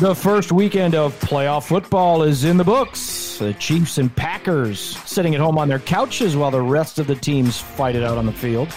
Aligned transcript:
The 0.00 0.14
first 0.14 0.52
weekend 0.52 0.94
of 0.94 1.18
playoff 1.18 1.66
football 1.66 2.22
is 2.22 2.44
in 2.44 2.56
the 2.56 2.62
books. 2.62 3.38
The 3.38 3.52
Chiefs 3.54 3.98
and 3.98 4.14
Packers 4.14 4.78
sitting 4.78 5.34
at 5.34 5.40
home 5.40 5.58
on 5.58 5.68
their 5.68 5.80
couches 5.80 6.36
while 6.36 6.52
the 6.52 6.62
rest 6.62 7.00
of 7.00 7.08
the 7.08 7.16
teams 7.16 7.58
fight 7.58 7.96
it 7.96 8.04
out 8.04 8.16
on 8.16 8.24
the 8.24 8.32
field. 8.32 8.72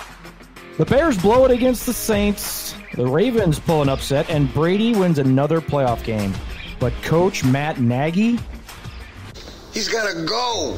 The 0.80 0.86
Bears 0.86 1.20
blow 1.20 1.46
it 1.46 1.52
against 1.52 1.86
the 1.86 1.94
Saints. 1.94 2.74
The 2.96 3.06
Ravens 3.06 3.60
pull 3.60 3.84
an 3.84 3.90
upset, 3.90 4.32
and 4.32 4.52
Brady 4.52 4.96
wins 4.96 5.20
another 5.20 5.62
playoff 5.62 6.04
game. 6.04 6.34
But 6.80 6.92
Coach 7.04 7.44
Matt 7.44 7.80
Nagy, 7.80 8.40
He's 9.74 9.88
got 9.88 10.12
to 10.12 10.26
go. 10.26 10.78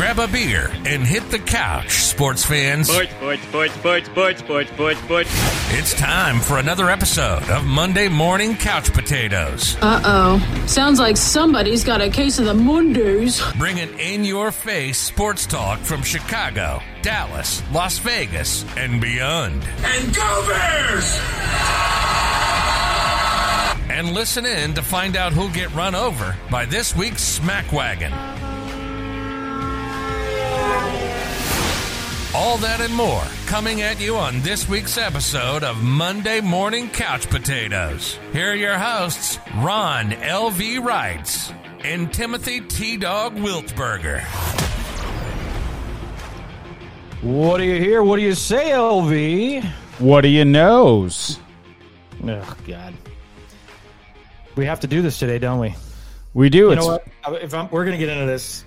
Grab 0.00 0.18
a 0.18 0.26
beer 0.28 0.70
and 0.86 1.04
hit 1.04 1.30
the 1.30 1.38
couch, 1.38 1.90
sports 1.90 2.42
fans. 2.42 2.88
Sports, 2.88 3.12
sports, 3.12 3.42
sports, 3.42 3.74
sports, 3.74 4.08
sports, 4.08 4.40
sports, 4.40 4.70
sports, 4.70 5.00
sports. 5.00 5.30
It's 5.74 5.92
time 5.92 6.40
for 6.40 6.56
another 6.56 6.88
episode 6.88 7.42
of 7.50 7.66
Monday 7.66 8.08
Morning 8.08 8.56
Couch 8.56 8.90
Potatoes. 8.94 9.76
Uh 9.82 10.00
oh. 10.02 10.64
Sounds 10.66 10.98
like 10.98 11.18
somebody's 11.18 11.84
got 11.84 12.00
a 12.00 12.08
case 12.08 12.38
of 12.38 12.46
the 12.46 12.54
Mondays. 12.54 13.42
Bringing 13.58 13.90
in 13.98 14.24
your 14.24 14.50
face 14.52 14.98
sports 14.98 15.44
talk 15.44 15.78
from 15.80 16.02
Chicago, 16.02 16.80
Dallas, 17.02 17.62
Las 17.70 17.98
Vegas, 17.98 18.64
and 18.78 19.02
beyond. 19.02 19.62
And 19.84 20.14
go 20.14 20.46
Bears! 20.48 21.20
And 23.90 24.14
listen 24.14 24.46
in 24.46 24.72
to 24.72 24.82
find 24.82 25.14
out 25.14 25.34
who'll 25.34 25.50
get 25.50 25.70
run 25.74 25.94
over 25.94 26.34
by 26.50 26.64
this 26.64 26.96
week's 26.96 27.22
Smack 27.22 27.70
Wagon. 27.70 28.14
All 32.50 32.58
that 32.58 32.80
and 32.80 32.92
more 32.96 33.22
coming 33.46 33.80
at 33.82 34.00
you 34.00 34.16
on 34.16 34.40
this 34.40 34.68
week's 34.68 34.98
episode 34.98 35.62
of 35.62 35.84
Monday 35.84 36.40
Morning 36.40 36.88
Couch 36.88 37.30
Potatoes. 37.30 38.18
Here 38.32 38.50
are 38.50 38.56
your 38.56 38.76
hosts, 38.76 39.38
Ron 39.58 40.12
L.V. 40.14 40.78
Wrights 40.80 41.52
and 41.84 42.12
Timothy 42.12 42.60
T. 42.62 42.96
Dog 42.96 43.36
Wiltberger. 43.36 44.22
what 47.22 47.58
do 47.58 47.62
you 47.62 47.80
hear? 47.80 48.02
What 48.02 48.16
do 48.16 48.22
you 48.22 48.34
say, 48.34 48.70
LV? 48.70 49.64
What 50.00 50.22
do 50.22 50.28
you 50.28 50.44
knows? 50.44 51.38
Oh, 52.26 52.56
God. 52.66 52.94
We 54.56 54.64
have 54.66 54.80
to 54.80 54.88
do 54.88 55.02
this 55.02 55.20
today, 55.20 55.38
don't 55.38 55.60
we? 55.60 55.76
We 56.34 56.50
do. 56.50 56.58
You 56.58 56.70
it's, 56.72 56.80
know 56.84 56.86
what? 56.94 57.06
Uh, 57.22 57.34
if 57.34 57.54
I'm, 57.54 57.70
we're 57.70 57.84
going 57.84 57.96
to 57.96 58.04
get 58.04 58.12
into 58.12 58.26
this, 58.26 58.64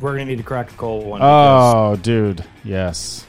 we're 0.00 0.12
going 0.14 0.26
to 0.26 0.30
need 0.32 0.38
to 0.38 0.44
crack 0.44 0.70
a 0.70 0.74
cold 0.74 1.06
one. 1.06 1.22
Oh, 1.22 1.24
because- 1.24 1.74
Oh, 1.74 1.96
dude. 2.02 2.44
Yes. 2.64 3.25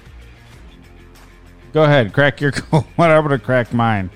Go 1.73 1.83
ahead. 1.83 2.13
Crack 2.13 2.41
your 2.41 2.51
cold 2.53 2.85
one. 2.95 3.11
I'm 3.11 3.27
to 3.29 3.39
crack 3.39 3.73
mine. 3.73 4.09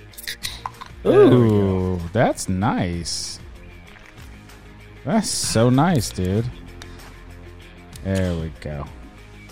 Ooh, 1.06 2.00
that's 2.14 2.48
nice. 2.48 3.40
That's 5.04 5.30
so 5.30 5.70
nice, 5.70 6.10
dude. 6.10 6.46
There 8.04 8.36
we 8.36 8.52
go. 8.62 8.86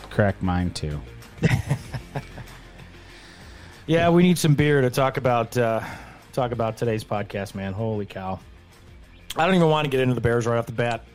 Crack 0.09 0.41
mine 0.41 0.71
too. 0.71 0.99
Yeah, 3.89 4.11
we 4.11 4.21
need 4.21 4.37
some 4.37 4.53
beer 4.53 4.81
to 4.81 4.91
talk 4.91 5.17
about 5.17 5.57
uh, 5.57 5.81
talk 6.31 6.51
about 6.51 6.77
today's 6.77 7.03
podcast, 7.03 7.55
man. 7.55 7.73
Holy 7.73 8.05
cow! 8.05 8.39
I 9.35 9.47
don't 9.47 9.55
even 9.55 9.67
want 9.67 9.85
to 9.85 9.89
get 9.89 9.99
into 9.99 10.13
the 10.13 10.21
Bears 10.21 10.45
right 10.45 10.59
off 10.59 10.67
the 10.67 10.73
bat. 10.73 11.05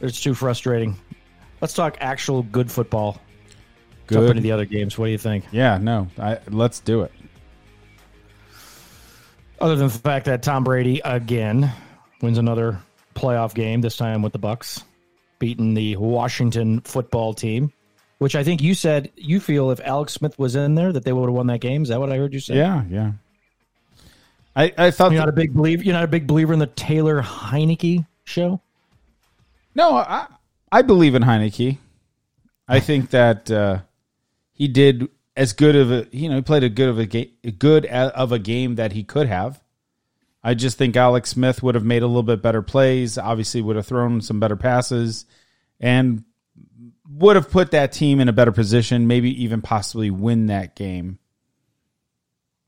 It's 0.00 0.20
too 0.20 0.34
frustrating. 0.34 0.96
Let's 1.60 1.74
talk 1.74 1.96
actual 2.00 2.44
good 2.44 2.70
football. 2.70 3.20
Jump 4.10 4.22
Good. 4.26 4.30
into 4.30 4.42
the 4.42 4.52
other 4.52 4.64
games. 4.64 4.98
What 4.98 5.06
do 5.06 5.12
you 5.12 5.18
think? 5.18 5.44
Yeah, 5.52 5.78
no. 5.78 6.08
I, 6.18 6.38
let's 6.48 6.80
do 6.80 7.02
it. 7.02 7.12
Other 9.60 9.76
than 9.76 9.88
the 9.88 9.98
fact 9.98 10.26
that 10.26 10.42
Tom 10.42 10.64
Brady 10.64 11.00
again 11.04 11.70
wins 12.22 12.38
another 12.38 12.78
playoff 13.14 13.54
game, 13.54 13.80
this 13.80 13.96
time 13.96 14.22
with 14.22 14.32
the 14.32 14.38
Bucs, 14.38 14.82
beating 15.38 15.74
the 15.74 15.96
Washington 15.96 16.80
football 16.80 17.34
team, 17.34 17.72
which 18.18 18.34
I 18.34 18.42
think 18.42 18.62
you 18.62 18.74
said 18.74 19.10
you 19.16 19.38
feel 19.38 19.70
if 19.70 19.80
Alex 19.80 20.14
Smith 20.14 20.38
was 20.38 20.56
in 20.56 20.74
there 20.74 20.92
that 20.92 21.04
they 21.04 21.12
would 21.12 21.26
have 21.28 21.34
won 21.34 21.46
that 21.48 21.60
game. 21.60 21.82
Is 21.82 21.88
that 21.90 22.00
what 22.00 22.10
I 22.10 22.16
heard 22.16 22.32
you 22.32 22.40
say? 22.40 22.56
Yeah, 22.56 22.84
yeah. 22.88 23.12
I, 24.56 24.72
I 24.76 24.90
thought 24.90 25.12
You're 25.12 25.20
that- 25.20 25.26
not 25.26 25.28
a 25.28 25.32
big 25.32 25.54
believer. 25.54 25.82
You're 25.84 25.94
not 25.94 26.04
a 26.04 26.08
big 26.08 26.26
believer 26.26 26.52
in 26.52 26.58
the 26.58 26.66
Taylor 26.66 27.22
Heinicke 27.22 28.06
show. 28.24 28.60
No, 29.74 29.94
I 29.96 30.26
I 30.72 30.82
believe 30.82 31.14
in 31.14 31.22
Heinicke. 31.22 31.78
I 32.66 32.80
think 32.80 33.10
that 33.10 33.50
uh, 33.50 33.80
he 34.60 34.68
did 34.68 35.08
as 35.36 35.54
good 35.54 35.74
of 35.74 35.90
a 35.90 36.06
you 36.12 36.28
know 36.28 36.36
he 36.36 36.42
played 36.42 36.62
a 36.62 36.68
good 36.68 36.90
of 36.90 36.98
a 36.98 37.06
game 37.06 37.30
good 37.58 37.86
of 37.86 38.30
a 38.30 38.38
game 38.38 38.74
that 38.74 38.92
he 38.92 39.02
could 39.02 39.26
have. 39.26 39.58
I 40.44 40.52
just 40.52 40.76
think 40.76 40.96
Alex 40.96 41.30
Smith 41.30 41.62
would 41.62 41.74
have 41.74 41.84
made 41.84 42.02
a 42.02 42.06
little 42.06 42.22
bit 42.22 42.42
better 42.42 42.60
plays. 42.60 43.16
Obviously, 43.16 43.62
would 43.62 43.76
have 43.76 43.86
thrown 43.86 44.20
some 44.20 44.38
better 44.38 44.56
passes, 44.56 45.24
and 45.80 46.24
would 47.08 47.36
have 47.36 47.50
put 47.50 47.70
that 47.70 47.92
team 47.92 48.20
in 48.20 48.28
a 48.28 48.34
better 48.34 48.52
position. 48.52 49.06
Maybe 49.06 49.44
even 49.44 49.62
possibly 49.62 50.10
win 50.10 50.48
that 50.48 50.76
game 50.76 51.18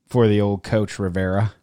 for 0.07 0.27
the 0.27 0.41
old 0.41 0.63
coach 0.63 0.97
Rivera. 0.97 1.53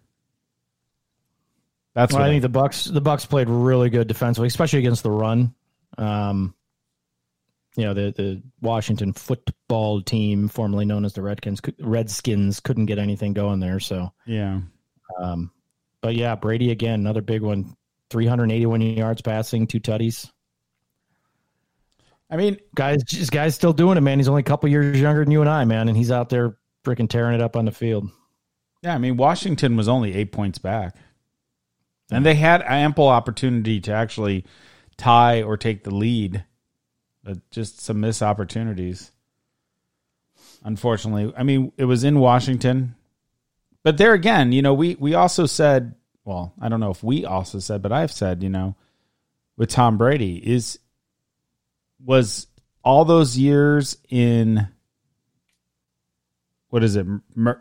That's 1.93 2.15
Well, 2.15 2.23
I 2.23 2.27
I 2.27 2.31
think 2.31 2.43
the 2.43 2.51
Bucs 2.51 2.93
the 2.93 3.03
Bucs 3.03 3.29
played 3.29 3.49
really 3.49 3.91
good 3.91 4.07
defensively, 4.07 4.47
especially 4.47 4.79
against 4.79 5.03
the 5.03 5.11
run. 5.11 5.55
Um, 5.99 6.55
you 7.81 7.87
know 7.87 7.95
the 7.95 8.13
the 8.15 8.43
Washington 8.61 9.15
football 9.15 10.03
team, 10.03 10.49
formerly 10.49 10.85
known 10.85 11.07
as 11.07 11.15
the 11.15 11.23
Redskins, 11.23 11.63
Redskins 11.81 12.61
couldn't 12.61 12.87
get 12.87 12.99
anything 12.99 13.33
going 13.33 13.59
there. 13.59 13.81
So, 13.81 14.13
yeah. 14.27 14.61
um, 15.19 15.51
but 16.03 16.15
yeah, 16.15 16.35
Brady 16.35 16.73
again, 16.73 17.01
another 17.01 17.23
big 17.23 17.41
one, 17.41 17.75
three 18.11 18.27
hundred 18.27 18.53
eighty 18.53 18.67
one 18.67 18.83
yards 18.83 19.23
passing, 19.23 19.67
two 19.67 19.81
tutties. 19.81 20.31
I 22.29 22.37
mean, 22.37 22.59
Guys, 22.75 23.03
this 23.11 23.31
guy's 23.31 23.55
still 23.55 23.73
doing 23.73 23.97
it, 23.97 24.03
man. 24.03 24.19
He's 24.19 24.29
only 24.29 24.41
a 24.41 24.45
couple 24.45 24.69
years 24.69 25.01
younger 25.01 25.25
than 25.25 25.33
you 25.33 25.41
and 25.41 25.49
I, 25.49 25.65
man, 25.65 25.89
and 25.89 25.97
he's 25.97 26.11
out 26.11 26.29
there 26.29 26.59
freaking 26.85 27.09
tearing 27.09 27.35
it 27.35 27.41
up 27.41 27.57
on 27.57 27.65
the 27.65 27.73
field. 27.73 28.11
Yeah, 28.83 28.95
I 28.95 28.99
mean 28.99 29.17
Washington 29.17 29.75
was 29.75 29.89
only 29.89 30.15
eight 30.15 30.33
points 30.33 30.59
back, 30.59 30.97
and 32.11 32.27
they 32.27 32.35
had 32.35 32.61
ample 32.61 33.09
opportunity 33.09 33.81
to 33.81 33.93
actually 33.95 34.45
tie 34.99 35.43
or 35.43 35.57
take 35.57 35.83
the 35.85 35.95
lead, 35.95 36.45
but 37.23 37.51
just 37.51 37.81
some 37.81 38.01
missed 38.01 38.23
opportunities. 38.23 39.13
Unfortunately, 40.65 41.33
I 41.37 41.43
mean 41.43 41.73
it 41.77 41.85
was 41.85 42.05
in 42.05 42.19
Washington, 42.19 42.95
but 43.83 43.97
there 43.97 44.13
again, 44.13 44.53
you 44.53 44.63
know, 44.63 44.75
we 44.75 44.95
we 44.97 45.15
also 45.15 45.47
said, 45.47 45.95
well, 46.25 46.53
I 46.61 46.69
don't 46.69 46.81
know 46.81 46.91
if 46.91 47.03
we 47.03 47.25
also 47.25 47.59
said, 47.59 47.83
but 47.83 47.93
I've 47.93 48.13
said, 48.13 48.43
you 48.43 48.51
know, 48.51 48.77
with 49.57 49.71
Tom 49.71 49.99
Brady 49.99 50.37
is 50.37 50.79
was 52.05 52.47
all 52.83 53.05
those 53.05 53.37
years 53.37 53.97
in 54.09 54.69
what 56.69 56.85
is 56.85 56.97
it? 56.97 57.07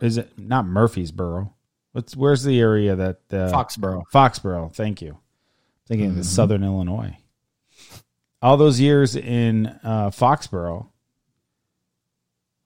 Is 0.02 0.18
it 0.18 0.38
not 0.38 0.66
Murfreesboro? 0.66 1.54
What's 1.92 2.16
where's 2.16 2.44
the 2.44 2.60
area 2.60 2.96
that 2.96 3.18
uh, 3.32 3.52
Foxborough. 3.52 4.04
Foxborough. 4.14 4.74
Thank 4.74 5.02
you. 5.02 5.18
Thinking 5.88 6.10
of 6.12 6.16
the 6.16 6.24
Southern 6.24 6.64
Illinois. 6.64 7.18
All 8.42 8.58
those 8.58 8.80
years 8.80 9.16
in 9.16 9.68
uh, 9.84 10.10
Foxborough. 10.12 10.88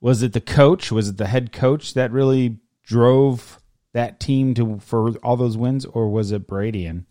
Was 0.02 0.22
it 0.22 0.34
the 0.34 0.42
coach? 0.42 0.92
Was 0.92 1.10
it 1.10 1.18
the 1.18 1.28
head 1.28 1.52
coach 1.52 1.94
that 1.94 2.12
really 2.12 2.58
drove 2.84 3.60
that 3.94 4.20
team 4.20 4.54
to 4.56 4.80
for 4.80 5.12
all 5.24 5.38
those 5.38 5.58
wins, 5.58 5.86
or 5.86 6.10
was 6.10 6.32
it 6.32 6.46
Brady? 6.46 6.86
And 6.86 7.06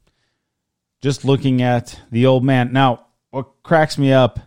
just 1.00 1.24
looking 1.24 1.62
at 1.62 2.00
the 2.10 2.26
old 2.26 2.44
man 2.44 2.72
now, 2.72 3.06
what 3.30 3.62
cracks 3.62 3.96
me 3.96 4.12
up 4.12 4.40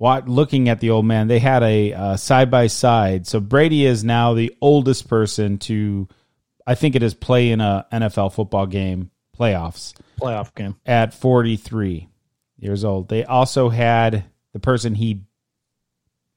what 0.00 0.26
looking 0.26 0.70
at 0.70 0.80
the 0.80 0.88
old 0.88 1.04
man, 1.04 1.28
they 1.28 1.38
had 1.38 1.62
a 1.62 2.16
side 2.16 2.50
by 2.50 2.68
side. 2.68 3.26
So 3.26 3.38
Brady 3.38 3.84
is 3.84 4.02
now 4.02 4.32
the 4.32 4.56
oldest 4.62 5.08
person 5.08 5.58
to, 5.58 6.08
I 6.66 6.74
think 6.74 6.96
it 6.96 7.02
is 7.02 7.12
play 7.12 7.50
in 7.50 7.60
a 7.60 7.86
NFL 7.92 8.32
football 8.32 8.64
game 8.64 9.10
playoffs 9.38 9.92
Playoff 10.18 10.54
game. 10.54 10.76
at 10.86 11.12
43 11.12 12.08
years 12.60 12.84
old. 12.84 13.08
They 13.08 13.24
also 13.24 13.68
had 13.68 14.24
the 14.52 14.60
person 14.60 14.94
he 14.94 15.24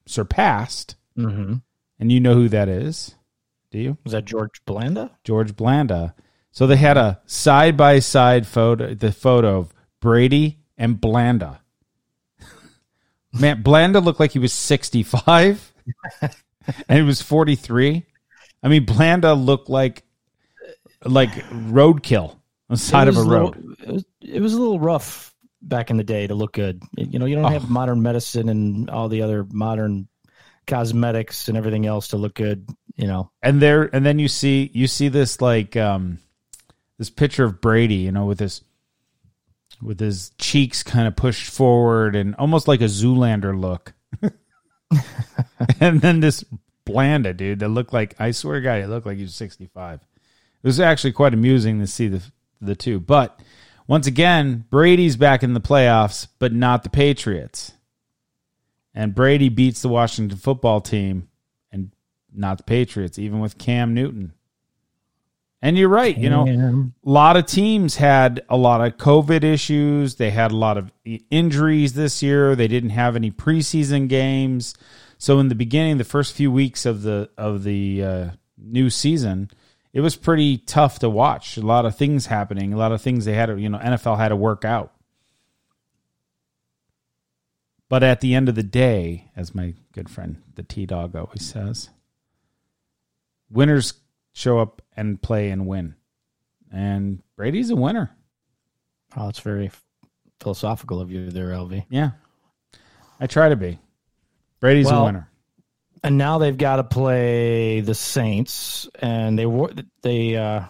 surpassed, 0.06 0.96
Mm-hmm. 1.16 1.54
and 2.00 2.10
you 2.12 2.18
know 2.18 2.34
who 2.34 2.48
that 2.48 2.68
is, 2.68 3.14
do 3.70 3.78
you? 3.78 3.96
Was 4.02 4.12
that 4.12 4.24
George 4.24 4.64
Blanda? 4.64 5.12
George 5.22 5.54
Blanda. 5.54 6.14
So 6.50 6.66
they 6.66 6.76
had 6.76 6.96
a 6.96 7.20
side 7.26 7.76
by 7.76 8.00
side 8.00 8.46
photo, 8.48 8.94
the 8.94 9.12
photo 9.12 9.58
of 9.58 9.72
Brady 10.00 10.58
and 10.76 11.00
Blanda. 11.00 11.60
Man, 13.32 13.62
Blanda 13.62 14.00
looked 14.00 14.20
like 14.20 14.32
he 14.32 14.38
was 14.38 14.52
65 14.52 15.72
and 16.20 16.32
he 16.98 17.02
was 17.02 17.22
43. 17.22 18.04
I 18.62 18.68
mean, 18.68 18.84
Blanda 18.84 19.34
looked 19.34 19.68
like 19.68 20.02
like 21.04 21.30
roadkill 21.50 22.30
on 22.30 22.38
the 22.70 22.76
side 22.76 23.08
of 23.08 23.16
a 23.18 23.22
road. 23.22 23.56
little- 23.56 23.72
it, 23.82 23.92
was, 23.92 24.04
it 24.22 24.40
was 24.40 24.54
a 24.54 24.58
little 24.58 24.80
rough 24.80 25.33
back 25.68 25.90
in 25.90 25.96
the 25.96 26.04
day 26.04 26.26
to 26.26 26.34
look 26.34 26.52
good. 26.52 26.82
You 26.96 27.18
know, 27.18 27.26
you 27.26 27.34
don't 27.36 27.46
Oh. 27.46 27.48
have 27.48 27.68
modern 27.70 28.02
medicine 28.02 28.48
and 28.48 28.88
all 28.90 29.08
the 29.08 29.22
other 29.22 29.44
modern 29.50 30.08
cosmetics 30.66 31.48
and 31.48 31.56
everything 31.58 31.86
else 31.86 32.08
to 32.08 32.16
look 32.16 32.34
good. 32.34 32.68
you 32.96 33.06
know, 33.08 33.30
and 33.42 33.60
there 33.60 33.92
and 33.94 34.06
then 34.06 34.18
you 34.20 34.28
see 34.28 34.70
you 34.72 34.86
see 34.86 35.08
this 35.08 35.40
like 35.40 35.76
um 35.76 36.18
this 36.98 37.10
picture 37.10 37.44
of 37.44 37.60
Brady, 37.60 37.96
you 37.96 38.12
know, 38.12 38.24
with 38.26 38.38
his 38.38 38.62
with 39.82 39.98
his 39.98 40.30
cheeks 40.38 40.82
kind 40.84 41.08
of 41.08 41.16
pushed 41.16 41.50
forward 41.50 42.14
and 42.14 42.34
almost 42.36 42.68
like 42.68 42.80
a 42.80 42.84
Zoolander 42.84 43.58
look. 43.58 43.92
and 45.80 46.00
then 46.00 46.20
this 46.20 46.44
Blanda 46.84 47.32
dude 47.34 47.60
that 47.60 47.68
looked 47.68 47.92
like 47.92 48.14
I 48.20 48.30
swear 48.30 48.56
to 48.60 48.62
God, 48.62 48.80
he 48.80 48.86
looked 48.86 49.06
like 49.06 49.16
he 49.16 49.22
was 49.24 49.34
sixty 49.34 49.66
five. 49.66 50.00
It 50.62 50.66
was 50.66 50.80
actually 50.80 51.12
quite 51.12 51.34
amusing 51.34 51.80
to 51.80 51.86
see 51.86 52.08
the 52.08 52.22
the 52.60 52.76
two. 52.76 53.00
But 53.00 53.40
once 53.86 54.06
again, 54.06 54.64
Brady's 54.70 55.16
back 55.16 55.42
in 55.42 55.54
the 55.54 55.60
playoffs, 55.60 56.26
but 56.38 56.52
not 56.52 56.82
the 56.82 56.90
Patriots. 56.90 57.72
And 58.94 59.14
Brady 59.14 59.48
beats 59.48 59.82
the 59.82 59.88
Washington 59.88 60.38
football 60.38 60.80
team 60.80 61.28
and 61.72 61.90
not 62.32 62.58
the 62.58 62.64
Patriots, 62.64 63.18
even 63.18 63.40
with 63.40 63.58
Cam 63.58 63.92
Newton. 63.92 64.32
And 65.60 65.78
you're 65.78 65.88
right, 65.88 66.16
you 66.16 66.28
know, 66.28 66.44
a 66.46 67.08
lot 67.08 67.38
of 67.38 67.46
teams 67.46 67.96
had 67.96 68.44
a 68.50 68.56
lot 68.56 68.86
of 68.86 68.98
COVID 68.98 69.42
issues. 69.42 70.16
They 70.16 70.30
had 70.30 70.52
a 70.52 70.56
lot 70.56 70.76
of 70.76 70.92
injuries 71.30 71.94
this 71.94 72.22
year. 72.22 72.54
They 72.54 72.68
didn't 72.68 72.90
have 72.90 73.16
any 73.16 73.30
preseason 73.30 74.06
games. 74.06 74.74
So 75.16 75.38
in 75.38 75.48
the 75.48 75.54
beginning, 75.54 75.96
the 75.96 76.04
first 76.04 76.34
few 76.34 76.52
weeks 76.52 76.84
of 76.84 77.00
the 77.00 77.30
of 77.38 77.64
the 77.64 78.04
uh, 78.04 78.30
new 78.58 78.90
season, 78.90 79.50
it 79.94 80.00
was 80.00 80.16
pretty 80.16 80.58
tough 80.58 80.98
to 80.98 81.08
watch. 81.08 81.56
A 81.56 81.62
lot 81.62 81.86
of 81.86 81.96
things 81.96 82.26
happening, 82.26 82.72
a 82.72 82.76
lot 82.76 82.90
of 82.90 83.00
things 83.00 83.24
they 83.24 83.34
had 83.34 83.46
to, 83.46 83.56
you 83.56 83.68
know, 83.68 83.78
NFL 83.78 84.18
had 84.18 84.28
to 84.28 84.36
work 84.36 84.64
out. 84.64 84.92
But 87.88 88.02
at 88.02 88.20
the 88.20 88.34
end 88.34 88.48
of 88.48 88.56
the 88.56 88.64
day, 88.64 89.30
as 89.36 89.54
my 89.54 89.74
good 89.92 90.10
friend 90.10 90.42
the 90.56 90.64
T 90.64 90.84
Dog 90.84 91.14
always 91.14 91.46
says, 91.46 91.90
winners 93.48 93.94
show 94.32 94.58
up 94.58 94.82
and 94.96 95.22
play 95.22 95.50
and 95.50 95.64
win. 95.64 95.94
And 96.72 97.22
Brady's 97.36 97.70
a 97.70 97.76
winner. 97.76 98.10
Oh, 99.16 99.28
it's 99.28 99.38
very 99.38 99.70
philosophical 100.40 101.00
of 101.00 101.12
you 101.12 101.30
there, 101.30 101.50
LV. 101.50 101.84
Yeah. 101.88 102.10
I 103.20 103.28
try 103.28 103.48
to 103.48 103.54
be. 103.54 103.78
Brady's 104.58 104.86
Well, 104.86 105.02
a 105.02 105.04
winner. 105.04 105.30
And 106.04 106.18
now 106.18 106.36
they've 106.36 106.56
got 106.56 106.76
to 106.76 106.84
play 106.84 107.80
the 107.80 107.94
Saints, 107.94 108.86
and 108.94 109.38
they 109.38 109.46
were 109.46 109.72
they 110.02 110.36
uh, 110.36 110.64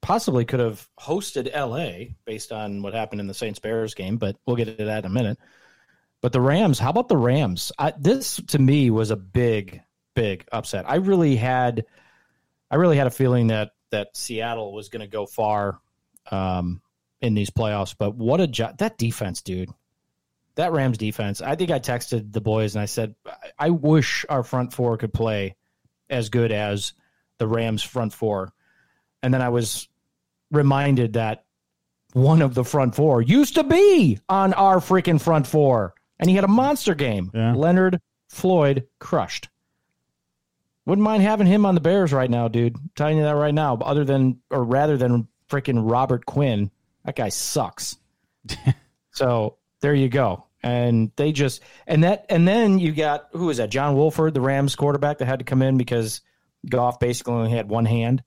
possibly 0.00 0.44
could 0.44 0.60
have 0.60 0.86
hosted 1.00 1.52
LA 1.52 2.14
based 2.24 2.52
on 2.52 2.82
what 2.82 2.94
happened 2.94 3.20
in 3.20 3.26
the 3.26 3.34
Saints 3.34 3.58
Bears 3.58 3.94
game, 3.94 4.18
but 4.18 4.36
we'll 4.46 4.54
get 4.54 4.78
to 4.78 4.84
that 4.84 5.04
in 5.04 5.10
a 5.10 5.12
minute. 5.12 5.38
But 6.20 6.30
the 6.30 6.40
Rams, 6.40 6.78
how 6.78 6.90
about 6.90 7.08
the 7.08 7.16
Rams? 7.16 7.72
I, 7.76 7.94
this 7.98 8.40
to 8.48 8.60
me 8.60 8.90
was 8.90 9.10
a 9.10 9.16
big, 9.16 9.82
big 10.14 10.46
upset. 10.52 10.88
I 10.88 10.96
really 10.96 11.34
had, 11.34 11.84
I 12.70 12.76
really 12.76 12.96
had 12.96 13.08
a 13.08 13.10
feeling 13.10 13.48
that 13.48 13.72
that 13.90 14.16
Seattle 14.16 14.72
was 14.72 14.88
going 14.88 15.00
to 15.00 15.08
go 15.08 15.26
far 15.26 15.80
um, 16.30 16.80
in 17.20 17.34
these 17.34 17.50
playoffs. 17.50 17.96
But 17.98 18.14
what 18.14 18.40
a 18.40 18.74
that 18.78 18.98
defense, 18.98 19.42
dude! 19.42 19.70
That 20.56 20.72
Rams 20.72 20.98
defense. 20.98 21.40
I 21.40 21.56
think 21.56 21.70
I 21.70 21.78
texted 21.78 22.32
the 22.32 22.40
boys 22.40 22.74
and 22.74 22.82
I 22.82 22.86
said, 22.86 23.14
I 23.58 23.70
wish 23.70 24.26
our 24.28 24.42
front 24.42 24.72
four 24.72 24.98
could 24.98 25.14
play 25.14 25.56
as 26.10 26.28
good 26.28 26.52
as 26.52 26.92
the 27.38 27.48
Rams 27.48 27.82
front 27.82 28.12
four. 28.12 28.52
And 29.22 29.32
then 29.32 29.40
I 29.40 29.48
was 29.48 29.88
reminded 30.50 31.14
that 31.14 31.44
one 32.12 32.42
of 32.42 32.54
the 32.54 32.64
front 32.64 32.94
four 32.94 33.22
used 33.22 33.54
to 33.54 33.64
be 33.64 34.18
on 34.28 34.52
our 34.52 34.76
freaking 34.76 35.20
front 35.20 35.46
four, 35.46 35.94
and 36.18 36.28
he 36.28 36.36
had 36.36 36.44
a 36.44 36.48
monster 36.48 36.94
game. 36.94 37.30
Yeah. 37.32 37.54
Leonard 37.54 38.00
Floyd 38.28 38.86
crushed. 38.98 39.48
Wouldn't 40.84 41.04
mind 41.04 41.22
having 41.22 41.46
him 41.46 41.64
on 41.64 41.74
the 41.74 41.80
Bears 41.80 42.12
right 42.12 42.30
now, 42.30 42.48
dude. 42.48 42.76
I'm 42.76 42.90
telling 42.96 43.16
you 43.18 43.22
that 43.22 43.36
right 43.36 43.54
now. 43.54 43.76
Other 43.76 44.04
than, 44.04 44.40
or 44.50 44.64
rather 44.64 44.96
than 44.96 45.28
freaking 45.48 45.88
Robert 45.88 46.26
Quinn, 46.26 46.70
that 47.04 47.16
guy 47.16 47.28
sucks. 47.28 47.96
so 49.12 49.56
there 49.82 49.94
you 49.94 50.08
go. 50.08 50.46
And 50.62 51.10
they 51.16 51.32
just 51.32 51.60
and 51.86 52.04
that 52.04 52.24
and 52.30 52.46
then 52.48 52.78
you 52.78 52.92
got 52.92 53.28
who 53.32 53.50
is 53.50 53.58
that? 53.58 53.68
John 53.68 53.94
Wolford, 53.96 54.32
the 54.32 54.40
Rams 54.40 54.76
quarterback 54.76 55.18
that 55.18 55.26
had 55.26 55.40
to 55.40 55.44
come 55.44 55.60
in 55.60 55.76
because 55.76 56.20
Goff 56.68 56.98
basically 57.00 57.34
only 57.34 57.50
had 57.50 57.68
one 57.68 57.84
hand. 57.84 58.22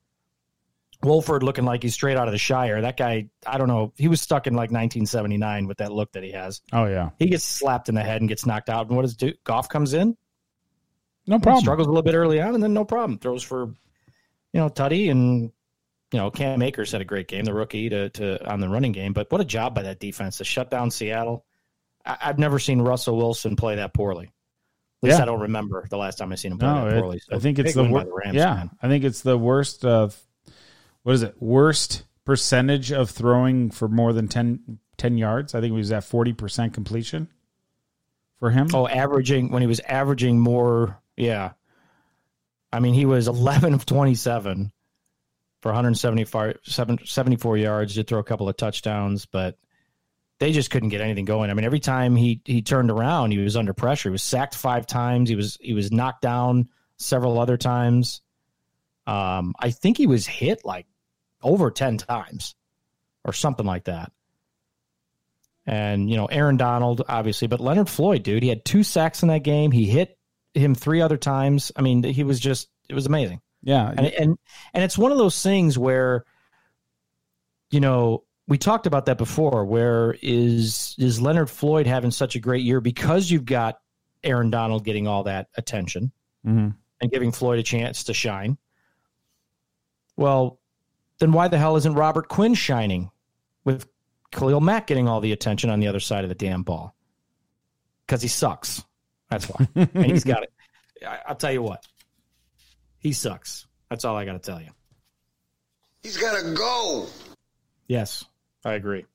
Wolford 1.02 1.44
looking 1.44 1.66
like 1.66 1.84
he's 1.84 1.94
straight 1.94 2.18
out 2.18 2.28
of 2.28 2.32
the 2.32 2.38
Shire. 2.38 2.82
That 2.82 2.98
guy, 2.98 3.30
I 3.46 3.58
don't 3.58 3.68
know, 3.68 3.94
he 3.96 4.08
was 4.08 4.22
stuck 4.22 4.48
in 4.48 4.54
like 4.54 4.72
1979 4.72 5.68
with 5.68 5.78
that 5.78 5.92
look 5.92 6.12
that 6.14 6.24
he 6.24 6.32
has. 6.32 6.62
Oh 6.74 6.86
yeah. 6.86 7.10
He 7.20 7.28
gets 7.28 7.44
slapped 7.44 7.90
in 7.90 7.96
the 7.96 8.02
head 8.04 8.22
and 8.22 8.28
gets 8.30 8.46
knocked 8.46 8.70
out. 8.70 8.88
And 8.88 8.96
what 8.96 9.04
does 9.04 9.16
do? 9.16 9.34
Goff 9.44 9.70
comes 9.70 9.94
in, 9.94 10.18
No 11.28 11.40
problem. 11.40 11.62
struggles 11.62 11.88
a 11.88 11.90
little 11.90 12.04
bit 12.04 12.16
early 12.16 12.42
on, 12.42 12.56
and 12.56 12.64
then 12.64 12.74
no 12.74 12.86
problem 12.86 13.20
throws 13.20 13.44
for, 13.44 13.66
you 13.68 14.60
know, 14.60 14.70
Tutty 14.70 15.10
and 15.12 15.52
you 16.16 16.22
know 16.22 16.32
Cam 16.32 16.62
Akers 16.62 16.94
had 16.94 17.02
a 17.02 17.06
great 17.06 17.28
game, 17.28 17.44
the 17.44 17.54
rookie 17.54 17.90
to 17.90 18.10
to 18.12 18.50
on 18.50 18.62
the 18.62 18.70
running 18.70 18.94
game. 18.94 19.12
But 19.12 19.30
what 19.30 19.42
a 19.42 19.46
job 19.46 19.76
by 19.76 19.82
that 19.82 20.00
defense 20.00 20.38
to 20.38 20.46
shut 20.46 20.72
down 20.72 20.90
Seattle. 20.92 21.44
I, 22.06 22.16
I've 22.22 22.40
never 22.40 22.58
seen 22.58 22.82
Russell 22.82 23.18
Wilson 23.18 23.58
play 23.58 23.76
that 23.76 23.94
poorly. 23.94 24.28
At 25.04 25.08
least 25.10 25.18
Yeah. 25.18 25.24
I 25.24 25.26
don't 25.26 25.42
remember 25.42 25.86
the 25.90 25.98
last 25.98 26.18
time 26.18 26.32
I 26.32 26.36
seen 26.36 26.54
him 26.54 26.58
play 26.60 26.70
No, 26.70 26.90
that 26.90 27.02
poorly. 27.02 27.20
So 27.20 27.36
I 27.36 27.40
think 27.40 27.60
it's 27.60 27.74
the 27.74 27.84
worst. 27.84 28.08
yeah, 28.34 28.54
man. 28.56 28.70
I 28.82 28.88
think 28.88 29.04
it's 29.04 29.24
the 29.24 29.38
worst 29.38 29.84
of 29.84 30.18
what 31.04 31.14
is 31.16 31.22
it? 31.24 31.36
Worst 31.42 32.06
percentage 32.24 32.94
of 32.94 33.10
throwing 33.10 33.72
for 33.72 33.90
more 33.90 34.14
than 34.14 34.30
10, 34.30 34.80
10 34.98 35.18
yards. 35.18 35.54
I 35.54 35.60
think 35.60 35.72
he 35.74 35.78
was 35.78 35.92
at 35.92 36.06
forty 36.06 36.32
percent 36.32 36.74
completion 36.74 37.28
for 38.40 38.52
him. 38.52 38.70
Oh, 38.74 38.88
averaging 38.88 39.52
when 39.52 39.62
he 39.62 39.68
was 39.68 39.82
averaging 39.82 40.40
more, 40.40 41.02
yeah. 41.18 41.52
I 42.72 42.80
mean, 42.80 42.94
he 42.94 43.06
was 43.06 43.28
11 43.28 43.74
of 43.74 43.86
27 43.86 44.72
for 45.66 45.70
174 45.70 46.58
seven- 46.62 47.00
74 47.04 47.58
yards. 47.58 47.96
Did 47.96 48.06
throw 48.06 48.20
a 48.20 48.24
couple 48.24 48.48
of 48.48 48.56
touchdowns, 48.56 49.26
but 49.26 49.58
they 50.38 50.52
just 50.52 50.70
couldn't 50.70 50.90
get 50.90 51.02
anything 51.02 51.26
going. 51.26 51.50
I 51.50 51.56
mean, 51.56 51.66
every 51.66 51.80
time 51.80 52.16
he 52.16 52.40
he 52.46 52.62
turned 52.62 52.92
around, 52.92 53.32
he 53.32 53.40
was 53.40 53.58
under 53.58 53.74
pressure. 53.74 54.10
He 54.10 54.12
was 54.12 54.22
sacked 54.22 54.54
five 54.54 54.86
times. 54.86 55.28
He 55.28 55.36
was 55.36 55.58
he 55.60 55.74
was 55.74 55.92
knocked 55.92 56.22
down 56.22 56.70
several 56.98 57.40
other 57.40 57.58
times. 57.58 58.22
Um, 59.08 59.56
I 59.60 59.72
think 59.72 59.98
he 59.98 60.06
was 60.06 60.28
hit 60.28 60.64
like 60.64 60.86
over 61.42 61.72
10 61.72 61.98
times 61.98 62.54
or 63.24 63.34
something 63.34 63.66
like 63.66 63.86
that. 63.86 64.12
And, 65.66 66.12
you 66.12 66.16
know, 66.16 66.28
Aaron 66.28 66.58
Donald, 66.58 67.02
obviously, 67.10 67.48
but 67.48 67.60
Leonard 67.60 67.90
Floyd, 67.90 68.22
dude, 68.22 68.44
he 68.44 68.50
had 68.50 68.66
two 68.66 68.84
sacks 68.84 69.24
in 69.24 69.30
that 69.30 69.42
game. 69.42 69.72
He 69.72 69.86
hit 69.86 70.16
him 70.54 70.76
three 70.76 71.02
other 71.02 71.18
times. 71.18 71.72
I 71.76 71.82
mean, 71.82 72.04
he 72.04 72.24
was 72.24 72.40
just, 72.40 72.70
it 72.88 72.94
was 72.94 73.08
amazing. 73.08 73.42
Yeah, 73.66 73.90
And, 73.98 74.06
and, 74.08 74.38
and 74.74 74.84
it's 74.86 74.98
one 74.98 75.12
of 75.12 75.18
those 75.18 75.42
things 75.44 75.78
where, 75.78 76.24
you 77.72 77.82
know, 77.82 78.24
we 78.48 78.58
talked 78.58 78.86
about 78.88 79.08
that 79.08 79.18
before. 79.18 79.66
Where 79.66 80.16
is 80.22 80.96
is 81.00 81.20
Leonard 81.20 81.50
Floyd 81.50 81.88
having 81.88 82.12
such 82.12 82.36
a 82.36 82.40
great 82.40 82.64
year 82.64 82.80
because 82.80 83.30
you've 83.30 83.44
got 83.46 83.80
Aaron 84.24 84.50
Donald 84.52 84.86
getting 84.86 85.08
all 85.08 85.24
that 85.24 85.50
attention 85.58 86.12
Mhm. 86.46 86.76
and 87.02 87.12
giving 87.12 87.32
Floyd 87.32 87.58
a 87.60 87.64
chance 87.64 88.04
to 88.06 88.14
shine? 88.14 88.58
Well, 90.16 90.60
then 91.20 91.32
why 91.32 91.48
the 91.48 91.58
hell 91.58 91.76
isn't 91.76 91.94
Robert 91.96 92.28
Quinn 92.30 92.54
shining 92.54 93.10
with 93.64 93.88
Khalil 94.32 94.62
Mack 94.62 94.88
getting 94.88 95.08
all 95.08 95.22
the 95.22 95.32
attention 95.32 95.70
on 95.70 95.80
the 95.80 95.88
other 95.88 96.00
side 96.00 96.24
of 96.24 96.30
the 96.30 96.36
damn 96.36 96.64
ball? 96.64 96.96
Because 98.06 98.22
he 98.22 98.28
sucks. 98.28 98.84
That's 99.30 99.46
why. 99.46 99.68
and 99.76 100.06
he's 100.06 100.24
got 100.24 100.44
it. 100.44 100.54
I, 101.08 101.20
I'll 101.30 101.36
tell 101.36 101.52
you 101.52 101.64
what. 101.64 101.84
He 103.06 103.14
sucks. 103.14 103.68
That's 103.88 104.04
all 104.04 104.16
I 104.16 104.26
got 104.26 104.34
to 104.34 104.40
tell 104.40 104.60
you. 104.60 104.72
He's 106.02 106.18
got 106.18 106.42
to 106.42 106.56
go. 106.56 107.06
Yes, 107.86 108.26
I 108.66 108.74
agree. 108.74 109.06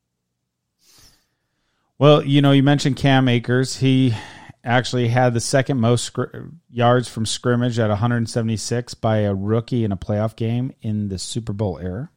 Well, 1.99 2.25
you 2.25 2.40
know, 2.40 2.52
you 2.52 2.62
mentioned 2.62 2.94
Cam 2.94 3.26
Akers. 3.26 3.76
He 3.76 4.14
actually 4.62 5.09
had 5.09 5.35
the 5.35 5.40
second 5.40 5.80
most 5.80 6.04
scr- 6.04 6.23
yards 6.70 7.09
from 7.09 7.26
scrimmage 7.26 7.80
at 7.80 7.88
176 7.88 8.94
by 8.94 9.16
a 9.23 9.35
rookie 9.35 9.82
in 9.82 9.90
a 9.90 9.97
playoff 9.97 10.37
game 10.37 10.73
in 10.82 11.09
the 11.09 11.18
Super 11.18 11.52
Bowl 11.52 11.76
era. 11.80 12.11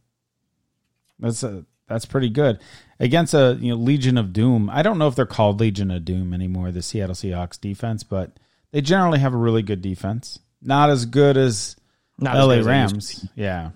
That's 1.18 1.42
a 1.42 1.65
that's 1.88 2.06
pretty 2.06 2.30
good 2.30 2.60
against 3.00 3.34
a 3.34 3.58
you 3.60 3.72
know 3.72 3.82
Legion 3.82 4.20
of 4.20 4.32
Doom. 4.32 4.70
I 4.70 4.84
don't 4.84 5.00
know 5.00 5.08
if 5.08 5.15
they're 5.15 5.25
called 5.25 5.60
Legion 5.60 5.89
of 5.89 6.06
Doom 6.06 6.36
anymore, 6.36 6.72
the 6.72 6.84
Seattle 6.84 7.15
Seahawks 7.15 7.60
defense, 7.60 8.03
but 8.03 8.38
they 8.70 8.82
generally 8.82 9.18
have 9.18 9.34
a 9.34 9.38
really 9.38 9.63
good 9.63 9.82
defense. 9.82 10.38
Not 10.63 10.89
as 10.89 11.05
good 11.05 11.38
as 11.38 11.75
Not 12.17 12.36
LA 12.36 12.41
as 12.41 12.48
they 12.48 12.55
used 12.55 12.65
to 12.65 12.70
Rams. 12.70 13.29
Yeah. 13.36 13.70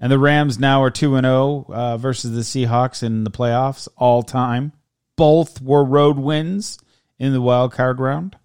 And 0.00 0.10
the 0.10 0.18
Rams 0.18 0.58
now 0.58 0.82
are 0.82 0.90
2 0.90 1.14
and 1.16 1.24
0 1.24 1.66
uh, 1.68 1.96
versus 1.96 2.32
the 2.32 2.40
Seahawks 2.40 3.02
in 3.02 3.24
the 3.24 3.30
playoffs 3.30 3.86
all 3.96 4.22
time. 4.22 4.72
Both 5.16 5.60
were 5.62 5.84
road 5.84 6.18
wins 6.18 6.78
in 7.18 7.32
the 7.32 7.40
wild 7.40 7.72
card 7.72 8.00
round. 8.00 8.36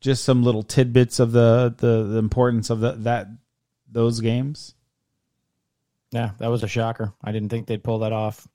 Just 0.00 0.24
some 0.24 0.42
little 0.42 0.62
tidbits 0.64 1.20
of 1.20 1.32
the 1.32 1.74
the, 1.78 2.02
the 2.02 2.18
importance 2.18 2.68
of 2.70 2.80
the, 2.80 2.92
that 2.92 3.28
those 3.90 4.20
games. 4.20 4.74
Yeah, 6.10 6.32
that 6.38 6.48
was 6.48 6.62
a 6.62 6.68
shocker. 6.68 7.14
I 7.22 7.32
didn't 7.32 7.48
think 7.48 7.66
they'd 7.66 7.82
pull 7.82 8.00
that 8.00 8.12
off. 8.12 8.46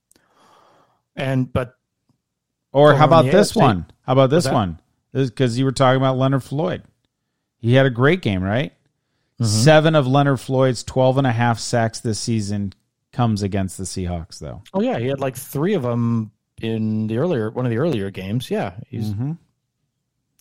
And 1.16 1.52
but 1.52 1.74
Or 2.72 2.94
how 2.94 3.06
about 3.06 3.26
this 3.26 3.54
AFC. 3.54 3.62
one? 3.62 3.86
How 4.06 4.14
about 4.14 4.30
this 4.30 4.48
one? 4.48 4.80
Because 5.12 5.58
you 5.58 5.66
were 5.66 5.72
talking 5.72 5.98
about 5.98 6.18
Leonard 6.18 6.44
Floyd. 6.44 6.84
He 7.60 7.74
had 7.74 7.86
a 7.86 7.92
great 7.92 8.22
game, 8.22 8.44
right? 8.44 8.74
Mm-hmm. 9.40 9.46
Seven 9.46 9.96
of 9.96 10.08
Leonard 10.08 10.40
Floyd's 10.40 10.84
12 10.84 11.20
and 11.20 11.28
a 11.28 11.32
half 11.32 11.60
sacks 11.60 12.00
this 12.00 12.20
season 12.20 12.74
comes 13.12 13.44
against 13.44 13.78
the 13.78 13.84
Seahawks, 13.84 14.40
though. 14.40 14.64
Oh 14.74 14.82
yeah, 14.82 15.00
he 15.00 15.08
had 15.08 15.20
like 15.20 15.36
three 15.36 15.74
of 15.74 15.84
them 15.84 16.32
in 16.62 17.08
the 17.08 17.18
earlier 17.18 17.50
one 17.52 17.66
of 17.66 17.70
the 17.70 17.78
earlier 17.78 18.10
games. 18.10 18.50
Yeah, 18.50 18.74
he's 18.88 19.10
mm-hmm. 19.10 19.34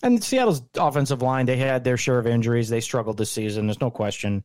and 0.02 0.24
Seattle's 0.24 0.62
offensive 0.76 1.22
line. 1.22 1.46
They 1.46 1.56
had 1.56 1.84
their 1.84 1.96
share 1.96 2.18
of 2.18 2.26
injuries. 2.26 2.68
They 2.68 2.80
struggled 2.80 3.18
this 3.18 3.30
season. 3.30 3.66
There's 3.66 3.80
no 3.80 3.90
question. 3.90 4.44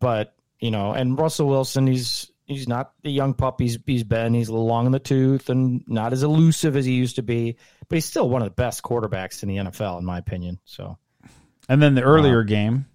But 0.00 0.34
you 0.60 0.70
know, 0.70 0.92
and 0.92 1.18
Russell 1.18 1.48
Wilson, 1.48 1.86
he's 1.86 2.30
he's 2.46 2.68
not 2.68 2.92
the 3.02 3.10
young 3.10 3.34
pup 3.34 3.60
he's 3.60 3.78
he's 3.86 4.04
been. 4.04 4.34
He's 4.34 4.48
a 4.48 4.52
little 4.52 4.66
long 4.66 4.86
in 4.86 4.92
the 4.92 4.98
tooth 4.98 5.50
and 5.50 5.84
not 5.86 6.12
as 6.12 6.22
elusive 6.22 6.76
as 6.76 6.84
he 6.84 6.92
used 6.92 7.16
to 7.16 7.22
be. 7.22 7.56
But 7.88 7.96
he's 7.96 8.04
still 8.06 8.28
one 8.28 8.42
of 8.42 8.46
the 8.46 8.54
best 8.54 8.82
quarterbacks 8.82 9.42
in 9.42 9.48
the 9.48 9.56
NFL, 9.56 9.98
in 9.98 10.04
my 10.04 10.18
opinion. 10.18 10.58
So 10.64 10.98
And 11.68 11.82
then 11.82 11.94
the 11.94 12.02
earlier 12.02 12.42
game, 12.44 12.86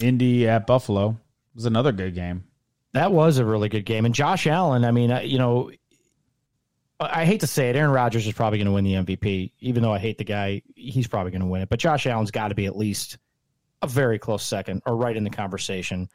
Indy 0.00 0.48
at 0.48 0.66
Buffalo, 0.66 1.16
was 1.54 1.64
another 1.64 1.92
good 1.92 2.14
game. 2.14 2.44
That 2.92 3.12
was 3.12 3.38
a 3.38 3.44
really 3.44 3.68
good 3.68 3.84
game. 3.84 4.04
And 4.04 4.14
Josh 4.14 4.46
Allen, 4.46 4.84
I 4.84 4.90
mean, 4.90 5.16
you 5.24 5.38
know, 5.38 5.70
I 7.00 7.24
hate 7.24 7.40
to 7.40 7.46
say 7.46 7.70
it, 7.70 7.76
Aaron 7.76 7.92
Rodgers 7.92 8.26
is 8.26 8.32
probably 8.32 8.58
going 8.58 8.66
to 8.66 8.72
win 8.72 8.84
the 8.84 8.94
MVP. 8.94 9.52
Even 9.60 9.82
though 9.82 9.92
I 9.92 9.98
hate 9.98 10.18
the 10.18 10.24
guy, 10.24 10.62
he's 10.74 11.06
probably 11.06 11.30
going 11.30 11.42
to 11.42 11.46
win 11.46 11.62
it. 11.62 11.68
But 11.68 11.78
Josh 11.78 12.06
Allen's 12.06 12.30
got 12.32 12.48
to 12.48 12.54
be 12.54 12.66
at 12.66 12.76
least 12.76 13.18
a 13.82 13.86
very 13.86 14.18
close 14.18 14.42
second 14.42 14.82
or 14.86 14.96
right 14.96 15.16
in 15.16 15.22
the 15.22 15.30
conversation. 15.30 16.08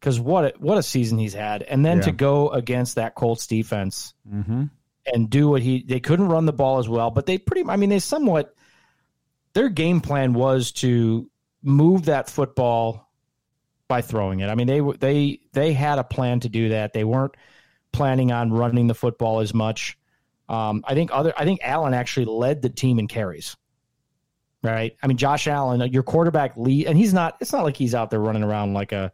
Because 0.00 0.18
what 0.18 0.44
a, 0.44 0.52
what 0.58 0.78
a 0.78 0.82
season 0.82 1.18
he's 1.18 1.34
had, 1.34 1.62
and 1.62 1.84
then 1.84 2.00
to 2.02 2.12
go 2.12 2.50
against 2.50 2.94
that 2.96 3.14
Colts 3.14 3.46
defense 3.46 4.12
Mm-hmm. 4.30 4.64
and 5.06 5.30
do 5.30 5.48
what 5.48 5.62
he 5.62 5.82
they 5.82 6.00
couldn't 6.00 6.28
run 6.28 6.44
the 6.46 6.52
ball 6.52 6.78
as 6.78 6.88
well, 6.88 7.10
but 7.10 7.24
they 7.26 7.38
pretty 7.38 7.68
I 7.68 7.76
mean 7.76 7.88
they 7.90 7.98
somewhat 7.98 8.54
their 9.54 9.68
game 9.68 10.00
plan 10.00 10.34
was 10.34 10.72
to 10.72 11.30
move 11.62 12.04
that 12.06 12.28
football 12.28 13.10
by 13.88 14.02
throwing 14.02 14.40
it. 14.40 14.48
I 14.48 14.54
mean 14.54 14.66
they 14.66 14.80
they 14.98 15.40
they 15.52 15.72
had 15.72 15.98
a 15.98 16.04
plan 16.04 16.40
to 16.40 16.48
do 16.48 16.70
that. 16.70 16.92
They 16.92 17.04
weren't 17.04 17.36
planning 17.92 18.32
on 18.32 18.52
running 18.52 18.86
the 18.86 18.94
football 18.94 19.40
as 19.40 19.54
much. 19.54 19.96
Um, 20.48 20.84
I 20.86 20.94
think 20.94 21.10
other 21.12 21.32
I 21.36 21.44
think 21.44 21.60
Allen 21.62 21.94
actually 21.94 22.26
led 22.26 22.62
the 22.62 22.70
team 22.70 22.98
in 22.98 23.08
carries. 23.08 23.56
Right? 24.62 24.96
I 25.02 25.06
mean 25.06 25.16
Josh 25.16 25.46
Allen, 25.46 25.80
your 25.92 26.02
quarterback 26.02 26.56
lead 26.56 26.86
and 26.86 26.96
he's 26.98 27.14
not 27.14 27.36
it's 27.40 27.52
not 27.52 27.64
like 27.64 27.76
he's 27.76 27.94
out 27.94 28.10
there 28.10 28.20
running 28.20 28.42
around 28.42 28.74
like 28.74 28.92
a 28.92 29.12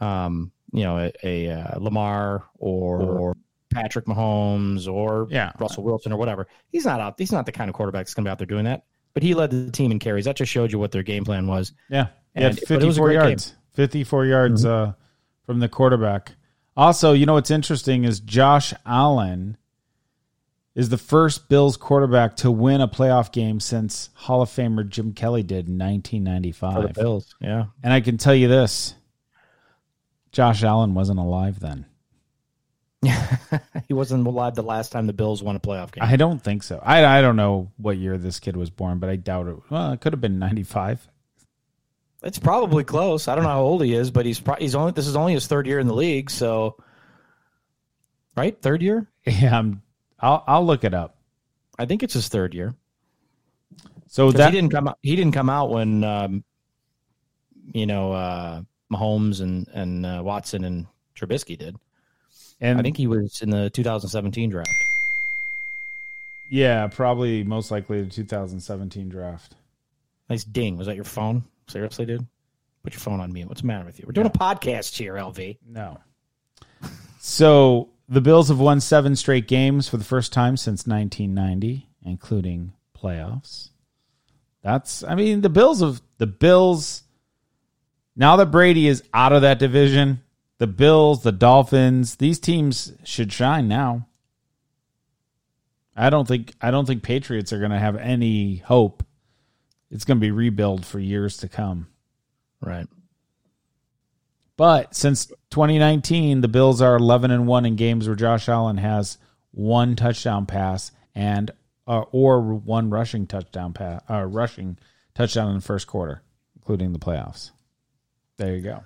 um, 0.00 0.52
you 0.72 0.82
know, 0.84 0.98
a, 0.98 1.12
a 1.22 1.50
uh, 1.50 1.78
Lamar 1.78 2.44
or, 2.56 3.02
or 3.02 3.36
Patrick 3.70 4.06
Mahomes 4.06 4.90
or 4.90 5.26
Yeah. 5.30 5.52
Russell 5.58 5.84
Wilson 5.84 6.12
or 6.12 6.16
whatever. 6.16 6.46
He's 6.72 6.84
not 6.84 7.00
out. 7.00 7.14
He's 7.18 7.32
not 7.32 7.46
the 7.46 7.52
kind 7.52 7.68
of 7.68 7.74
quarterback 7.74 8.06
that's 8.06 8.14
going 8.14 8.24
to 8.24 8.28
be 8.28 8.32
out 8.32 8.38
there 8.38 8.46
doing 8.46 8.64
that. 8.64 8.84
But 9.14 9.22
he 9.22 9.34
led 9.34 9.50
the 9.50 9.70
team 9.70 9.90
in 9.90 9.98
carries. 9.98 10.24
That 10.24 10.36
just 10.36 10.52
showed 10.52 10.70
you 10.72 10.78
what 10.78 10.92
their 10.92 11.02
game 11.02 11.24
plan 11.24 11.46
was. 11.46 11.72
Yeah. 11.88 12.06
He 12.34 12.42
And- 12.42 12.54
had 12.54 12.60
but 12.68 12.82
it 12.82 12.86
was 12.86 12.96
a 12.96 13.00
54 13.00 13.12
yards. 13.12 13.54
54 13.74 14.26
yards 14.26 14.64
uh, 14.64 14.92
from 15.46 15.58
the 15.60 15.68
quarterback. 15.68 16.32
Also, 16.76 17.12
you 17.12 17.26
know 17.26 17.34
what's 17.34 17.50
interesting 17.50 18.04
is 18.04 18.20
Josh 18.20 18.72
Allen 18.86 19.56
is 20.74 20.88
the 20.88 20.96
first 20.98 21.48
Bills 21.48 21.76
quarterback 21.76 22.36
to 22.36 22.50
win 22.50 22.80
a 22.80 22.88
playoff 22.88 23.32
game 23.32 23.58
since 23.58 24.10
Hall 24.14 24.40
of 24.42 24.48
Famer 24.48 24.88
Jim 24.88 25.12
Kelly 25.12 25.42
did 25.42 25.66
in 25.68 25.74
For 25.74 25.78
the 25.78 25.84
1995. 25.84 26.92
Bills, 26.94 27.34
yeah. 27.40 27.64
And 27.82 27.92
I 27.92 28.00
can 28.00 28.16
tell 28.18 28.34
you 28.34 28.46
this 28.48 28.94
Josh 30.32 30.62
Allen 30.62 30.94
wasn't 30.94 31.18
alive 31.18 31.58
then. 31.60 31.86
he 33.88 33.94
wasn't 33.94 34.26
alive 34.26 34.54
the 34.54 34.62
last 34.62 34.92
time 34.92 35.06
the 35.06 35.12
Bills 35.12 35.42
won 35.42 35.56
a 35.56 35.60
playoff 35.60 35.92
game. 35.92 36.04
I 36.04 36.16
don't 36.16 36.42
think 36.42 36.62
so. 36.62 36.80
I, 36.84 37.04
I 37.18 37.22
don't 37.22 37.36
know 37.36 37.70
what 37.78 37.96
year 37.96 38.18
this 38.18 38.40
kid 38.40 38.56
was 38.56 38.68
born, 38.68 38.98
but 38.98 39.08
I 39.08 39.16
doubt 39.16 39.48
it. 39.48 39.56
Well, 39.70 39.92
it 39.92 40.00
could 40.00 40.12
have 40.12 40.20
been 40.20 40.38
95. 40.38 41.08
it's 42.22 42.38
probably 42.38 42.84
close. 42.84 43.26
I 43.26 43.34
don't 43.34 43.44
know 43.44 43.50
how 43.50 43.62
old 43.62 43.82
he 43.82 43.94
is, 43.94 44.10
but 44.10 44.26
he's 44.26 44.38
pro- 44.38 44.56
he's 44.56 44.74
only 44.74 44.92
this 44.92 45.06
is 45.06 45.16
only 45.16 45.32
his 45.32 45.46
third 45.46 45.66
year 45.66 45.78
in 45.78 45.86
the 45.86 45.94
league. 45.94 46.30
So, 46.30 46.76
right, 48.36 48.60
third 48.60 48.82
year. 48.82 49.06
Yeah, 49.26 49.58
I'm, 49.58 49.82
I'll, 50.18 50.44
I'll 50.46 50.66
look 50.66 50.84
it 50.84 50.94
up. 50.94 51.16
I 51.78 51.86
think 51.86 52.02
it's 52.02 52.14
his 52.14 52.28
third 52.28 52.52
year. 52.54 52.74
So 54.08 54.32
that 54.32 54.52
he 54.52 54.58
didn't 54.58 54.72
come 54.72 54.88
out. 54.88 54.98
He 55.02 55.16
didn't 55.16 55.32
come 55.32 55.48
out 55.48 55.70
when 55.70 56.04
um, 56.04 56.44
you 57.72 57.86
know 57.86 58.12
uh, 58.12 58.62
Mahomes 58.92 59.40
and 59.40 59.68
and 59.68 60.04
uh, 60.04 60.20
Watson 60.22 60.64
and 60.64 60.86
Trubisky 61.16 61.56
did. 61.56 61.76
And 62.60 62.78
I 62.78 62.82
think 62.82 62.96
he 62.96 63.06
was 63.06 63.40
in 63.42 63.50
the 63.50 63.70
2017 63.70 64.50
draft. 64.50 64.70
Yeah, 66.48 66.88
probably 66.88 67.44
most 67.44 67.70
likely 67.70 68.02
the 68.02 68.10
2017 68.10 69.08
draft. 69.08 69.54
Nice 70.28 70.44
ding. 70.44 70.76
Was 70.76 70.86
that 70.86 70.96
your 70.96 71.04
phone? 71.04 71.44
Seriously, 71.68 72.06
dude? 72.06 72.26
Put 72.82 72.92
your 72.92 73.00
phone 73.00 73.20
on 73.20 73.32
mute. 73.32 73.48
What's 73.48 73.60
the 73.60 73.66
matter 73.66 73.84
with 73.84 73.98
you? 73.98 74.04
We're 74.06 74.12
doing 74.12 74.26
a 74.26 74.30
podcast 74.30 74.96
here, 74.96 75.14
LV. 75.14 75.58
No. 75.66 75.98
So 77.20 77.90
the 78.08 78.20
Bills 78.20 78.48
have 78.48 78.58
won 78.58 78.80
seven 78.80 79.14
straight 79.14 79.46
games 79.46 79.88
for 79.88 79.96
the 79.96 80.04
first 80.04 80.32
time 80.32 80.56
since 80.56 80.86
1990, 80.86 81.88
including 82.04 82.72
playoffs. 82.98 83.68
That's, 84.62 85.04
I 85.04 85.14
mean, 85.14 85.40
the 85.40 85.48
Bills 85.48 85.82
of 85.82 86.02
the 86.18 86.26
Bills. 86.26 87.02
Now 88.16 88.36
that 88.36 88.46
Brady 88.46 88.88
is 88.88 89.02
out 89.14 89.32
of 89.32 89.42
that 89.42 89.58
division, 89.58 90.20
the 90.60 90.66
Bills, 90.66 91.22
the 91.22 91.32
Dolphins, 91.32 92.16
these 92.16 92.38
teams 92.38 92.92
should 93.02 93.32
shine 93.32 93.66
now. 93.66 94.06
I 95.96 96.10
don't 96.10 96.28
think 96.28 96.52
I 96.60 96.70
don't 96.70 96.84
think 96.84 97.02
Patriots 97.02 97.50
are 97.54 97.58
going 97.58 97.70
to 97.70 97.78
have 97.78 97.96
any 97.96 98.56
hope. 98.56 99.02
It's 99.90 100.04
going 100.04 100.18
to 100.18 100.20
be 100.20 100.30
rebuild 100.30 100.84
for 100.84 100.98
years 100.98 101.38
to 101.38 101.48
come. 101.48 101.88
Right. 102.60 102.86
But 104.58 104.94
since 104.94 105.28
2019, 105.48 106.42
the 106.42 106.48
Bills 106.48 106.82
are 106.82 106.94
11 106.94 107.30
and 107.30 107.46
1 107.46 107.64
in 107.64 107.76
games 107.76 108.06
where 108.06 108.14
Josh 108.14 108.46
Allen 108.46 108.76
has 108.76 109.16
one 109.52 109.96
touchdown 109.96 110.44
pass 110.44 110.92
and 111.14 111.50
uh, 111.88 112.04
or 112.12 112.42
one 112.42 112.90
rushing 112.90 113.26
touchdown 113.26 113.72
pass, 113.72 114.02
uh, 114.10 114.26
rushing 114.26 114.76
touchdown 115.14 115.48
in 115.48 115.54
the 115.54 115.62
first 115.62 115.86
quarter, 115.86 116.20
including 116.54 116.92
the 116.92 116.98
playoffs. 116.98 117.50
There 118.36 118.54
you 118.54 118.60
go. 118.60 118.84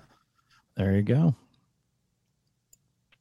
There 0.77 0.95
you 0.95 1.01
go. 1.01 1.35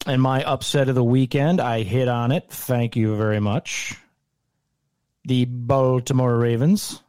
And 0.06 0.20
my 0.20 0.44
upset 0.44 0.88
of 0.88 0.94
the 0.94 1.04
weekend, 1.04 1.60
I 1.60 1.82
hit 1.82 2.08
on 2.08 2.30
it. 2.30 2.50
Thank 2.50 2.94
you 2.96 3.16
very 3.16 3.40
much. 3.40 3.96
The 5.24 5.46
Baltimore 5.46 6.36
Ravens 6.36 7.02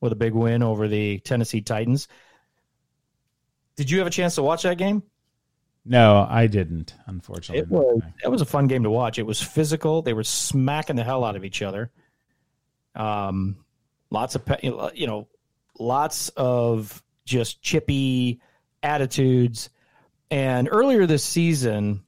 with 0.00 0.12
a 0.12 0.16
big 0.16 0.34
win 0.34 0.62
over 0.62 0.86
the 0.86 1.18
Tennessee 1.20 1.62
Titans. 1.62 2.08
Did 3.76 3.90
you 3.90 3.98
have 3.98 4.06
a 4.06 4.10
chance 4.10 4.34
to 4.34 4.42
watch 4.42 4.64
that 4.64 4.76
game? 4.76 5.02
No, 5.86 6.26
I 6.28 6.46
didn't, 6.46 6.94
unfortunately. 7.06 7.60
It 7.60 7.68
was 7.68 8.02
it 8.22 8.28
was 8.28 8.40
a 8.40 8.46
fun 8.46 8.66
game 8.68 8.84
to 8.84 8.90
watch. 8.90 9.18
It 9.18 9.26
was 9.26 9.42
physical. 9.42 10.02
They 10.02 10.12
were 10.12 10.24
smacking 10.24 10.96
the 10.96 11.04
hell 11.04 11.24
out 11.24 11.36
of 11.36 11.44
each 11.44 11.62
other. 11.62 11.90
Um, 12.94 13.56
lots 14.10 14.34
of 14.34 14.42
you 14.62 15.06
know, 15.06 15.28
lots 15.78 16.30
of 16.30 17.02
just 17.24 17.60
chippy 17.62 18.40
attitudes. 18.82 19.70
And 20.30 20.68
earlier 20.70 21.06
this 21.06 21.24
season, 21.24 22.02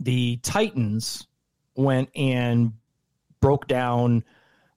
the 0.00 0.38
Titans 0.38 1.26
went 1.76 2.10
and 2.16 2.72
broke 3.40 3.68
down, 3.68 4.24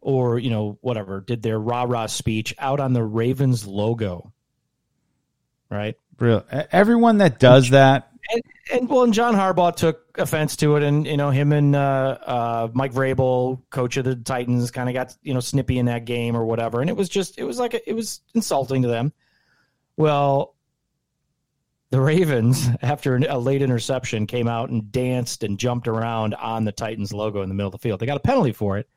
or 0.01 0.38
you 0.38 0.50
know, 0.50 0.77
whatever, 0.82 1.22
did 1.22 1.42
their 1.42 1.60
rah 1.60 1.86
rah 1.88 2.06
speech 2.06 2.53
out 2.60 2.80
on 2.80 2.94
the 2.94 3.03
Ravens 3.03 3.65
logo. 3.65 4.32
Right. 5.70 5.98
Real, 6.20 6.46
everyone 6.72 7.18
that 7.18 7.39
does 7.39 7.72
that, 7.72 8.12
and, 8.32 8.42
and 8.72 8.89
well, 8.89 9.03
and 9.03 9.13
John 9.13 9.36
Harbaugh 9.36 9.75
took 9.75 10.18
offense 10.18 10.56
to 10.58 10.75
it, 10.75 10.84
and 10.84 11.06
you 11.06 11.18
know 11.18 11.30
him 11.30 11.51
and 11.51 11.75
uh, 11.75 12.18
uh, 12.25 12.68
Mike 12.74 12.94
Vrabel, 12.94 13.62
coach 13.70 13.98
of 13.98 14.06
the 14.06 14.15
Titans, 14.15 14.72
kind 14.72 14.89
of 14.89 14.94
got 14.94 15.15
you 15.24 15.34
know 15.34 15.39
snippy 15.39 15.80
in 15.80 15.88
that 15.88 16.06
game 16.06 16.36
or 16.36 16.46
whatever, 16.46 16.82
and 16.82 16.89
it 16.89 16.96
was 16.96 17.10
just 17.10 17.38
it 17.38 17.44
was 17.44 17.60
like 17.60 17.74
a, 17.74 17.89
it 17.89 17.94
was 17.94 18.22
insulting 18.34 18.84
to 18.84 18.88
them. 18.88 19.12
Well, 19.98 20.56
the 21.93 22.01
Ravens, 22.01 22.67
after 22.81 23.15
a 23.15 23.38
late 23.38 23.62
interception, 23.62 24.25
came 24.25 24.47
out 24.47 24.69
and 24.69 24.91
danced 24.91 25.43
and 25.43 25.59
jumped 25.59 25.88
around 25.88 26.33
on 26.33 26.65
the 26.65 26.71
Titans 26.71 27.13
logo 27.13 27.43
in 27.43 27.50
the 27.50 27.55
middle 27.55 27.67
of 27.67 27.71
the 27.73 27.77
field. 27.77 28.00
They 28.00 28.07
got 28.07 28.17
a 28.17 28.21
penalty 28.21 28.51
for 28.51 28.79
it, 28.79 28.89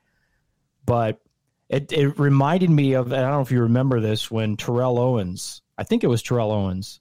but 0.83 1.21
it 1.69 1.91
it 1.93 2.17
reminded 2.19 2.69
me 2.71 2.93
of 2.93 3.13
I 3.13 3.17
don't 3.21 3.31
know 3.31 3.41
if 3.41 3.51
you 3.51 3.61
remember 3.61 3.99
this 3.99 4.31
when 4.31 4.57
Terrell 4.57 4.97
Owens, 4.97 5.61
I 5.77 5.83
think 5.83 6.03
it 6.03 6.07
was 6.07 6.23
Terrell 6.23 6.51
Owens, 6.51 6.99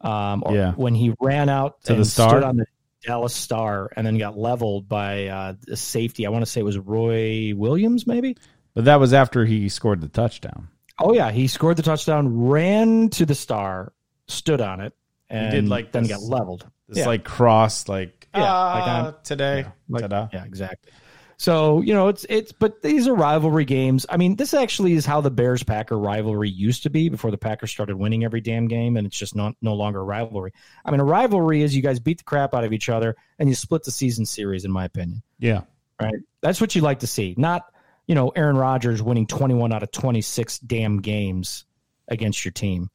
um, 0.00 0.42
Yeah. 0.50 0.72
when 0.72 0.94
he 0.94 1.14
ran 1.20 1.48
out 1.48 1.82
To 1.84 1.94
the 1.94 2.04
Star? 2.04 2.30
stood 2.30 2.42
on 2.42 2.56
the 2.56 2.66
Dallas 3.06 3.34
Star 3.34 3.90
and 3.96 4.06
then 4.06 4.18
got 4.18 4.36
leveled 4.36 4.88
by 4.88 5.26
uh, 5.28 5.54
the 5.66 5.76
safety. 5.76 6.26
I 6.26 6.30
want 6.30 6.42
to 6.44 6.50
say 6.50 6.60
it 6.60 6.64
was 6.64 6.78
Roy 6.78 7.52
Williams, 7.54 8.06
maybe. 8.06 8.36
but 8.74 8.84
that 8.86 8.96
was 9.00 9.12
after 9.14 9.44
he 9.44 9.68
scored 9.68 10.00
the 10.00 10.08
touchdown. 10.08 10.68
Oh 10.98 11.12
yeah, 11.14 11.30
he 11.30 11.46
scored 11.46 11.76
the 11.76 11.82
touchdown, 11.82 12.46
ran 12.48 13.08
to 13.10 13.24
the 13.24 13.34
Star, 13.34 13.92
stood 14.30 14.60
on 14.60 14.80
it, 14.80 14.94
and 15.28 15.50
did 15.52 15.68
like 15.68 15.92
then 15.92 16.04
this- 16.04 16.12
got 16.12 16.22
leveled. 16.22 16.66
It's 16.88 16.98
Yeah. 16.98 17.06
like 17.06 17.24
cross, 17.24 17.88
like 17.88 18.28
Yeah, 18.34 18.42
ah, 18.44 18.74
like 18.74 18.88
I'm- 18.88 19.14
today, 19.24 19.64
Like- 19.88 20.02
ta-da. 20.02 20.28
yeah, 20.32 20.44
exactly. 20.44 20.92
So 21.36 21.80
you 21.80 21.94
know, 21.94 22.08
it's 22.08 22.26
it's 22.28 22.52
but 22.52 22.82
these 22.82 23.08
are 23.08 23.14
rivalry 23.14 23.64
games. 23.64 24.04
I 24.10 24.18
mean, 24.18 24.36
this 24.36 24.52
actually 24.52 24.92
is 24.92 25.06
how 25.06 25.22
the 25.22 25.30
Bears 25.30 25.62
Packer 25.62 25.98
rivalry 25.98 26.50
used 26.50 26.82
to 26.82 26.90
be 26.90 27.08
before 27.08 27.30
the 27.30 27.38
Packers 27.38 27.70
started 27.70 27.96
winning 27.96 28.24
every 28.24 28.42
damn 28.42 28.68
game, 28.68 28.96
and 28.98 29.06
it's 29.06 29.16
just 29.18 29.34
not 29.34 29.54
no 29.62 29.74
longer 29.74 30.00
a 30.00 30.04
rivalry. 30.04 30.52
I 30.84 30.90
mean, 30.90 31.00
a 31.00 31.04
rivalry 31.04 31.62
is 31.62 31.74
you 31.74 31.80
guys 31.82 31.98
beat 31.98 32.18
the 32.18 32.24
crap 32.24 32.54
out 32.54 32.64
of 32.64 32.74
each 32.74 32.88
other 32.90 33.16
and 33.38 33.48
you 33.48 33.54
split 33.54 33.84
the 33.84 33.90
season 33.90 34.26
series, 34.26 34.66
in 34.66 34.70
my 34.70 34.84
opinion. 34.84 35.22
Yeah. 35.38 35.62
Right? 36.00 36.14
That's 36.42 36.60
what 36.60 36.74
you 36.74 36.82
like 36.82 36.98
to 37.00 37.06
see, 37.06 37.34
not 37.38 37.64
you 38.06 38.14
know 38.14 38.28
Aaron 38.36 38.56
Rodgers 38.56 39.02
winning 39.02 39.26
twenty 39.26 39.54
one 39.54 39.72
out 39.72 39.82
of 39.82 39.90
twenty 39.92 40.20
six 40.20 40.58
damn 40.58 41.00
games 41.00 41.64
against 42.08 42.44
your 42.44 42.52
team. 42.52 42.90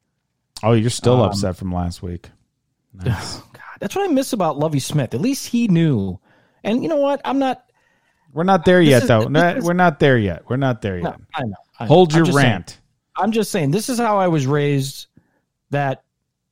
Oh, 0.62 0.72
you're 0.72 0.90
still 0.90 1.22
Um, 1.22 1.28
upset 1.30 1.56
from 1.56 1.72
last 1.72 2.02
week. 2.02 2.30
Nice. 2.94 3.36
God, 3.52 3.62
that's 3.80 3.94
what 3.94 4.08
I 4.08 4.12
miss 4.12 4.32
about 4.32 4.58
Lovie 4.58 4.80
Smith. 4.80 5.14
At 5.14 5.20
least 5.20 5.48
he 5.48 5.68
knew. 5.68 6.18
And 6.64 6.82
you 6.82 6.88
know 6.88 6.96
what? 6.96 7.20
I'm 7.24 7.38
not. 7.38 7.62
We're 8.32 8.44
not 8.44 8.64
there 8.64 8.80
yet, 8.82 9.02
is- 9.02 9.08
though. 9.08 9.20
this 9.20 9.30
Not- 9.30 9.56
is- 9.58 9.64
We're 9.64 9.72
not 9.74 9.98
there 10.00 10.18
yet. 10.18 10.42
We're 10.48 10.56
not 10.56 10.82
there 10.82 10.98
No, 11.00 11.10
yet. 11.10 11.20
I 11.34 11.42
know. 11.42 11.54
I 11.78 11.84
know. 11.84 11.88
Hold 11.88 12.12
I'm 12.12 12.16
your 12.18 12.26
just 12.26 12.38
saying- 12.38 12.50
rant. 12.52 12.80
I'm 13.18 13.32
just 13.32 13.50
saying 13.50 13.70
this 13.70 13.88
is 13.88 13.98
how 13.98 14.18
I 14.18 14.28
was 14.28 14.46
raised. 14.46 15.06
That 15.70 16.02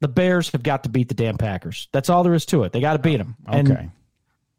the 0.01 0.09
Bears 0.09 0.51
have 0.51 0.63
got 0.63 0.83
to 0.85 0.89
beat 0.89 1.09
the 1.09 1.15
damn 1.15 1.37
Packers. 1.39 1.89
That's 1.93 2.09
all 2.11 2.25
there 2.25 2.35
is 2.35 2.47
to 2.47 2.65
it. 2.65 2.73
They 2.73 2.81
got 2.81 2.95
to 2.95 2.99
beat 2.99 3.19
them. 3.19 3.37
Okay. 3.49 3.91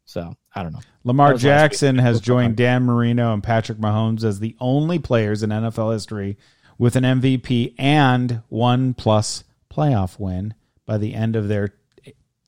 so 0.06 0.34
I 0.54 0.62
don't 0.62 0.72
know. 0.72 0.80
Lamar 1.04 1.28
That 1.28 1.32
was 1.34 1.44
last 1.44 1.60
Jackson 1.60 1.98
has 1.98 2.20
joined 2.20 2.56
Dan 2.56 2.84
Marino 2.84 3.32
and 3.34 3.42
Patrick 3.42 3.78
Mahomes 3.78 4.24
as 4.24 4.38
the 4.40 4.56
only 4.60 4.98
players 4.98 5.42
in 5.42 5.50
NFL 5.50 5.92
history 5.92 6.38
with 6.78 6.96
an 6.96 7.04
MVP 7.04 7.74
and 7.78 8.42
one 8.48 8.94
plus 8.94 9.44
playoff 9.72 10.18
win 10.18 10.54
by 10.84 10.98
the 10.98 11.14
end 11.14 11.36
of 11.36 11.48
their 11.48 11.74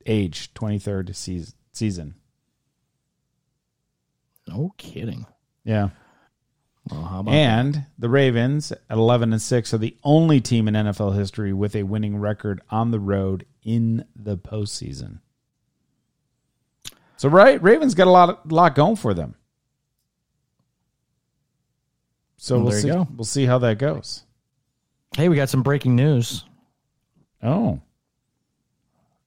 age, 0.06 0.52
23rd 0.54 1.14
season. 1.72 2.14
No 4.46 4.72
kidding. 4.76 5.26
Yeah. 5.64 5.90
Well, 6.90 7.02
how 7.02 7.20
about 7.20 7.34
And 7.34 7.84
the 7.98 8.08
Ravens 8.08 8.72
at 8.72 8.96
11 8.96 9.32
and 9.32 9.42
6 9.42 9.74
are 9.74 9.78
the 9.78 9.96
only 10.02 10.40
team 10.40 10.68
in 10.68 10.74
NFL 10.74 11.14
history 11.14 11.52
with 11.52 11.76
a 11.76 11.82
winning 11.82 12.16
record 12.16 12.62
on 12.70 12.90
the 12.90 13.00
road 13.00 13.44
in 13.62 14.06
the 14.16 14.38
postseason. 14.38 15.20
So 17.18 17.28
right, 17.28 17.62
Ravens 17.62 17.94
got 17.94 18.06
a 18.06 18.10
lot 18.10 18.50
lot 18.50 18.74
going 18.74 18.96
for 18.96 19.12
them. 19.12 19.34
So 22.38 22.54
Well, 22.56 22.62
we'll 22.64 22.70
there 22.70 22.78
you 22.80 22.82
see 22.82 22.88
go. 22.90 23.08
we'll 23.16 23.24
see 23.24 23.44
how 23.44 23.58
that 23.58 23.78
goes. 23.78 24.24
Hey, 25.16 25.28
we 25.28 25.36
got 25.36 25.48
some 25.50 25.62
breaking 25.62 25.94
news. 25.96 26.44
Oh, 27.42 27.80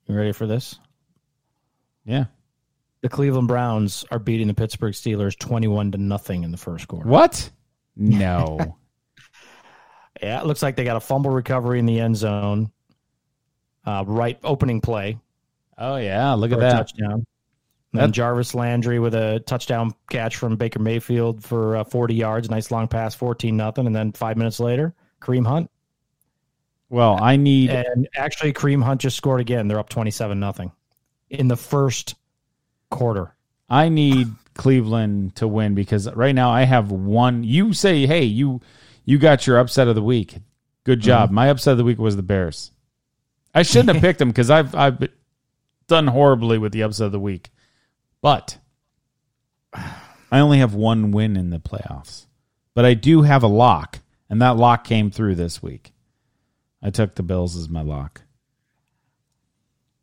You 0.08 0.16
ready 0.16 0.32
for 0.32 0.48
this? 0.48 0.80
yeah. 2.06 2.26
The 3.02 3.10
Cleveland 3.10 3.48
Browns 3.48 4.06
are 4.12 4.20
beating 4.20 4.48
the 4.48 4.54
Pittsburgh 4.54 4.94
Steelers 4.94 5.38
21 5.38 5.92
to 5.94 5.98
nothing 5.98 6.44
in 6.44 6.52
the 6.52 6.58
first 6.58 6.88
quarter. 6.88 7.08
What? 7.10 7.50
No. 7.98 8.78
Yeah, 10.24 10.40
it 10.40 10.46
looks 10.46 10.64
like 10.64 10.78
they 10.78 10.86
got 10.86 10.96
a 10.96 11.02
fumble 11.02 11.30
recovery 11.32 11.78
in 11.78 11.86
the 11.86 12.00
end 12.00 12.16
zone. 12.16 12.72
Uh, 13.86 14.04
right 14.08 14.40
opening 14.44 14.80
play 14.80 15.20
oh 15.78 15.98
yeah, 15.98 16.34
look 16.34 16.52
at 16.52 16.60
that. 16.60 16.74
touchdown. 16.74 17.26
And 17.94 18.02
then 18.02 18.12
Jarvis 18.14 18.56
Landry 18.56 19.00
with 19.00 19.14
a 19.16 19.42
touchdown 19.42 19.94
catch 20.10 20.38
from 20.38 20.56
Baker 20.56 20.80
Mayfield 20.80 21.44
for 21.44 21.78
uh, 21.78 21.84
40 21.84 22.16
yards, 22.16 22.50
nice 22.50 22.72
long 22.72 22.88
pass, 22.88 23.14
14 23.16 23.56
nothing, 23.58 23.86
and 23.86 23.96
then 23.96 24.14
five 24.14 24.38
minutes 24.38 24.62
later, 24.62 24.94
Kareem 25.22 25.46
Hunt. 25.46 25.70
Well, 26.90 27.18
I 27.22 27.36
need 27.36 27.70
And 27.70 28.08
actually, 28.16 28.54
Kareem 28.54 28.84
Hunt 28.84 29.02
just 29.02 29.18
scored 29.18 29.42
again. 29.42 29.68
They're 29.68 29.80
up 29.80 29.90
27 29.90 30.40
nothing 30.40 30.72
in 31.30 31.48
the 31.48 31.56
first 31.56 32.16
quarter. 32.90 33.36
I 33.70 33.90
need 33.90 34.28
Cleveland 34.56 35.36
to 35.38 35.48
win 35.48 35.74
because 35.74 36.12
right 36.14 36.36
now 36.36 36.52
I 36.52 36.64
have 36.64 36.92
one. 36.92 37.44
You 37.44 37.74
say, 37.74 38.06
hey, 38.06 38.24
you 38.24 38.62
you 39.06 39.18
got 39.18 39.48
your 39.48 39.58
upset 39.58 39.88
of 39.88 39.96
the 39.96 40.04
week. 40.04 40.36
Good 40.84 41.00
job. 41.00 41.28
Mm-hmm. 41.28 41.36
My 41.36 41.50
upset 41.50 41.74
of 41.74 41.78
the 41.78 41.84
week 41.84 42.00
was 42.00 42.16
the 42.16 42.24
Bears. 42.24 42.72
I 43.56 43.64
shouldn't 43.64 43.94
have 43.94 44.02
picked 44.02 44.20
them 44.20 44.30
because 44.30 44.50
I've 44.50 44.76
I've 44.76 45.08
done 45.88 46.08
horribly 46.08 46.58
with 46.58 46.74
the 46.74 46.84
upset 46.84 47.08
of 47.08 47.12
the 47.12 47.20
week, 47.20 47.50
but 48.22 48.58
I 50.32 50.40
only 50.40 50.60
have 50.60 50.74
one 50.74 51.12
win 51.12 51.36
in 51.36 51.50
the 51.50 51.60
playoffs. 51.60 52.26
But 52.74 52.86
I 52.86 52.94
do 52.94 53.22
have 53.24 53.44
a 53.44 53.48
lock, 53.48 54.00
and 54.30 54.42
that 54.42 54.56
lock 54.58 54.84
came 54.86 55.12
through 55.12 55.36
this 55.36 55.62
week. 55.62 55.92
I 56.82 56.90
took 56.90 57.16
the 57.16 57.24
Bills 57.24 57.56
as 57.58 57.70
my 57.70 57.82
lock. 57.82 58.22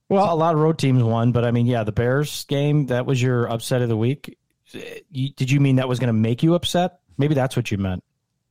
Well, 0.08 0.32
a 0.32 0.36
lot 0.36 0.54
of 0.54 0.60
road 0.60 0.78
teams 0.78 1.02
won, 1.02 1.32
but 1.32 1.44
I 1.44 1.50
mean, 1.50 1.66
yeah, 1.66 1.84
the 1.84 1.92
Bears 1.92 2.44
game, 2.44 2.86
that 2.86 3.04
was 3.06 3.20
your 3.22 3.50
upset 3.50 3.82
of 3.82 3.88
the 3.88 3.96
week. 3.96 4.38
Did 5.12 5.50
you 5.50 5.60
mean 5.60 5.76
that 5.76 5.88
was 5.88 5.98
going 5.98 6.08
to 6.08 6.12
make 6.14 6.42
you 6.42 6.54
upset? 6.54 7.00
Maybe 7.18 7.34
that's 7.34 7.56
what 7.56 7.70
you 7.70 7.78
meant. 7.78 8.02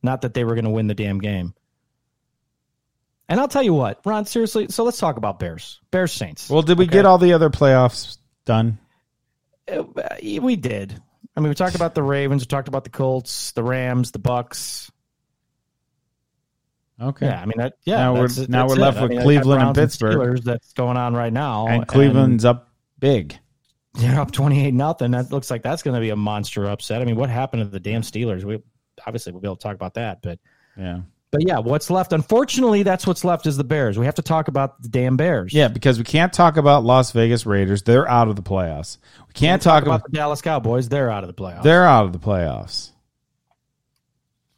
Not 0.03 0.21
that 0.21 0.33
they 0.33 0.43
were 0.43 0.53
going 0.55 0.65
to 0.65 0.71
win 0.71 0.87
the 0.87 0.93
damn 0.93 1.19
game. 1.19 1.53
And 3.29 3.39
I'll 3.39 3.47
tell 3.47 3.63
you 3.63 3.73
what, 3.73 3.99
Ron, 4.05 4.25
seriously, 4.25 4.67
so 4.69 4.83
let's 4.83 4.97
talk 4.99 5.17
about 5.17 5.39
Bears. 5.39 5.81
Bears 5.91 6.11
Saints. 6.13 6.49
Well, 6.49 6.61
did 6.61 6.77
we 6.77 6.85
Okay. 6.85 6.93
get 6.93 7.05
all 7.05 7.17
the 7.17 7.33
other 7.33 7.49
playoffs 7.49 8.17
done? 8.45 8.77
Uh, 9.71 9.83
we 10.41 10.55
did. 10.55 11.01
I 11.35 11.39
mean, 11.39 11.49
we 11.49 11.55
talked 11.55 11.75
about 11.75 11.93
the 11.95 12.03
Ravens, 12.03 12.41
we 12.41 12.45
talked 12.47 12.67
about 12.67 12.83
the 12.83 12.89
Colts, 12.89 13.51
the 13.51 13.63
Rams, 13.63 14.11
the 14.11 14.19
Bucs. 14.19 14.89
Okay. 16.99 17.27
Yeah, 17.27 17.39
I 17.41 17.45
mean 17.45 17.57
that. 17.57 17.73
Yeah, 17.83 17.97
Now 17.97 18.13
we're- 18.15 18.45
now 18.49 18.67
we're 18.67 18.75
left 18.75 18.97
it. 18.97 18.99
I 18.99 19.03
with 19.03 19.11
mean, 19.11 19.21
Cleveland 19.21 19.61
and 19.61 19.75
Pittsburgh. 19.75 20.15
Steelers 20.39 20.43
that's 20.43 20.73
going 20.73 20.97
on 20.97 21.13
right 21.13 21.31
now, 21.31 21.67
and 21.67 21.87
Cleveland's 21.87 22.43
up 22.43 22.71
big. 22.97 23.37
They're 23.93 24.19
up 24.19 24.31
twenty 24.31 24.65
eight 24.65 24.73
nothing. 24.73 25.11
That 25.11 25.31
looks 25.31 25.51
like 25.51 25.61
that's 25.61 25.83
going 25.83 25.93
to 25.95 26.01
be 26.01 26.09
a 26.09 26.15
monster 26.15 26.65
upset. 26.65 27.01
I 27.01 27.05
mean, 27.05 27.15
what 27.15 27.29
happened 27.29 27.61
to 27.63 27.67
the 27.69 27.79
damn 27.79 28.01
Steelers? 28.01 28.43
We 28.43 28.59
obviously 29.05 29.31
we'll 29.31 29.41
be 29.41 29.47
able 29.47 29.57
to 29.57 29.63
talk 29.63 29.75
about 29.75 29.93
that, 29.95 30.21
but 30.23 30.39
Yeah. 30.75 31.01
But 31.31 31.45
yeah, 31.45 31.59
what's 31.59 31.89
left? 31.89 32.13
Unfortunately, 32.13 32.83
that's 32.83 33.05
what's 33.05 33.23
left 33.25 33.45
is 33.47 33.57
the 33.57 33.63
Bears. 33.63 33.97
We 33.99 34.05
have 34.05 34.15
to 34.15 34.21
talk 34.21 34.47
about 34.47 34.81
the 34.81 34.89
damn 34.89 35.17
Bears. 35.17 35.53
Yeah, 35.53 35.67
because 35.67 35.97
we 35.97 36.03
can't 36.05 36.31
talk 36.31 36.57
about 36.57 36.83
Las 36.83 37.11
Vegas 37.11 37.45
Raiders. 37.45 37.83
They're 37.83 38.07
out 38.09 38.27
of 38.29 38.35
the 38.35 38.41
playoffs. 38.41 38.97
We 39.27 39.33
can't, 39.33 39.61
talk, 39.61 39.83
about 39.83 39.95
about, 40.01 40.11
the 40.11 40.17
Dallas 40.17 40.41
Cowboys. 40.41 40.87
They're 40.89 41.11
out 41.11 41.23
of 41.23 41.27
the 41.27 41.33
playoffs. 41.41 41.63
they're 41.63 41.85
out 41.85 42.05
of 42.05 42.13
the 42.13 42.19
playoffs. 42.19 42.91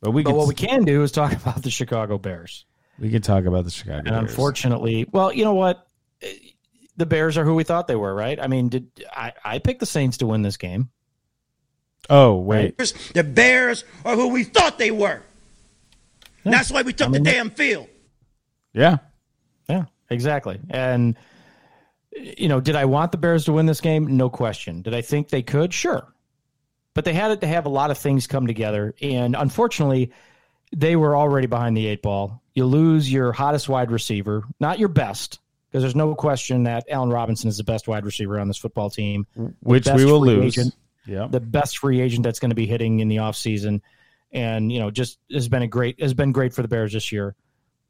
But 0.02 0.12
we 0.12 0.24
but 0.24 0.30
can 0.30 0.38
what 0.38 0.48
we 0.48 0.54
can 0.56 0.86
do 0.86 1.04
is 1.04 1.12
talk 1.12 1.34
about 1.42 1.62
the 1.64 1.72
Chicago 1.72 2.18
Bears. 2.18 2.66
we 3.00 3.10
can 3.10 3.22
talk 3.22 3.46
about 3.46 3.66
the 3.66 3.72
Chicago 3.72 3.98
And 3.98 4.08
Bears. 4.10 4.30
unfortunately, 4.30 5.08
well, 5.12 5.34
you 5.34 5.44
know 5.44 5.56
what? 5.56 5.86
The 6.98 7.06
Bears 7.06 7.38
are 7.38 7.46
who 7.46 7.56
we 7.56 7.64
thought 7.64 7.88
they 7.88 7.96
were, 7.96 8.14
right? 8.14 8.40
I 8.40 8.48
mean, 8.48 8.70
did 8.70 8.92
I, 9.12 9.34
I 9.44 9.60
picked 9.60 9.80
the 9.80 9.86
Saints 9.86 10.18
to 10.18 10.28
win 10.28 10.42
this 10.42 10.58
game? 10.58 10.90
Oh, 12.10 12.38
wait. 12.38 12.78
The 12.78 13.24
Bears 13.24 13.84
are 14.04 14.16
who 14.16 14.30
we 14.30 14.44
thought 14.44 14.78
they 14.78 14.92
were. 14.92 15.22
That's 16.44 16.72
why 16.72 16.82
we 16.84 16.94
took 16.94 17.12
the 17.12 17.20
damn 17.20 17.50
field. 17.50 17.88
Yeah. 18.74 18.98
Yeah, 19.68 19.86
exactly. 20.10 20.60
And 20.70 21.16
you 22.16 22.48
know, 22.50 22.60
did 22.60 22.76
I 22.76 22.86
want 22.86 23.12
the 23.12 23.18
Bears 23.18 23.46
to 23.46 23.54
win 23.54 23.66
this 23.68 23.82
game? 23.82 24.18
No 24.18 24.30
question. 24.30 24.82
Did 24.82 24.96
I 24.96 25.02
think 25.02 25.30
they 25.30 25.44
could? 25.44 25.74
Sure. 25.74 26.12
But 26.96 27.06
they 27.06 27.14
had 27.14 27.40
to 27.42 27.48
have 27.48 27.66
a 27.66 27.70
lot 27.70 27.92
of 27.92 27.98
things 28.00 28.26
come 28.28 28.48
together, 28.48 28.96
and 29.02 29.36
unfortunately, 29.36 30.12
they 30.76 30.96
were 30.96 31.16
already 31.16 31.48
behind 31.48 31.78
the 31.78 31.86
eight 31.86 32.02
ball. 32.02 32.42
You 32.56 32.66
lose 32.66 33.12
your 33.12 33.32
hottest 33.32 33.70
wide 33.70 33.92
receiver, 33.92 34.44
not 34.60 34.80
your 34.80 34.90
best, 34.90 35.40
because 35.70 35.84
there's 35.84 35.96
no 35.96 36.16
question 36.16 36.64
that 36.64 36.86
Allen 36.90 37.10
Robinson 37.12 37.48
is 37.48 37.58
the 37.58 37.64
best 37.64 37.88
wide 37.88 38.06
receiver 38.06 38.40
on 38.40 38.48
this 38.48 38.58
football 38.58 38.90
team. 38.90 39.28
Which 39.62 39.88
we 39.88 40.04
will 40.04 40.20
lose. 40.20 40.58
agent- 40.58 40.76
Yeah. 41.06 41.28
the 41.30 41.40
best 41.40 41.78
free 41.78 42.02
agent 42.02 42.24
that's 42.24 42.40
going 42.40 42.50
to 42.52 42.56
be 42.56 42.66
hitting 42.66 43.00
in 43.00 43.08
the 43.08 43.18
offseason. 43.18 43.82
And 44.32 44.72
you 44.72 44.80
know 44.80 44.92
just 44.92 45.20
has 45.32 45.48
been 45.48 45.64
a 45.64 45.68
great 45.68 46.02
has 46.02 46.14
been 46.14 46.32
great 46.32 46.54
for 46.54 46.62
the 46.62 46.68
Bears 46.68 46.94
this 46.94 47.12
year. 47.12 47.36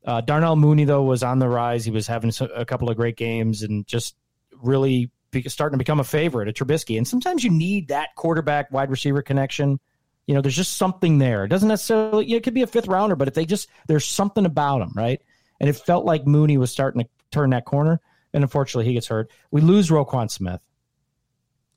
Uh, 0.05 0.21
Darnell 0.21 0.55
Mooney 0.55 0.85
though 0.85 1.03
was 1.03 1.23
on 1.23 1.39
the 1.39 1.49
rise. 1.49 1.85
He 1.85 1.91
was 1.91 2.07
having 2.07 2.31
a 2.55 2.65
couple 2.65 2.89
of 2.89 2.97
great 2.97 3.17
games 3.17 3.63
and 3.63 3.85
just 3.85 4.15
really 4.61 5.11
starting 5.47 5.75
to 5.75 5.77
become 5.77 5.99
a 5.99 6.03
favorite 6.03 6.47
at 6.47 6.55
Trubisky. 6.55 6.97
And 6.97 7.07
sometimes 7.07 7.43
you 7.43 7.51
need 7.51 7.89
that 7.89 8.15
quarterback 8.15 8.71
wide 8.71 8.89
receiver 8.89 9.21
connection. 9.21 9.79
You 10.25 10.35
know, 10.35 10.41
there's 10.41 10.55
just 10.55 10.77
something 10.77 11.17
there. 11.17 11.45
It 11.45 11.49
doesn't 11.49 11.67
necessarily. 11.67 12.25
You 12.25 12.31
know, 12.31 12.37
it 12.37 12.43
could 12.43 12.53
be 12.53 12.61
a 12.61 12.67
fifth 12.67 12.87
rounder, 12.87 13.15
but 13.15 13.27
if 13.27 13.33
they 13.33 13.45
just 13.45 13.69
there's 13.87 14.05
something 14.05 14.45
about 14.45 14.81
him, 14.81 14.91
right? 14.95 15.21
And 15.59 15.69
it 15.69 15.75
felt 15.75 16.05
like 16.05 16.25
Mooney 16.25 16.57
was 16.57 16.71
starting 16.71 17.01
to 17.01 17.09
turn 17.31 17.49
that 17.49 17.65
corner. 17.65 17.99
And 18.33 18.43
unfortunately, 18.43 18.85
he 18.85 18.93
gets 18.93 19.07
hurt. 19.07 19.31
We 19.51 19.61
lose 19.61 19.89
Roquan 19.89 20.29
Smith. 20.29 20.61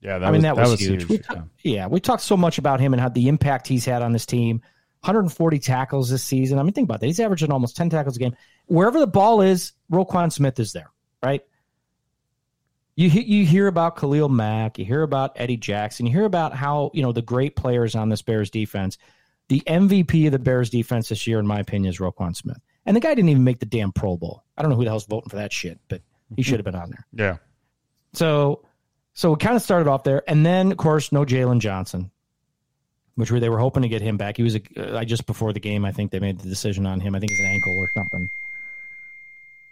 Yeah, 0.02 0.18
that 0.18 0.28
I 0.28 0.30
mean, 0.32 0.42
was, 0.42 0.56
that 0.56 0.68
was, 0.68 0.80
huge. 0.80 1.08
We 1.08 1.20
Yeah. 1.30 1.42
yeah, 1.62 1.86
we 1.86 2.00
talked 2.00 2.22
so 2.22 2.36
much 2.36 2.58
about 2.58 2.80
him 2.80 2.92
and 2.92 3.00
how 3.00 3.08
the 3.08 3.28
impact 3.28 3.68
he's 3.68 3.84
had 3.84 4.02
on 4.02 4.12
this 4.12 4.26
team. 4.26 4.60
140 5.00 5.58
tackles 5.58 6.10
this 6.10 6.22
season. 6.22 6.58
I 6.58 6.62
mean, 6.62 6.72
think 6.72 6.86
about 6.86 7.00
that. 7.00 7.06
He's 7.06 7.18
averaging 7.18 7.50
almost 7.50 7.76
10 7.76 7.90
tackles 7.90 8.16
a 8.16 8.20
game. 8.20 8.36
Wherever 8.66 9.00
the 9.00 9.06
ball 9.06 9.40
is, 9.40 9.72
Roquan 9.90 10.32
Smith 10.32 10.60
is 10.60 10.72
there, 10.72 10.90
right? 11.22 11.42
You 12.94 13.08
you 13.08 13.46
hear 13.46 13.68
about 13.68 13.96
Khalil 13.96 14.28
Mack, 14.28 14.78
you 14.78 14.84
hear 14.84 15.02
about 15.02 15.32
Eddie 15.36 15.56
Jackson, 15.56 16.04
you 16.06 16.12
hear 16.12 16.26
about 16.26 16.54
how 16.54 16.90
you 16.92 17.02
know 17.02 17.12
the 17.12 17.22
great 17.22 17.56
players 17.56 17.94
on 17.94 18.10
this 18.10 18.20
Bears 18.20 18.50
defense. 18.50 18.98
The 19.48 19.62
MVP 19.66 20.26
of 20.26 20.32
the 20.32 20.38
Bears 20.38 20.68
defense 20.70 21.08
this 21.08 21.26
year, 21.26 21.38
in 21.38 21.46
my 21.46 21.58
opinion, 21.58 21.90
is 21.90 21.98
Roquan 21.98 22.36
Smith, 22.36 22.60
and 22.84 22.94
the 22.94 23.00
guy 23.00 23.14
didn't 23.14 23.30
even 23.30 23.44
make 23.44 23.60
the 23.60 23.66
damn 23.66 23.92
Pro 23.92 24.18
Bowl. 24.18 24.44
I 24.58 24.62
don't 24.62 24.70
know 24.70 24.76
who 24.76 24.84
the 24.84 24.90
hell's 24.90 25.06
voting 25.06 25.30
for 25.30 25.36
that 25.36 25.52
shit, 25.52 25.80
but 25.88 26.02
he 26.28 26.42
mm-hmm. 26.42 26.50
should 26.50 26.58
have 26.58 26.64
been 26.64 26.74
on 26.74 26.90
there. 26.90 27.06
Yeah. 27.12 27.36
So, 28.12 28.66
so 29.14 29.30
we 29.30 29.36
kind 29.36 29.56
of 29.56 29.62
started 29.62 29.88
off 29.88 30.04
there, 30.04 30.22
and 30.28 30.44
then 30.44 30.72
of 30.72 30.78
course 30.78 31.12
no 31.12 31.24
Jaylon 31.24 31.58
Johnson. 31.60 32.10
which 33.14 33.30
were 33.30 33.40
they 33.40 33.48
were 33.50 33.58
hoping 33.58 33.82
to 33.82 33.88
get 33.88 34.00
him 34.02 34.16
back. 34.16 34.36
He 34.38 34.42
was 34.42 34.56
a, 34.56 34.62
uh, 34.98 35.04
just 35.04 35.26
before 35.26 35.52
the 35.52 35.60
game. 35.60 35.84
I 35.84 35.92
think 35.92 36.10
they 36.10 36.18
made 36.20 36.38
the 36.40 36.48
decision 36.48 36.86
on 36.86 36.98
him. 37.00 37.14
I 37.14 37.20
think 37.20 37.32
it's 37.32 37.40
an 37.40 37.46
ankle 37.46 37.76
or 37.78 37.88
something. 37.94 38.28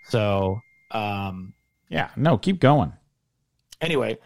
So, 0.08 0.60
um, 0.90 1.54
Yeah, 1.88 2.10
no, 2.16 2.36
keep 2.38 2.60
going. 2.60 2.92
anyway, 3.80 4.18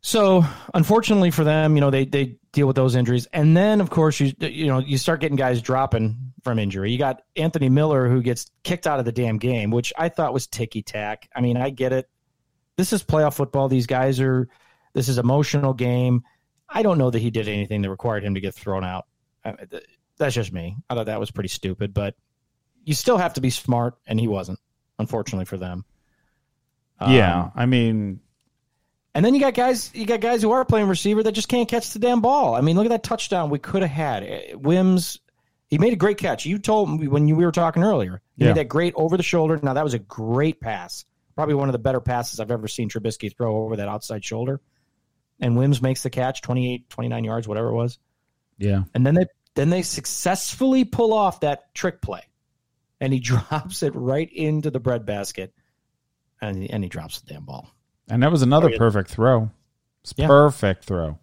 so 0.00 0.44
unfortunately 0.74 1.30
for 1.30 1.44
them, 1.44 1.74
you 1.74 1.80
know, 1.80 1.90
they 1.90 2.04
they 2.04 2.36
deal 2.52 2.66
with 2.66 2.76
those 2.76 2.94
injuries, 2.96 3.26
and 3.32 3.56
then 3.56 3.80
of 3.80 3.90
course 3.90 4.20
you 4.20 4.32
you 4.40 4.66
know 4.66 4.78
you 4.78 4.98
start 4.98 5.20
getting 5.20 5.36
guys 5.36 5.60
dropping 5.62 6.32
from 6.44 6.58
injury. 6.58 6.92
You 6.92 6.98
got 6.98 7.22
Anthony 7.36 7.68
Miller 7.68 8.08
who 8.08 8.22
gets 8.22 8.50
kicked 8.62 8.86
out 8.86 8.98
of 8.98 9.04
the 9.04 9.12
damn 9.12 9.38
game, 9.38 9.70
which 9.70 9.92
I 9.98 10.08
thought 10.08 10.32
was 10.32 10.46
ticky 10.46 10.82
tack. 10.82 11.28
I 11.34 11.40
mean, 11.40 11.56
I 11.56 11.70
get 11.70 11.92
it. 11.92 12.08
This 12.78 12.94
is 12.94 13.02
playoff 13.04 13.34
football. 13.34 13.68
These 13.68 13.86
guys 13.86 14.20
are. 14.20 14.48
This 14.94 15.08
is 15.10 15.18
emotional 15.18 15.74
game. 15.74 16.22
I 16.68 16.82
don't 16.82 16.96
know 16.96 17.10
that 17.10 17.18
he 17.18 17.30
did 17.30 17.46
anything 17.48 17.82
that 17.82 17.90
required 17.90 18.24
him 18.24 18.34
to 18.34 18.40
get 18.40 18.54
thrown 18.54 18.84
out. 18.84 19.04
I- 19.44 19.52
th- 19.52 19.84
That's 20.16 20.34
just 20.34 20.52
me. 20.52 20.76
I 20.88 20.94
thought 20.94 21.06
that 21.06 21.20
was 21.20 21.30
pretty 21.30 21.48
stupid, 21.48 21.92
but 21.92 22.14
you 22.84 22.94
still 22.94 23.18
have 23.18 23.34
to 23.34 23.40
be 23.40 23.50
smart, 23.50 23.98
and 24.06 24.18
he 24.18 24.28
wasn't. 24.28 24.58
Unfortunately 24.98 25.44
for 25.44 25.56
them. 25.58 25.84
Um, 27.00 27.12
yeah, 27.12 27.50
I 27.54 27.66
mean, 27.66 28.20
and 29.14 29.24
then 29.24 29.34
you 29.34 29.40
got 29.40 29.54
guys, 29.54 29.90
you 29.94 30.06
got 30.06 30.20
guys 30.20 30.42
who 30.42 30.50
are 30.50 30.64
playing 30.64 30.88
receiver 30.88 31.22
that 31.22 31.32
just 31.32 31.48
can't 31.48 31.68
catch 31.68 31.92
the 31.92 31.98
damn 32.00 32.20
ball. 32.20 32.54
I 32.54 32.60
mean, 32.60 32.76
look 32.76 32.86
at 32.86 32.90
that 32.90 33.04
touchdown 33.04 33.50
we 33.50 33.58
could 33.60 33.82
have 33.82 33.90
had. 33.90 34.22
Eh, 34.24 34.54
Wims, 34.54 35.18
he 35.68 35.78
made 35.78 35.92
a 35.92 35.96
great 35.96 36.18
catch. 36.18 36.46
You 36.46 36.58
told 36.58 37.00
me 37.00 37.06
when 37.08 37.28
you, 37.28 37.36
we 37.36 37.44
were 37.44 37.52
talking 37.52 37.82
earlier. 37.84 38.20
He 38.36 38.44
Yeah. 38.44 38.50
made 38.50 38.56
that 38.58 38.68
great 38.68 38.94
over 38.96 39.16
the 39.16 39.22
shoulder. 39.22 39.58
Now 39.62 39.74
that 39.74 39.84
was 39.84 39.94
a 39.94 39.98
great 40.00 40.60
pass. 40.60 41.04
Probably 41.38 41.54
one 41.54 41.68
of 41.68 41.72
the 41.72 41.78
better 41.78 42.00
passes 42.00 42.40
I've 42.40 42.50
ever 42.50 42.66
seen 42.66 42.88
Trubisky 42.90 43.32
throw 43.32 43.58
over 43.58 43.76
that 43.76 43.86
outside 43.86 44.24
shoulder. 44.24 44.60
And 45.38 45.56
Wims 45.56 45.80
makes 45.80 46.02
the 46.02 46.10
catch, 46.10 46.42
28, 46.42 46.90
29 46.90 47.22
yards, 47.22 47.46
whatever 47.46 47.68
it 47.68 47.74
was. 47.74 47.96
yeah, 48.58 48.82
And 48.92 49.06
then 49.06 49.14
they 49.14 49.26
then 49.54 49.70
they 49.70 49.82
successfully 49.82 50.84
pull 50.84 51.12
off 51.12 51.38
that 51.42 51.72
trick 51.76 52.02
play. 52.02 52.22
And 53.00 53.12
he 53.12 53.20
drops 53.20 53.84
it 53.84 53.94
right 53.94 54.28
into 54.32 54.72
the 54.72 54.80
breadbasket. 54.80 55.54
And 56.40 56.56
he, 56.60 56.70
and 56.70 56.82
he 56.82 56.88
drops 56.88 57.20
the 57.20 57.34
damn 57.34 57.44
ball. 57.44 57.70
and 58.10 58.20
that 58.24 58.32
was 58.32 58.42
another 58.42 58.72
Oh, 58.74 58.76
perfect 58.76 59.08
throw. 59.08 59.48
It's 60.02 60.14
Yeah. 60.16 60.26
perfect 60.26 60.86
throw. 60.86 61.20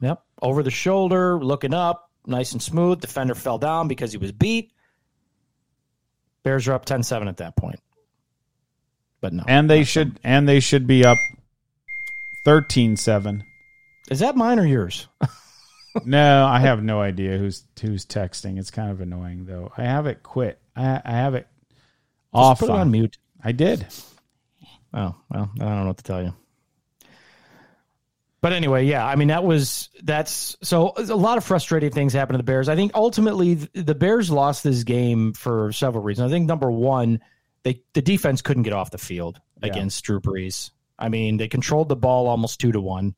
Yep. 0.00 0.22
Over 0.40 0.62
the 0.62 0.70
shoulder, 0.70 1.38
looking 1.44 1.74
up, 1.74 2.10
nice 2.26 2.52
and 2.52 2.62
smooth. 2.62 3.00
Defender 3.02 3.34
fell 3.34 3.58
down 3.58 3.86
because 3.86 4.12
he 4.12 4.16
was 4.18 4.32
beat. 4.32 4.72
Bears 6.42 6.66
are 6.68 6.72
up 6.72 6.86
10-7 6.86 7.28
at 7.28 7.36
that 7.36 7.54
point. 7.54 7.80
But 9.22 9.32
no. 9.32 9.44
And 9.48 9.70
they 9.70 9.84
should 9.84 10.20
and 10.22 10.46
they 10.46 10.60
should 10.60 10.86
be 10.86 11.06
up 11.06 11.16
13-7. 12.44 13.42
Is 14.10 14.18
that 14.18 14.36
mine 14.36 14.58
or 14.58 14.66
yours? 14.66 15.08
No, 16.04 16.46
I 16.46 16.60
have 16.60 16.82
no 16.82 17.00
idea 17.00 17.36
who's 17.36 17.64
who's 17.80 18.06
texting. 18.06 18.58
It's 18.58 18.70
kind 18.70 18.90
of 18.90 19.00
annoying 19.00 19.44
though. 19.44 19.70
I 19.76 19.82
have 19.82 20.06
it 20.06 20.22
quit. 20.22 20.58
I 20.74 21.02
I 21.04 21.10
have 21.10 21.34
it 21.34 21.46
off. 22.32 22.60
Just 22.60 22.70
put 22.70 22.74
it 22.74 22.80
on 22.80 22.90
mute. 22.90 23.18
I 23.44 23.52
did. 23.52 23.86
Oh, 24.94 25.14
well, 25.30 25.50
I 25.54 25.64
don't 25.64 25.80
know 25.80 25.86
what 25.86 25.98
to 25.98 26.04
tell 26.04 26.22
you. 26.22 26.34
But 28.40 28.52
anyway, 28.52 28.86
yeah, 28.86 29.06
I 29.06 29.16
mean 29.16 29.28
that 29.28 29.44
was 29.44 29.90
that's 30.02 30.56
so 30.62 30.94
a 30.96 31.14
lot 31.14 31.38
of 31.38 31.44
frustrating 31.44 31.90
things 31.90 32.12
happened 32.12 32.34
to 32.34 32.38
the 32.38 32.42
Bears. 32.42 32.68
I 32.68 32.74
think 32.74 32.92
ultimately 32.94 33.54
the 33.54 33.94
Bears 33.94 34.30
lost 34.30 34.64
this 34.64 34.84
game 34.84 35.32
for 35.32 35.72
several 35.72 36.02
reasons. 36.02 36.32
I 36.32 36.34
think 36.34 36.48
number 36.48 36.70
one, 36.70 37.20
they 37.64 37.82
the 37.94 38.02
defense 38.02 38.42
couldn't 38.42 38.64
get 38.64 38.72
off 38.72 38.90
the 38.90 38.98
field 38.98 39.40
Yeah. 39.62 39.68
against 39.68 40.04
Drew 40.04 40.20
Brees. 40.20 40.70
I 40.98 41.08
mean, 41.08 41.36
they 41.36 41.48
controlled 41.48 41.88
the 41.88 41.96
ball 41.96 42.26
almost 42.28 42.60
two 42.60 42.72
to 42.72 42.80
one. 42.80 43.14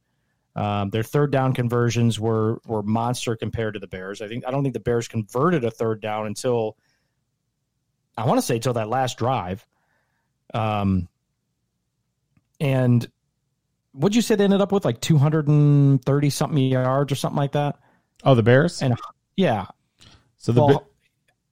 Um, 0.56 0.90
their 0.90 1.02
third 1.02 1.32
down 1.32 1.52
conversions 1.52 2.20
were 2.20 2.60
were 2.66 2.82
monster 2.82 3.34
compared 3.36 3.74
to 3.74 3.80
the 3.80 3.88
Bears. 3.88 4.22
I 4.22 4.28
think 4.28 4.44
I 4.46 4.50
don't 4.50 4.62
think 4.62 4.74
the 4.74 4.80
Bears 4.80 5.08
converted 5.08 5.64
a 5.64 5.70
third 5.70 6.00
down 6.00 6.26
until 6.26 6.76
I 8.16 8.24
want 8.26 8.38
to 8.38 8.42
say 8.42 8.56
until 8.56 8.74
that 8.74 8.88
last 8.88 9.18
drive. 9.18 9.66
Um, 10.52 11.08
and 12.60 13.06
what'd 13.92 14.14
you 14.14 14.22
say 14.22 14.36
they 14.36 14.44
ended 14.44 14.60
up 14.60 14.70
with 14.70 14.84
like 14.84 15.00
230 15.00 16.30
something 16.30 16.58
yards 16.58 17.10
or 17.12 17.16
something 17.16 17.36
like 17.36 17.52
that? 17.52 17.76
Oh, 18.22 18.34
the 18.36 18.42
Bears? 18.44 18.80
And 18.82 18.94
yeah, 19.36 19.66
so 20.38 20.52
the 20.52 20.64
well, 20.64 20.86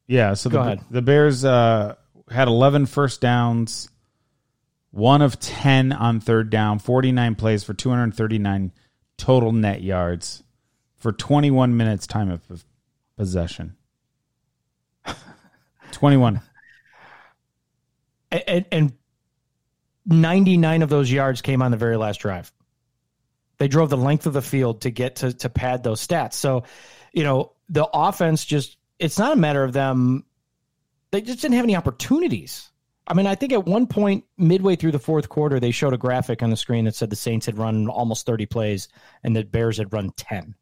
Yeah, 0.06 0.34
so 0.34 0.48
the 0.48 0.78
the 0.90 1.02
Bears 1.02 1.44
uh, 1.44 1.96
had 2.30 2.48
11 2.48 2.86
first 2.86 3.20
downs, 3.20 3.88
one 4.90 5.22
of 5.22 5.38
10 5.40 5.92
on 5.92 6.20
third 6.20 6.50
down, 6.50 6.78
49 6.78 7.34
plays 7.34 7.64
for 7.64 7.74
239 7.74 8.72
total 9.16 9.52
net 9.52 9.82
yards 9.82 10.42
for 10.96 11.12
21 11.12 11.76
minutes 11.76 12.06
time 12.06 12.30
of 12.30 12.64
possession. 13.16 13.76
21. 15.92 16.40
and, 18.30 18.64
and 18.70 18.92
99 20.06 20.82
of 20.82 20.88
those 20.88 21.10
yards 21.10 21.42
came 21.42 21.62
on 21.62 21.70
the 21.70 21.76
very 21.76 21.96
last 21.96 22.20
drive. 22.20 22.52
They 23.58 23.68
drove 23.68 23.90
the 23.90 23.96
length 23.96 24.26
of 24.26 24.32
the 24.32 24.42
field 24.42 24.82
to 24.82 24.90
get 24.90 25.16
to, 25.16 25.32
to 25.32 25.48
pad 25.48 25.82
those 25.82 26.04
stats. 26.04 26.34
So, 26.34 26.64
you 27.12 27.22
know, 27.22 27.52
the 27.68 27.86
offense 27.92 28.44
just, 28.44 28.76
it's 28.98 29.18
not 29.18 29.32
a 29.32 29.36
matter 29.36 29.62
of 29.62 29.72
them, 29.72 30.24
they 31.12 31.20
just 31.20 31.40
didn't 31.40 31.54
have 31.54 31.64
any 31.64 31.76
opportunities. 31.76 32.70
I 33.06 33.14
mean, 33.14 33.26
I 33.26 33.34
think 33.34 33.52
at 33.52 33.66
one 33.66 33.86
point, 33.86 34.24
midway 34.38 34.76
through 34.76 34.92
the 34.92 34.98
fourth 34.98 35.28
quarter, 35.28 35.60
they 35.60 35.70
showed 35.70 35.92
a 35.92 35.98
graphic 35.98 36.42
on 36.42 36.50
the 36.50 36.56
screen 36.56 36.84
that 36.86 36.94
said 36.94 37.10
the 37.10 37.16
Saints 37.16 37.46
had 37.46 37.58
run 37.58 37.88
almost 37.88 38.26
30 38.26 38.46
plays 38.46 38.88
and 39.22 39.36
the 39.36 39.44
Bears 39.44 39.78
had 39.78 39.92
run 39.92 40.10
10. 40.16 40.54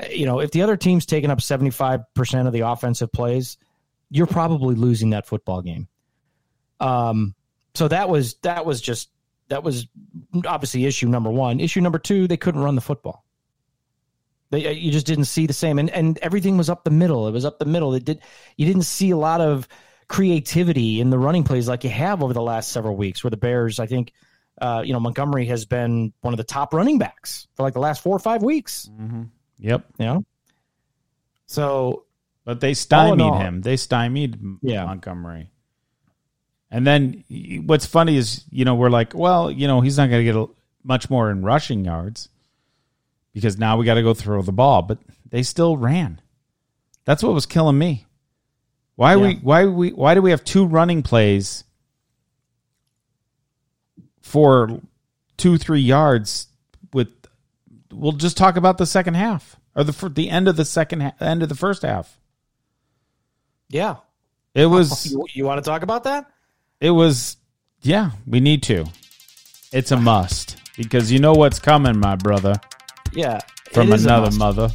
Uh, 0.00 0.06
You 0.06 0.26
know, 0.26 0.40
if 0.40 0.50
the 0.50 0.62
other 0.62 0.76
team's 0.76 1.06
taken 1.06 1.30
up 1.30 1.38
75% 1.38 2.46
of 2.46 2.52
the 2.52 2.60
offensive 2.60 3.12
plays, 3.12 3.56
you're 4.10 4.26
probably 4.26 4.74
losing 4.74 5.10
that 5.10 5.26
football 5.26 5.62
game. 5.62 5.88
Um, 6.80 7.34
so 7.74 7.88
that 7.88 8.08
was 8.08 8.34
that 8.42 8.66
was 8.66 8.80
just 8.80 9.08
that 9.48 9.62
was 9.62 9.86
obviously 10.46 10.84
issue 10.86 11.08
number 11.08 11.30
one. 11.30 11.60
Issue 11.60 11.80
number 11.80 11.98
two, 11.98 12.26
they 12.26 12.36
couldn't 12.36 12.62
run 12.62 12.74
the 12.74 12.80
football. 12.80 13.24
They 14.50 14.72
you 14.72 14.90
just 14.92 15.06
didn't 15.06 15.24
see 15.24 15.46
the 15.46 15.52
same, 15.52 15.78
and 15.78 15.90
and 15.90 16.18
everything 16.18 16.56
was 16.56 16.68
up 16.70 16.84
the 16.84 16.90
middle. 16.90 17.26
It 17.28 17.32
was 17.32 17.44
up 17.44 17.58
the 17.58 17.64
middle. 17.64 17.94
It 17.94 18.04
did 18.04 18.20
you 18.56 18.66
didn't 18.66 18.82
see 18.82 19.10
a 19.10 19.16
lot 19.16 19.40
of 19.40 19.66
creativity 20.06 21.00
in 21.00 21.10
the 21.10 21.18
running 21.18 21.44
plays 21.44 21.66
like 21.66 21.82
you 21.82 21.90
have 21.90 22.22
over 22.22 22.32
the 22.34 22.42
last 22.42 22.70
several 22.70 22.94
weeks, 22.94 23.24
where 23.24 23.30
the 23.30 23.38
Bears, 23.38 23.80
I 23.80 23.86
think, 23.86 24.12
uh, 24.60 24.82
you 24.84 24.92
know, 24.92 25.00
Montgomery 25.00 25.46
has 25.46 25.64
been 25.64 26.12
one 26.20 26.34
of 26.34 26.38
the 26.38 26.44
top 26.44 26.74
running 26.74 26.98
backs 26.98 27.48
for 27.54 27.62
like 27.62 27.72
the 27.72 27.80
last 27.80 28.02
four 28.02 28.14
or 28.14 28.18
five 28.18 28.42
weeks. 28.42 28.88
Yep. 29.58 29.84
You 29.98 30.04
know, 30.04 30.24
so 31.46 32.04
But 32.44 32.60
they 32.60 32.74
stymied 32.74 33.20
all- 33.22 33.38
him. 33.38 33.62
They 33.62 33.76
stymied 33.76 34.38
Yeah. 34.62 34.84
Montgomery. 34.84 35.50
And 36.70 36.86
then 36.86 37.24
what's 37.66 37.86
funny 37.86 38.16
is, 38.16 38.44
you 38.50 38.64
know, 38.64 38.74
we're 38.74 38.90
like, 38.90 39.14
well, 39.14 39.50
you 39.50 39.66
know, 39.66 39.80
he's 39.80 39.96
not 39.96 40.10
going 40.10 40.20
to 40.20 40.32
get 40.32 40.36
a, 40.36 40.46
much 40.82 41.08
more 41.08 41.30
in 41.30 41.42
rushing 41.42 41.84
yards 41.84 42.28
because 43.34 43.58
now 43.58 43.76
we 43.76 43.84
got 43.84 43.94
to 43.94 44.02
go 44.02 44.14
throw 44.14 44.40
the 44.40 44.52
ball. 44.52 44.80
But 44.80 44.98
they 45.28 45.42
still 45.42 45.76
ran. 45.76 46.20
That's 47.04 47.22
what 47.22 47.34
was 47.34 47.44
killing 47.44 47.76
me. 47.76 48.06
Why 48.96 49.16
we? 49.16 49.34
Why 49.34 49.66
we? 49.66 49.90
Why 49.90 50.14
do 50.14 50.22
we 50.22 50.30
have 50.30 50.44
two 50.44 50.64
running 50.64 51.02
plays 51.02 51.64
for 54.22 54.80
two, 55.36 55.58
three 55.58 55.80
yards? 55.80 56.46
With 56.92 57.08
we'll 57.92 58.12
just 58.12 58.36
talk 58.36 58.56
about 58.56 58.78
the 58.78 58.86
second 58.86 59.14
half 59.14 59.56
or 59.74 59.84
the 59.84 60.08
the 60.08 60.30
end 60.30 60.48
of 60.48 60.56
the 60.56 60.64
second 60.64 61.00
ha- 61.00 61.12
end 61.20 61.42
of 61.42 61.48
the 61.48 61.54
first 61.56 61.82
half. 61.82 62.18
yeah, 63.68 63.96
It 64.54 64.66
was 64.66 65.06
you, 65.12 65.26
you 65.32 65.44
want 65.44 65.62
to 65.62 65.68
talk 65.68 65.82
about 65.82 66.04
that? 66.04 66.30
it 66.80 66.90
was 66.90 67.36
yeah, 67.82 68.12
we 68.26 68.40
need 68.40 68.62
to. 68.64 68.86
It's 69.72 69.90
a 69.90 69.96
must 69.96 70.56
because 70.76 71.10
you 71.10 71.18
know 71.18 71.32
what's 71.32 71.58
coming, 71.58 71.98
my 71.98 72.14
brother, 72.14 72.54
Yeah, 73.14 73.38
from 73.72 73.92
it 73.92 73.94
is 73.94 74.04
a 74.04 74.08
another 74.08 74.36
mother. 74.36 74.70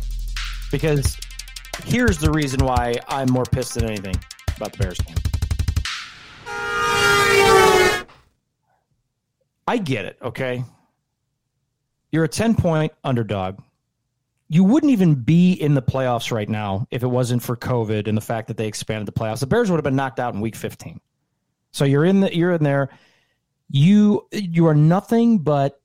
because 0.71 1.17
here's 1.85 2.17
the 2.17 2.31
reason 2.31 2.65
why 2.65 2.95
I'm 3.07 3.29
more 3.31 3.43
pissed 3.45 3.73
than 3.75 3.85
anything 3.85 4.15
about 4.55 4.71
the 4.73 4.77
Bears 4.77 4.97
game. 4.99 5.15
I 9.67 9.77
get 9.77 10.05
it, 10.05 10.17
okay? 10.21 10.63
You're 12.11 12.23
a 12.23 12.29
10 12.29 12.55
point 12.55 12.91
underdog. 13.03 13.59
You 14.47 14.63
wouldn't 14.63 14.91
even 14.91 15.13
be 15.13 15.53
in 15.53 15.75
the 15.75 15.81
playoffs 15.81 16.31
right 16.31 16.49
now 16.49 16.87
if 16.89 17.03
it 17.03 17.07
wasn't 17.07 17.43
for 17.43 17.55
COVID 17.55 18.07
and 18.07 18.17
the 18.17 18.21
fact 18.21 18.47
that 18.47 18.57
they 18.57 18.65
expanded 18.65 19.07
the 19.07 19.11
playoffs. 19.11 19.41
The 19.41 19.47
Bears 19.47 19.69
would 19.69 19.77
have 19.77 19.83
been 19.83 19.95
knocked 19.95 20.19
out 20.19 20.33
in 20.33 20.41
week 20.41 20.55
15. 20.55 20.99
So 21.71 21.85
you're 21.85 22.05
in 22.05 22.21
the 22.21 22.35
you're 22.35 22.53
in 22.53 22.63
there. 22.63 22.89
You 23.69 24.27
you 24.31 24.65
are 24.65 24.73
nothing 24.73 25.37
but 25.37 25.78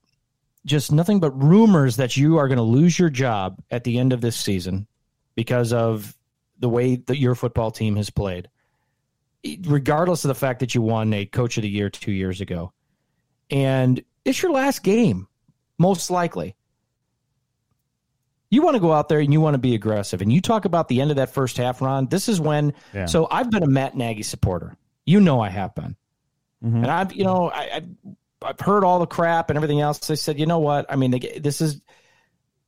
just 0.65 0.91
nothing 0.91 1.19
but 1.19 1.31
rumors 1.31 1.95
that 1.97 2.17
you 2.17 2.37
are 2.37 2.47
going 2.47 2.57
to 2.57 2.63
lose 2.63 2.97
your 2.97 3.09
job 3.09 3.61
at 3.71 3.83
the 3.83 3.99
end 3.99 4.11
of 4.13 4.21
this 4.21 4.35
season 4.35 4.87
because 5.35 5.71
of 5.71 6.17
the 6.59 6.69
way 6.69 6.95
that 6.95 7.17
your 7.17 7.35
football 7.35 7.69
team 7.71 7.95
has 7.97 8.09
played, 8.09 8.49
regardless 9.65 10.23
of 10.23 10.29
the 10.29 10.35
fact 10.35 10.59
that 10.61 10.73
you 10.73 10.81
won 10.81 11.13
a 11.13 11.25
coach 11.25 11.57
of 11.57 11.61
the 11.61 11.69
year 11.69 11.89
two 11.89 12.11
years 12.11 12.41
ago. 12.41 12.71
And 13.51 14.03
it's 14.23 14.41
your 14.41 14.51
last 14.51 14.81
game, 14.81 15.27
most 15.77 16.09
likely. 16.09 16.55
You 18.49 18.61
want 18.61 18.75
to 18.75 18.79
go 18.79 18.93
out 18.93 19.09
there 19.09 19.19
and 19.19 19.33
you 19.33 19.41
want 19.41 19.55
to 19.55 19.59
be 19.59 19.75
aggressive. 19.75 20.21
And 20.21 20.31
you 20.31 20.39
talk 20.39 20.65
about 20.65 20.87
the 20.87 21.01
end 21.01 21.11
of 21.11 21.17
that 21.17 21.33
first 21.33 21.57
half, 21.57 21.81
Ron. 21.81 22.07
This 22.07 22.29
is 22.29 22.39
when. 22.39 22.73
Yeah. 22.93 23.05
So 23.05 23.27
I've 23.29 23.51
been 23.51 23.63
a 23.63 23.67
Matt 23.67 23.95
Nagy 23.97 24.23
supporter. 24.23 24.75
You 25.05 25.19
know 25.19 25.41
I 25.41 25.49
have 25.49 25.75
been. 25.75 25.95
Mhm. 26.63 26.75
And 26.77 26.87
I've, 26.87 27.13
you 27.13 27.25
know, 27.25 27.49
I, 27.51 27.69
I've, 27.75 27.87
I've 28.45 28.59
heard 28.59 28.83
all 28.83 28.99
the 28.99 29.05
crap 29.05 29.49
and 29.49 29.57
everything 29.57 29.81
else. 29.81 29.99
They 29.99 30.15
said, 30.15 30.39
you 30.39 30.45
know 30.45 30.59
what? 30.59 30.85
I 30.89 30.95
mean, 30.95 31.11
they, 31.11 31.39
this 31.39 31.61
is 31.61 31.81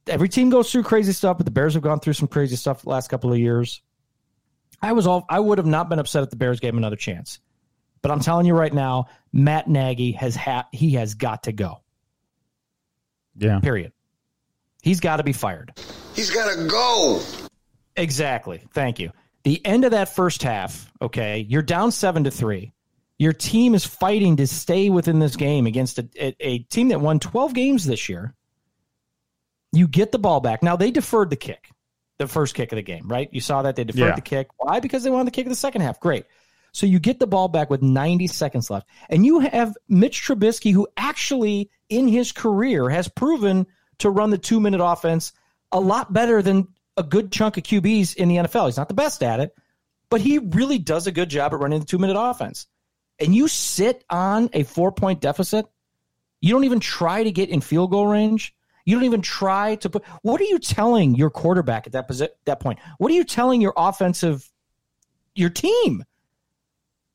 every 0.07 0.29
team 0.29 0.49
goes 0.49 0.71
through 0.71 0.83
crazy 0.83 1.11
stuff, 1.11 1.37
but 1.37 1.45
the 1.45 1.51
Bears 1.51 1.73
have 1.75 1.83
gone 1.83 1.99
through 1.99 2.13
some 2.13 2.27
crazy 2.27 2.55
stuff 2.55 2.81
the 2.81 2.89
last 2.89 3.09
couple 3.09 3.31
of 3.31 3.39
years. 3.39 3.81
I 4.81 4.93
was 4.93 5.07
all, 5.07 5.25
I 5.29 5.39
would 5.39 5.57
have 5.57 5.67
not 5.67 5.89
been 5.89 5.99
upset 5.99 6.23
if 6.23 6.29
the 6.29 6.35
Bears 6.35 6.59
gave 6.59 6.73
him 6.73 6.77
another 6.77 6.95
chance. 6.95 7.39
But 8.01 8.11
I'm 8.11 8.19
telling 8.19 8.45
you 8.45 8.53
right 8.53 8.73
now, 8.73 9.07
Matt 9.33 9.67
Nagy 9.67 10.11
has 10.13 10.35
ha- 10.35 10.67
he 10.71 10.91
has 10.91 11.15
got 11.15 11.43
to 11.43 11.51
go. 11.51 11.81
Yeah. 13.35 13.59
Period. 13.59 13.91
He's 14.81 14.99
got 14.99 15.17
to 15.17 15.23
be 15.23 15.33
fired. 15.33 15.73
He's 16.15 16.29
got 16.29 16.55
to 16.55 16.67
go. 16.67 17.21
Exactly. 17.95 18.61
Thank 18.73 18.99
you. 18.99 19.11
The 19.43 19.65
end 19.65 19.85
of 19.85 19.91
that 19.91 20.13
first 20.15 20.43
half, 20.43 20.91
okay, 21.01 21.45
you're 21.47 21.61
down 21.61 21.91
seven 21.91 22.25
to 22.25 22.31
three. 22.31 22.73
Your 23.19 23.33
team 23.33 23.73
is 23.73 23.85
fighting 23.85 24.35
to 24.37 24.47
stay 24.47 24.89
within 24.89 25.19
this 25.19 25.35
game 25.35 25.65
against 25.65 25.97
a, 25.97 26.07
a, 26.19 26.35
a 26.39 26.59
team 26.59 26.89
that 26.89 27.01
won 27.01 27.19
12 27.19 27.53
games 27.53 27.85
this 27.85 28.09
year. 28.09 28.35
You 29.71 29.87
get 29.87 30.11
the 30.11 30.19
ball 30.19 30.39
back. 30.39 30.63
Now, 30.63 30.75
they 30.75 30.91
deferred 30.91 31.29
the 31.29 31.35
kick, 31.35 31.69
the 32.19 32.27
first 32.27 32.53
kick 32.55 32.71
of 32.71 32.77
the 32.77 32.83
game, 32.83 33.07
right? 33.07 33.27
You 33.31 33.41
saw 33.41 33.63
that 33.63 33.75
they 33.75 33.83
deferred 33.83 34.09
Yeah. 34.09 34.15
the 34.15 34.21
kick. 34.21 34.47
Why? 34.57 34.79
Because 34.79 35.03
they 35.03 35.09
wanted 35.09 35.27
the 35.27 35.31
kick 35.31 35.45
of 35.45 35.49
the 35.51 35.55
second 35.55 35.81
half. 35.81 35.99
Great. 35.99 36.25
So 36.73 36.85
you 36.85 36.99
get 36.99 37.19
the 37.19 37.27
ball 37.27 37.47
back 37.47 37.69
with 37.69 37.81
90 37.81 38.27
seconds 38.27 38.69
left. 38.69 38.87
And 39.09 39.25
you 39.25 39.39
have 39.39 39.75
Mitch 39.89 40.21
Trubisky, 40.21 40.71
who 40.71 40.87
actually 40.95 41.69
in 41.89 42.07
his 42.07 42.31
career 42.31 42.89
has 42.89 43.07
proven 43.07 43.65
to 43.99 44.09
run 44.11 44.29
the 44.29 44.37
two 44.37 44.59
minute 44.59 44.81
offense 44.83 45.33
a 45.71 45.79
lot 45.79 46.13
better 46.13 46.41
than 46.41 46.67
a 46.95 47.03
good 47.03 47.31
chunk 47.31 47.57
of 47.57 47.63
QBs 47.63 48.15
in 48.15 48.29
the 48.29 48.35
NFL. 48.37 48.67
He's 48.67 48.77
not 48.77 48.89
the 48.89 48.93
best 48.93 49.23
at 49.23 49.39
it, 49.39 49.55
but 50.09 50.21
he 50.21 50.37
really 50.37 50.77
does 50.77 51.07
a 51.07 51.11
good 51.11 51.29
job 51.29 51.53
at 51.53 51.59
running 51.59 51.79
the 51.79 51.85
two 51.85 51.97
minute 51.97 52.19
offense. 52.19 52.67
And 53.19 53.33
you 53.33 53.47
sit 53.47 54.03
on 54.09 54.49
a 54.53 54.63
four 54.63 54.91
point 54.91 55.21
deficit. 55.21 55.65
You 56.41 56.53
don't 56.53 56.65
even 56.65 56.79
try 56.79 57.23
to 57.23 57.31
get 57.31 57.49
in 57.49 57.61
field 57.61 57.91
goal 57.91 58.07
range. 58.07 58.53
You 58.85 58.95
don't 58.95 59.05
even 59.05 59.21
try 59.21 59.75
to 59.75 59.89
put. 59.89 60.05
What 60.21 60.39
are 60.39 60.45
you 60.45 60.59
telling 60.59 61.15
your 61.15 61.29
quarterback 61.29 61.87
at 61.87 61.93
that 61.93 62.07
posi- 62.07 62.29
that 62.45 62.59
point? 62.59 62.79
What 62.99 63.11
are 63.11 63.15
you 63.15 63.23
telling 63.23 63.59
your 63.59 63.73
offensive, 63.75 64.49
your 65.35 65.49
team? 65.49 66.05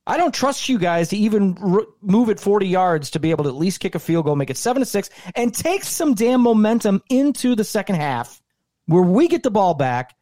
I 0.06 0.16
don't 0.16 0.34
trust 0.34 0.68
you 0.68 0.78
guys 0.78 1.10
to 1.10 1.16
even 1.16 1.56
move 2.02 2.28
it 2.28 2.40
40 2.40 2.66
yards 2.66 3.10
to 3.10 3.20
be 3.20 3.30
able 3.30 3.44
to 3.44 3.50
at 3.50 3.56
least 3.56 3.78
kick 3.78 3.94
a 3.94 4.00
field 4.00 4.24
goal, 4.24 4.34
make 4.34 4.50
it 4.50 4.56
seven 4.56 4.80
to 4.80 4.86
six, 4.86 5.08
and 5.36 5.54
take 5.54 5.84
some 5.84 6.14
damn 6.14 6.40
momentum 6.40 7.02
into 7.08 7.54
the 7.54 7.64
second 7.64 7.94
half 7.94 8.42
where 8.86 9.02
we 9.02 9.28
get 9.28 9.44
the 9.44 9.50
ball 9.50 9.74
back 9.74 10.16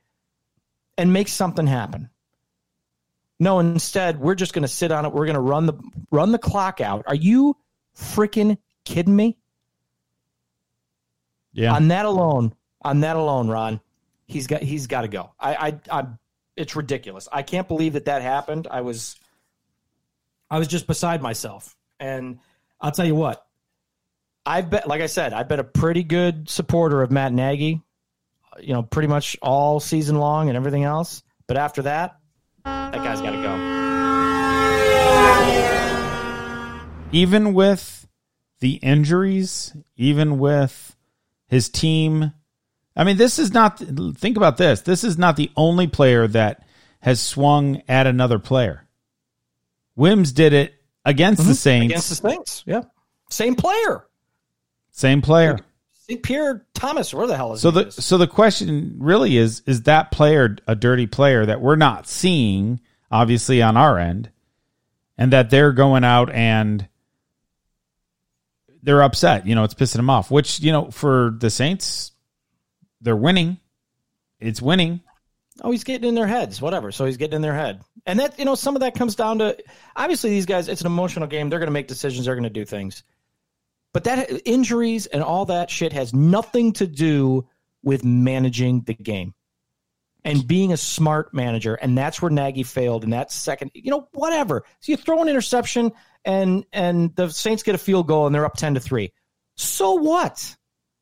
and 0.98 1.12
make 1.12 1.28
something 1.28 1.66
happen. 1.66 2.09
No, 3.42 3.58
instead 3.58 4.20
we're 4.20 4.34
just 4.34 4.52
going 4.52 4.62
to 4.62 4.68
sit 4.68 4.92
on 4.92 5.06
it. 5.06 5.12
We're 5.12 5.24
going 5.24 5.34
to 5.34 5.40
run 5.40 5.64
the 5.64 5.74
run 6.10 6.30
the 6.30 6.38
clock 6.38 6.82
out. 6.82 7.04
Are 7.06 7.14
you 7.14 7.56
freaking 7.96 8.58
kidding 8.84 9.16
me? 9.16 9.38
Yeah. 11.52 11.72
On 11.74 11.88
that 11.88 12.04
alone, 12.04 12.54
on 12.82 13.00
that 13.00 13.16
alone, 13.16 13.48
Ron, 13.48 13.80
he's 14.26 14.46
got 14.46 14.62
he's 14.62 14.86
got 14.86 15.02
to 15.02 15.08
go. 15.08 15.32
I 15.40 15.54
I 15.90 16.00
I 16.00 16.06
it's 16.54 16.76
ridiculous. 16.76 17.28
I 17.32 17.42
can't 17.42 17.66
believe 17.66 17.94
that 17.94 18.04
that 18.04 18.20
happened. 18.20 18.68
I 18.70 18.82
was 18.82 19.16
I 20.50 20.58
was 20.58 20.68
just 20.68 20.86
beside 20.86 21.22
myself. 21.22 21.74
And 21.98 22.40
I'll 22.78 22.92
tell 22.92 23.06
you 23.06 23.14
what. 23.14 23.44
I've 24.44 24.68
been 24.68 24.82
like 24.86 25.00
I 25.00 25.06
said, 25.06 25.32
I've 25.32 25.48
been 25.48 25.60
a 25.60 25.64
pretty 25.64 26.02
good 26.02 26.50
supporter 26.50 27.00
of 27.02 27.10
Matt 27.10 27.32
Nagy, 27.32 27.80
you 28.60 28.74
know, 28.74 28.82
pretty 28.82 29.08
much 29.08 29.38
all 29.40 29.80
season 29.80 30.16
long 30.16 30.48
and 30.48 30.56
everything 30.56 30.84
else. 30.84 31.22
But 31.46 31.56
after 31.56 31.82
that, 31.82 32.19
that 32.92 33.02
guy's 33.02 33.20
got 33.20 33.30
to 33.30 33.42
go. 33.42 33.80
even 37.12 37.54
with 37.54 38.08
the 38.60 38.74
injuries, 38.74 39.74
even 39.96 40.38
with 40.38 40.96
his 41.48 41.68
team. 41.68 42.32
I 42.96 43.04
mean, 43.04 43.16
this 43.16 43.38
is 43.38 43.52
not, 43.52 43.78
think 43.78 44.36
about 44.36 44.56
this. 44.56 44.82
This 44.82 45.04
is 45.04 45.18
not 45.18 45.36
the 45.36 45.50
only 45.56 45.86
player 45.86 46.26
that 46.28 46.66
has 47.00 47.20
swung 47.20 47.82
at 47.88 48.06
another 48.06 48.38
player. 48.38 48.86
Wims 49.96 50.32
did 50.32 50.52
it 50.52 50.74
against 51.04 51.38
the 51.38 51.44
mm-hmm. 51.44 51.54
Saints. 51.54 51.92
Against 51.92 52.08
the 52.10 52.14
Saints, 52.16 52.64
yeah. 52.66 52.82
Same 53.30 53.54
player. 53.54 54.06
Same 54.92 55.22
player. 55.22 55.58
St. 56.10 56.22
Pierre 56.24 56.66
Thomas, 56.74 57.14
where 57.14 57.26
the 57.26 57.36
hell 57.36 57.52
is 57.52 57.60
So 57.60 57.70
he? 57.70 57.84
the 57.84 57.92
so 57.92 58.18
the 58.18 58.26
question 58.26 58.96
really 58.98 59.36
is 59.36 59.62
is 59.66 59.82
that 59.82 60.10
player 60.10 60.56
a 60.66 60.74
dirty 60.74 61.06
player 61.06 61.46
that 61.46 61.60
we're 61.60 61.76
not 61.76 62.08
seeing 62.08 62.80
obviously 63.10 63.62
on 63.62 63.76
our 63.76 63.98
end 63.98 64.30
and 65.16 65.32
that 65.32 65.50
they're 65.50 65.72
going 65.72 66.02
out 66.02 66.32
and 66.32 66.88
they're 68.82 69.02
upset, 69.02 69.46
you 69.46 69.54
know, 69.54 69.62
it's 69.62 69.74
pissing 69.74 69.96
them 69.96 70.10
off, 70.10 70.30
which, 70.30 70.60
you 70.60 70.72
know, 70.72 70.90
for 70.90 71.36
the 71.38 71.50
Saints 71.50 72.12
they're 73.00 73.16
winning. 73.16 73.58
It's 74.40 74.60
winning. 74.60 75.00
Oh, 75.62 75.70
he's 75.70 75.84
getting 75.84 76.08
in 76.08 76.14
their 76.14 76.26
heads, 76.26 76.60
whatever. 76.60 76.90
So 76.90 77.04
he's 77.04 77.18
getting 77.18 77.36
in 77.36 77.42
their 77.42 77.54
head. 77.54 77.82
And 78.06 78.18
that, 78.18 78.38
you 78.38 78.46
know, 78.46 78.54
some 78.54 78.74
of 78.74 78.80
that 78.80 78.94
comes 78.94 79.14
down 79.14 79.38
to 79.38 79.56
obviously 79.94 80.30
these 80.30 80.46
guys, 80.46 80.68
it's 80.68 80.80
an 80.80 80.86
emotional 80.86 81.26
game. 81.28 81.50
They're 81.50 81.58
going 81.58 81.68
to 81.68 81.72
make 81.72 81.86
decisions, 81.86 82.26
they're 82.26 82.34
going 82.34 82.44
to 82.44 82.50
do 82.50 82.64
things. 82.64 83.04
But 83.92 84.04
that 84.04 84.30
injuries 84.44 85.06
and 85.06 85.22
all 85.22 85.46
that 85.46 85.70
shit 85.70 85.92
has 85.92 86.14
nothing 86.14 86.72
to 86.74 86.86
do 86.86 87.48
with 87.82 88.04
managing 88.04 88.82
the 88.82 88.94
game 88.94 89.34
and 90.24 90.46
being 90.46 90.72
a 90.72 90.76
smart 90.76 91.32
manager. 91.34 91.74
And 91.74 91.96
that's 91.96 92.20
where 92.20 92.30
Nagy 92.30 92.62
failed 92.62 93.04
in 93.04 93.10
that 93.10 93.32
second, 93.32 93.70
you 93.74 93.90
know, 93.90 94.08
whatever. 94.12 94.64
So 94.80 94.92
you 94.92 94.96
throw 94.96 95.22
an 95.22 95.28
interception 95.28 95.92
and 96.24 96.64
and 96.72 97.14
the 97.16 97.30
Saints 97.30 97.62
get 97.62 97.74
a 97.74 97.78
field 97.78 98.06
goal 98.06 98.26
and 98.26 98.34
they're 98.34 98.44
up 98.44 98.56
10 98.56 98.74
to 98.74 98.80
3. 98.80 99.12
So 99.56 99.94
what? 99.94 100.56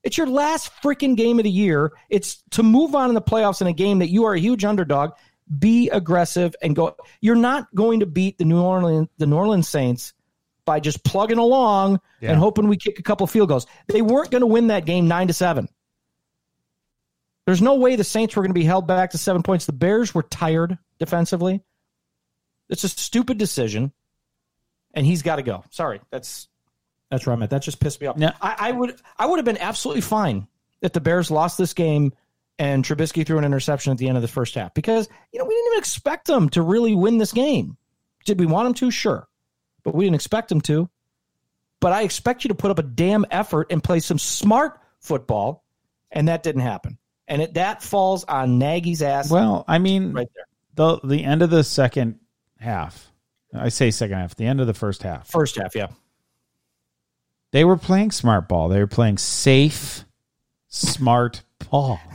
It's 0.05 0.16
your 0.16 0.29
last 0.29 0.72
freaking 0.83 1.16
game 1.16 1.38
of 1.38 1.44
the 1.44 1.51
year. 1.51 1.92
It's 2.09 2.42
to 2.51 2.62
move 2.62 2.94
on 2.94 3.09
in 3.09 3.14
the 3.14 3.22
playoffs 3.22 3.61
in 3.61 3.66
a 3.66 3.72
game 3.72 3.98
that 3.98 4.11
you 4.11 4.24
are 4.24 4.35
a 4.35 4.40
huge 4.40 4.64
underdog. 4.64 5.11
Be 5.59 5.90
aggressive 5.90 6.55
and 6.62 6.77
go. 6.77 6.96
You're 7.20 7.35
not 7.35 7.74
going 7.74 8.01
to 8.01 8.07
beat 8.07 8.38
the 8.38 8.44
New 8.44 8.62
Orleans 8.62 9.09
the 9.18 9.27
New 9.27 9.37
Orleans 9.37 9.68
Saints 9.68 10.12
by 10.68 10.81
just 10.81 11.02
plugging 11.02 11.38
along 11.38 11.98
Yeah. 12.20 12.31
and 12.33 12.38
hoping 12.38 12.68
we 12.68 12.76
kick 12.76 12.98
a 12.98 13.02
couple 13.02 13.26
field 13.26 13.48
goals. 13.48 13.66
They 13.87 14.02
weren't 14.02 14.31
going 14.31 14.42
to 14.42 14.46
win 14.46 14.66
that 14.66 14.85
game 14.85 15.09
nine 15.09 15.28
to 15.28 15.33
seven. 15.33 15.66
There's 17.46 17.62
no 17.62 17.76
way 17.76 17.96
the 17.96 18.04
Saints 18.04 18.37
were 18.37 18.42
going 18.42 18.50
to 18.50 18.59
be 18.61 18.64
held 18.64 18.87
back 18.87 19.12
to 19.12 19.18
seven 19.18 19.42
points. 19.42 19.64
The 19.64 19.72
Bears 19.72 20.14
were 20.14 20.22
tired 20.22 20.76
defensively. 20.98 21.62
It's 22.68 22.85
a 22.85 22.88
stupid 22.90 23.38
decision, 23.38 23.92
and 24.92 25.07
he's 25.07 25.22
got 25.22 25.37
to 25.37 25.42
go. 25.42 25.64
Sorry, 25.70 26.02
that's 26.11 26.48
that's 27.11 27.24
where 27.24 27.33
I'm 27.33 27.42
at. 27.42 27.48
That 27.48 27.62
just 27.62 27.81
pissed 27.81 28.02
me 28.02 28.07
off. 28.07 28.16
Yeah. 28.18 28.33
I, 28.42 28.57
I 28.59 28.72
would 28.72 29.00
I 29.16 29.24
would 29.24 29.38
have 29.38 29.46
been 29.46 29.57
absolutely 29.57 30.02
fine 30.02 30.46
if 30.83 30.92
the 30.92 31.00
Bears 31.00 31.31
lost 31.31 31.57
this 31.57 31.72
game 31.72 32.12
and 32.59 32.85
Trubisky 32.85 33.24
threw 33.26 33.38
an 33.38 33.44
interception 33.44 33.92
at 33.92 33.96
the 33.98 34.09
end 34.09 34.18
of 34.18 34.22
the 34.22 34.28
first 34.28 34.54
half 34.54 34.74
because 34.74 35.09
you 35.33 35.38
know 35.38 35.46
we 35.46 35.54
didn't 35.54 35.66
even 35.68 35.78
expect 35.78 36.26
them 36.26 36.50
to 36.50 36.61
really 36.61 36.94
win 36.94 37.16
this 37.16 37.33
game. 37.33 37.78
Did 38.26 38.38
we 38.38 38.44
want 38.44 38.66
them 38.66 38.74
to? 38.74 38.90
Sure, 38.90 39.26
but 39.88 39.94
we 39.96 40.05
didn't 40.05 40.16
expect 40.16 40.51
them 40.51 40.61
to. 40.62 40.88
But 41.81 41.92
I 41.92 42.03
expect 42.03 42.44
you 42.44 42.48
to 42.48 42.55
put 42.55 42.70
up 42.70 42.79
a 42.79 42.83
damn 42.83 43.24
effort 43.31 43.68
and 43.70 43.83
play 43.83 44.01
some 44.01 44.18
smart 44.18 44.81
football, 45.01 45.64
and 46.11 46.29
that 46.29 46.42
didn't 46.42 46.61
happen. 46.61 46.98
And 47.27 47.40
it, 47.40 47.55
that 47.55 47.83
falls 47.83 48.24
on 48.24 48.59
Nagy's 48.59 49.01
ass 49.01 49.31
Well, 49.31 49.64
I 49.66 49.79
mean 49.79 50.12
right 50.12 50.29
there. 50.35 50.44
the 50.74 51.07
the 51.07 51.24
end 51.24 51.40
of 51.42 51.48
the 51.51 51.64
second 51.64 52.18
half. 52.59 53.11
I 53.55 53.70
say 53.70 53.90
second 53.90 54.18
half, 54.18 54.35
the 54.37 54.44
end 54.46 54.61
of 54.61 54.66
the 54.66 54.74
first 54.74 55.03
half. 55.03 55.31
First 55.31 55.57
half, 55.57 55.74
yeah. 55.74 55.87
They 57.53 57.64
were 57.64 57.79
playing 57.79 58.11
smart 58.11 58.46
ball. 58.48 58.68
They 58.68 58.79
were 58.79 58.87
playing 58.87 59.16
safe, 59.18 60.05
smart 60.68 61.42
ball. 61.70 61.98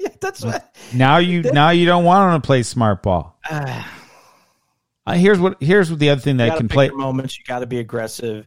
Yeah, 0.00 0.10
that's 0.20 0.44
what. 0.44 0.76
Now 0.94 1.16
you 1.18 1.42
now 1.52 1.70
you 1.70 1.84
don't 1.84 2.04
want 2.04 2.30
them 2.32 2.40
to 2.40 2.46
play 2.46 2.62
smart 2.62 3.02
ball. 3.02 3.36
Uh, 3.50 3.82
Uh, 5.08 5.14
here's 5.14 5.38
what 5.38 5.56
here's 5.62 5.90
what 5.90 5.98
the 5.98 6.10
other 6.10 6.20
thing 6.20 6.38
You 6.38 6.46
that 6.46 6.58
can 6.58 6.68
play. 6.68 6.90
moments. 6.90 7.38
You 7.38 7.44
got 7.44 7.60
to 7.60 7.66
be 7.66 7.78
aggressive. 7.78 8.46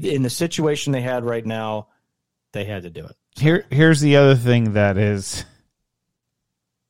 In 0.00 0.22
the 0.22 0.30
situation 0.30 0.92
they 0.92 1.00
had 1.00 1.24
right 1.24 1.44
now, 1.44 1.88
they 2.52 2.64
had 2.64 2.84
to 2.84 2.90
do 2.90 3.04
it. 3.04 3.16
Here 3.36 3.66
here's 3.70 4.00
the 4.00 4.16
other 4.16 4.36
thing 4.36 4.74
that 4.74 4.98
is 4.98 5.44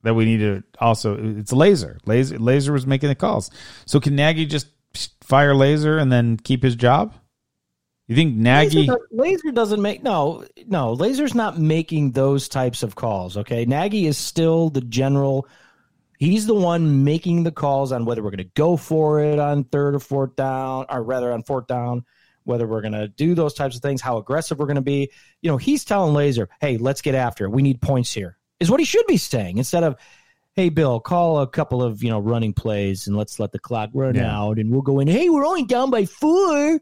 that 0.03 0.15
we 0.15 0.27
need 0.27 0.39
to 0.39 0.63
also 0.79 1.17
it's 1.17 1.53
Lazor. 1.53 1.99
Lazor 2.03 2.39
Lazor 2.39 2.71
was 2.71 2.87
making 2.87 3.09
the 3.09 3.15
calls. 3.15 3.51
So 3.87 4.01
can 4.01 4.17
Nagy 4.17 4.45
just 4.45 4.69
fire 5.23 5.55
Lazor 5.55 6.01
and 6.01 6.13
then 6.13 6.37
keep 6.37 6.63
his 6.63 6.77
job? 6.77 7.15
You 8.09 8.15
think 8.15 8.37
Nagy 8.37 8.87
Lazor, 8.87 8.99
Lazor 9.15 9.55
doesn't 9.55 9.81
make 9.81 10.03
no 10.03 10.45
no. 10.67 10.95
Lazor's 10.95 11.35
not 11.35 11.59
making 11.59 12.13
those 12.13 12.49
types 12.49 12.83
of 12.83 12.95
calls. 12.95 13.39
Okay, 13.39 13.65
Nagy 13.65 14.07
is 14.07 14.19
still 14.19 14.69
the 14.69 14.83
general. 14.83 15.49
He's 16.19 16.47
the 16.47 16.55
one 16.55 17.05
making 17.05 17.43
the 17.45 17.53
calls 17.53 17.93
on 17.93 18.05
whether 18.05 18.23
we're 18.23 18.31
going 18.31 18.39
to 18.39 18.53
go 18.55 18.77
for 18.77 19.21
it 19.21 19.39
on 19.39 19.65
third 19.65 19.95
or 19.95 20.01
fourth 20.01 20.37
down, 20.37 20.87
or 20.89 21.03
rather 21.03 21.33
on 21.33 21.43
fourth 21.43 21.67
down, 21.67 22.05
whether 22.45 22.67
we're 22.67 22.81
going 22.81 22.93
to 22.93 23.09
do 23.09 23.35
those 23.35 23.55
types 23.55 23.77
of 23.77 23.83
things, 23.83 24.01
how 24.01 24.17
aggressive 24.17 24.59
we're 24.59 24.67
going 24.67 24.77
to 24.77 24.81
be. 24.83 25.11
You 25.43 25.51
know, 25.51 25.57
he's 25.57 25.85
telling 25.85 26.15
Lazor, 26.15 26.47
"Hey, 26.61 26.79
let's 26.79 27.03
get 27.03 27.15
after 27.15 27.45
it. 27.45 27.51
We 27.51 27.63
need 27.63 27.81
points 27.81 28.13
here. 28.13 28.37
is 28.61 28.71
what 28.71 28.81
he 28.81 28.87
should 28.87 29.07
be 29.07 29.19
saying 29.19 29.59
instead 29.59 29.85
of, 29.85 29.97
"Hey, 30.55 30.71
Bill, 30.71 30.99
call 31.01 31.41
a 31.41 31.47
couple 31.47 31.83
of 31.83 32.03
you 32.03 32.09
know 32.09 32.19
running 32.21 32.55
plays 32.55 33.07
and 33.07 33.17
let's 33.17 33.39
let 33.39 33.53
the 33.53 33.59
clock 33.59 33.91
run 33.93 34.15
Yeah. 34.15 34.35
out 34.35 34.59
and 34.59 34.71
we'll 34.71 34.81
go 34.83 35.01
in. 35.01 35.09
Hey, 35.09 35.29
we're 35.29 35.45
only 35.47 35.65
down 35.65 35.91
by 35.91 36.07
four. 36.07 36.81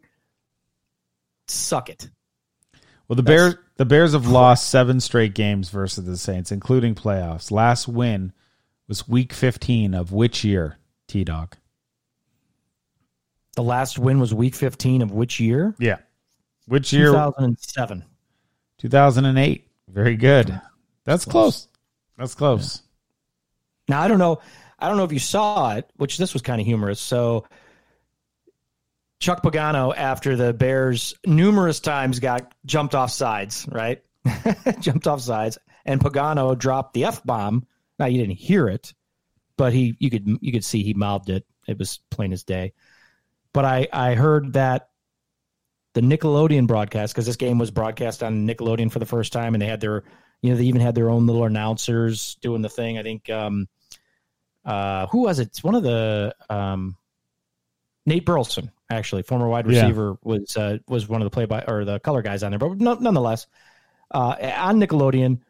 Suck 1.49 1.90
it. 1.90 2.09
Well, 3.09 3.16
the 3.16 3.23
That's 3.23 3.55
Bears 3.55 3.55
the 3.77 3.85
Bears 3.85 4.12
have 4.12 4.27
lost 4.29 4.68
seven 4.70 5.01
straight 5.01 5.35
games 5.35 5.68
versus 5.68 6.05
the 6.05 6.16
Saints, 6.16 6.53
including 6.53 6.94
playoffs. 6.94 7.51
Last 7.51 7.88
win 7.88 8.33
was 8.88 9.09
Week 9.09 9.33
15 9.33 9.94
of 9.94 10.12
which 10.12 10.44
year? 10.44 10.79
T 11.09 11.25
Dog. 11.25 11.57
The 13.57 13.62
last 13.62 13.99
win 13.99 14.18
was 14.18 14.35
Week 14.35 14.55
15 14.55 15.03
of 15.03 15.12
which 15.12 15.40
year? 15.40 15.75
Yeah. 15.79 15.99
Which 16.66 16.92
year? 16.92 17.07
2007. 17.07 18.05
2008. 18.79 19.68
Very 19.88 20.16
good. 20.16 20.61
That's 21.05 21.25
close. 21.25 21.68
That's 22.18 22.35
close. 22.35 22.83
Now 23.88 24.01
I 24.01 24.09
don't 24.09 24.18
know. 24.18 24.40
I 24.79 24.88
don't 24.88 24.97
know 24.97 25.05
if 25.05 25.12
you 25.12 25.18
saw 25.18 25.77
it, 25.77 25.88
which 25.97 26.18
this 26.18 26.33
was 26.33 26.42
kind 26.42 26.61
of 26.61 26.66
humorous. 26.66 27.01
So 27.01 27.44
Chuck 29.20 29.42
Pagano, 29.42 29.94
after 29.97 30.37
the 30.37 30.53
Bears 30.53 31.14
numerous 31.27 31.81
times 31.81 32.20
got 32.20 32.53
jumped 32.66 32.94
off 32.94 33.11
sides, 33.11 33.66
right? 33.70 34.03
jumped 34.81 35.07
off 35.07 35.20
sides, 35.20 35.59
and 35.85 36.01
Pagano 36.01 36.59
dropped 36.59 36.94
the 36.94 37.05
f 37.05 37.23
bomb. 37.25 37.66
Now 37.98 38.07
you 38.07 38.18
didn't 38.18 38.37
hear 38.37 38.68
it, 38.68 38.94
but 39.57 39.72
he 39.72 39.96
you 39.98 40.11
could 40.11 40.26
you 40.40 40.52
could 40.52 40.64
see 40.64 40.83
he 40.83 40.94
mouthed 40.94 41.30
it. 41.30 41.46
It 41.66 41.78
was 41.78 42.00
plain 42.11 42.33
as 42.33 42.42
day. 42.44 42.72
But 43.52 43.64
I 43.64 43.88
I 43.92 44.14
heard 44.14 44.54
that 44.54 44.88
the 45.94 46.00
Nickelodeon 46.00 46.66
broadcast 46.66 47.14
because 47.14 47.26
this 47.26 47.37
game 47.37 47.59
was 47.59 47.70
broadcast 47.70 48.22
on 48.22 48.46
Nickelodeon 48.46 48.90
for 48.90 48.98
the 48.98 49.07
first 49.07 49.33
time, 49.33 49.54
and 49.54 49.62
they 49.62 49.66
had 49.66 49.80
their 49.80 50.02
you 50.42 50.50
know 50.50 50.57
they 50.57 50.64
even 50.64 50.80
had 50.80 50.94
their 50.94 51.09
own 51.09 51.26
little 51.26 51.44
announcers 51.44 52.35
doing 52.42 52.62
the 52.62 52.68
thing. 52.68 52.98
I 52.98 53.02
think 53.02 53.30
um 53.30 53.68
uh 54.64 55.07
who 55.07 55.22
was 55.22 55.38
it? 55.38 55.48
It's 55.48 55.62
one 55.62 55.74
of 55.74 55.83
the 55.83 56.35
um 56.50 56.96
Nate 58.07 58.26
Burleson 58.26 58.70
actually 58.90 59.22
former 59.22 59.48
wide 59.48 59.66
Yeah. 59.66 59.87
receiver 59.87 60.16
was 60.22 60.57
uh 60.57 60.78
was 60.88 61.09
one 61.09 61.22
of 61.22 61.26
the 61.26 61.30
play 61.30 61.46
by 61.46 61.62
or 61.66 61.85
the 61.85 62.00
color 62.00 62.22
guys 62.22 62.42
on 62.42 62.50
there, 62.50 62.59
but 62.59 62.76
no, 62.78 62.94
nonetheless 62.94 63.46
uh 64.11 64.35
on 64.57 64.80
Nickelodeon. 64.80 65.40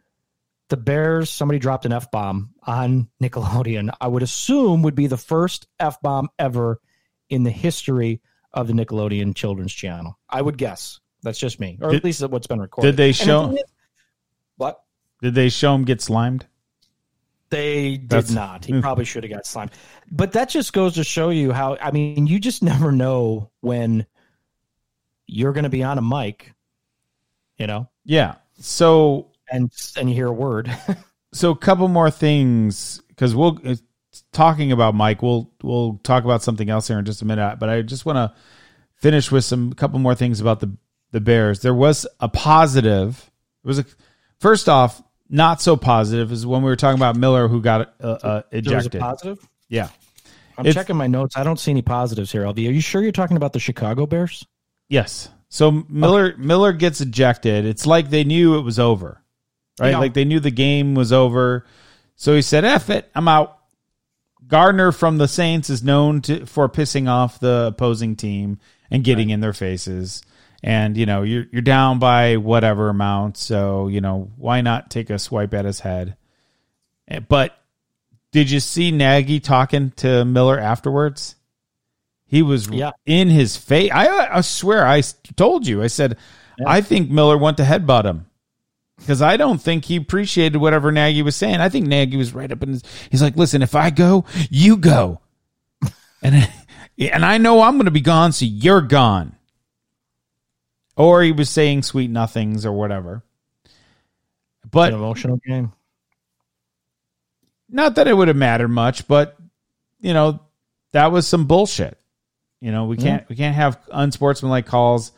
The 0.75 0.81
Bears, 0.81 1.31
somebody 1.31 1.61
dropped 1.61 1.87
an 1.87 1.93
F 1.93 2.11
bomb 2.11 2.51
on 2.65 3.09
Nickelodeon. 3.23 3.95
I 4.01 4.09
would 4.09 4.25
assume 4.25 4.83
would 4.83 4.97
be 4.97 5.07
the 5.07 5.17
first 5.17 5.69
F 5.79 6.01
bomb 6.03 6.31
ever 6.37 6.81
in 7.31 7.45
the 7.45 7.51
history 7.53 8.21
of 8.53 8.67
the 8.67 8.73
Nickelodeon 8.73 9.37
Children's 9.37 9.73
Channel. 9.73 10.19
I 10.29 10.43
would 10.43 10.59
guess. 10.59 10.99
That's 11.23 11.39
just 11.39 11.61
me, 11.61 11.79
or 11.81 11.91
Did- 11.91 11.99
at 11.99 12.05
least 12.05 12.29
what's 12.29 12.49
been 12.49 12.59
recorded. 12.61 12.89
Did 12.89 12.97
they 12.97 13.11
And 13.11 13.15
the 13.15 13.25
show 13.25 13.47
thing 13.51 13.57
is- 13.59 13.65
what? 14.57 14.83
Did 15.23 15.37
they 15.37 15.49
show 15.49 15.77
him 15.77 15.85
get 15.85 16.03
slimed? 16.03 16.45
They 17.51 17.91
did 17.93 18.09
That's- 18.09 18.33
not. 18.33 18.65
He 18.65 18.81
probably 18.81 19.05
should 19.05 19.23
have 19.23 19.33
got 19.33 19.47
slimed. 19.47 19.71
But 20.11 20.33
that 20.33 20.49
just 20.49 20.73
goes 20.73 20.95
to 20.95 21.05
show 21.05 21.31
you 21.31 21.53
how. 21.53 21.77
I 21.81 21.93
mean, 21.93 22.27
you 22.27 22.41
just 22.41 22.65
never 22.65 22.91
know 22.91 23.53
when 23.61 24.07
you're 25.29 25.53
going 25.53 25.63
to 25.63 25.71
be 25.71 25.85
on 25.85 25.99
a 25.99 26.03
mic, 26.03 26.53
you 27.59 27.69
know, 27.69 27.89
Yeah. 28.05 28.35
So 28.59 29.31
and 29.51 29.71
and 29.97 30.09
you 30.09 30.15
hear 30.15 30.29
a 30.29 30.33
word. 30.33 30.75
so 31.33 31.51
a 31.51 31.57
couple 31.57 31.89
more 31.89 32.11
things 32.11 33.01
because 33.09 33.35
we'll 33.35 33.59
uh, 33.65 33.77
talking 34.33 34.73
about 34.73 34.95
Mike. 34.95 35.23
We'll 35.23 35.51
we'll 35.63 36.01
talk 36.03 36.25
about 36.25 36.43
something 36.43 36.69
else 36.71 36.89
here 36.89 36.99
in 36.99 37.05
just 37.05 37.23
a 37.23 37.25
minute. 37.25 37.59
But 37.59 37.69
I 37.69 37.83
just 37.83 38.07
want 38.07 38.17
to 38.17 38.35
finish 38.97 39.31
with 39.31 39.45
some 39.45 39.73
couple 39.73 39.99
more 39.99 40.15
things 40.15 40.41
about 40.41 40.61
the 40.61 40.77
the 41.13 41.21
Bears. 41.21 41.61
There 41.61 41.75
was 41.75 42.07
a 42.21 42.29
positive. 42.29 43.31
It 43.65 43.67
was 43.69 43.79
a 43.79 43.87
first 44.41 44.69
off 44.69 45.03
not 45.29 45.61
so 45.63 45.77
positive 45.77 46.31
is 46.33 46.47
when 46.47 46.63
we 46.63 46.69
were 46.69 46.77
talking 46.77 46.99
about 46.99 47.17
Miller 47.17 47.49
who 47.49 47.61
got 47.63 47.95
uh, 48.01 48.07
uh, 48.07 48.43
there 48.51 48.61
was 48.77 48.87
a 48.87 48.89
ejected. 48.89 49.01
positive. 49.01 49.49
Yeah. 49.69 49.89
I'm 50.57 50.67
It's- 50.67 50.75
checking 50.75 50.97
my 50.97 51.07
notes. 51.07 51.37
I 51.37 51.43
don't 51.45 51.59
see 51.59 51.71
any 51.73 51.83
positives 51.83 52.31
here. 52.31 52.43
LV, 52.43 52.57
are 52.69 52.73
you 52.73 52.81
sure 52.81 53.03
you're 53.03 53.11
talking 53.13 53.37
about 53.37 53.53
the 53.53 53.59
Chicago 53.59 54.07
Bears? 54.07 54.47
Yes. 54.89 55.29
So 55.49 55.85
Miller 55.89 56.37
Miller 56.37 56.73
gets 56.73 57.01
ejected. 57.01 57.65
It's 57.65 57.87
like 57.87 58.11
they 58.11 58.25
knew 58.25 58.59
it 58.59 58.63
was 58.63 58.79
over. 58.79 59.23
Right? 59.81 59.91
Yeah. 59.91 59.99
Like 59.99 60.15
they 60.15 60.25
knew 60.25 60.41
the 60.41 60.51
game 60.51 60.95
was 60.95 61.13
over. 61.13 61.65
So 62.17 62.35
he 62.35 62.43
said, 62.43 62.65
F 62.65 62.91
it, 62.91 63.11
I'm 63.15 63.29
out. 63.29 63.59
Gardner 64.47 64.93
from 64.93 65.17
the 65.19 65.27
Saints 65.27 65.71
is 65.71 65.83
known 65.83 66.21
to 66.23 66.45
for 66.47 66.69
pissing 66.69 67.09
off 67.09 67.41
the 67.41 67.67
opposing 67.75 68.15
team 68.15 68.59
and 68.91 69.03
getting 69.03 69.31
in 69.31 69.41
their 69.41 69.55
faces. 69.55 70.23
And 70.63 70.97
you 70.97 71.07
know, 71.07 71.23
you're 71.23 71.47
you're 71.51 71.63
down 71.63 71.99
by 71.99 72.37
whatever 72.37 72.89
amount, 72.89 73.37
so 73.37 73.89
you 73.89 74.01
know, 74.01 74.31
why 74.37 74.61
not 74.61 74.91
take 74.91 75.11
a 75.11 75.19
swipe 75.19 75.55
at 75.55 75.65
his 75.65 75.81
head? 75.81 76.17
Eh, 77.09 77.21
But 77.21 77.57
did 78.33 78.51
you 78.51 78.61
see 78.61 78.91
Nagy 78.91 79.41
talking 79.41 79.91
to 79.97 80.25
Miller 80.25 80.59
afterwards? 80.59 81.37
He 82.27 82.43
was 82.43 82.69
Yeah. 82.69 82.93
in 83.07 83.29
his 83.29 83.57
face. 83.57 83.91
I, 83.93 84.37
I 84.39 84.41
swear, 84.43 84.87
I 84.87 85.03
told 85.37 85.67
you. 85.67 85.83
I 85.83 85.87
said, 85.87 86.17
I 86.67 86.81
think 86.81 87.11
Miller 87.11 87.37
went 87.39 87.59
to 87.59 87.63
headbutt 87.65 88.05
him 88.05 88.27
because 88.99 89.23
I 89.23 89.37
don't 89.37 89.61
think 89.61 89.85
he 89.85 89.97
appreciated 89.97 90.59
whatever 90.59 90.93
Nagy 90.93 91.23
was 91.23 91.37
saying. 91.37 91.57
I 91.57 91.69
think 91.69 91.87
Nagy 91.87 92.17
was 92.17 92.35
right 92.35 92.51
up 92.51 92.63
in 92.63 92.71
his. 92.71 92.83
He's 93.11 93.23
like, 93.23 93.37
listen, 93.37 93.63
if 93.63 93.75
I 93.75 93.91
go, 93.91 94.25
you 94.51 94.77
go, 94.77 95.21
and 96.23 96.49
and 96.99 97.25
I 97.25 97.39
know 97.39 97.63
I'm 97.63 97.75
going 97.75 97.87
to 97.87 97.91
be 97.91 98.01
gone, 98.01 98.33
so 98.33 98.45
you're 98.45 98.81
gone. 98.81 99.37
Or 100.97 101.23
he 101.23 101.33
was 101.33 101.51
saying 101.51 101.83
sweet 101.83 102.11
nothings 102.11 102.65
or 102.65 102.73
whatever. 102.73 103.25
But 104.71 104.93
An 104.93 105.01
emotional 105.01 105.39
game. 105.45 105.73
not 107.69 107.97
that 107.97 108.07
it 108.07 108.17
would 108.17 108.29
have 108.29 108.37
mattered 108.37 108.69
much, 108.69 109.09
but 109.09 109.37
you 110.01 110.15
know, 110.15 110.41
that 110.93 111.11
was 111.11 111.27
some 111.27 111.47
bullshit. 111.47 111.99
You 112.61 112.73
know, 112.73 112.87
we 112.87 112.97
hmm. 112.97 113.03
can't 113.03 113.29
we 113.29 113.37
can't 113.37 113.57
have 113.57 113.79
unsportsmanlike 113.91 114.67
calls. 114.67 115.13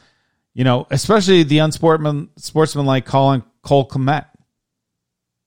You 0.55 0.65
know, 0.65 0.87
especially 0.91 1.43
the 1.43 1.59
unsportsman 1.59 2.31
sportsmanlike 2.39 3.05
call 3.05 3.29
on 3.29 3.45
Cole 3.67 3.89
Kmet. 3.89 4.27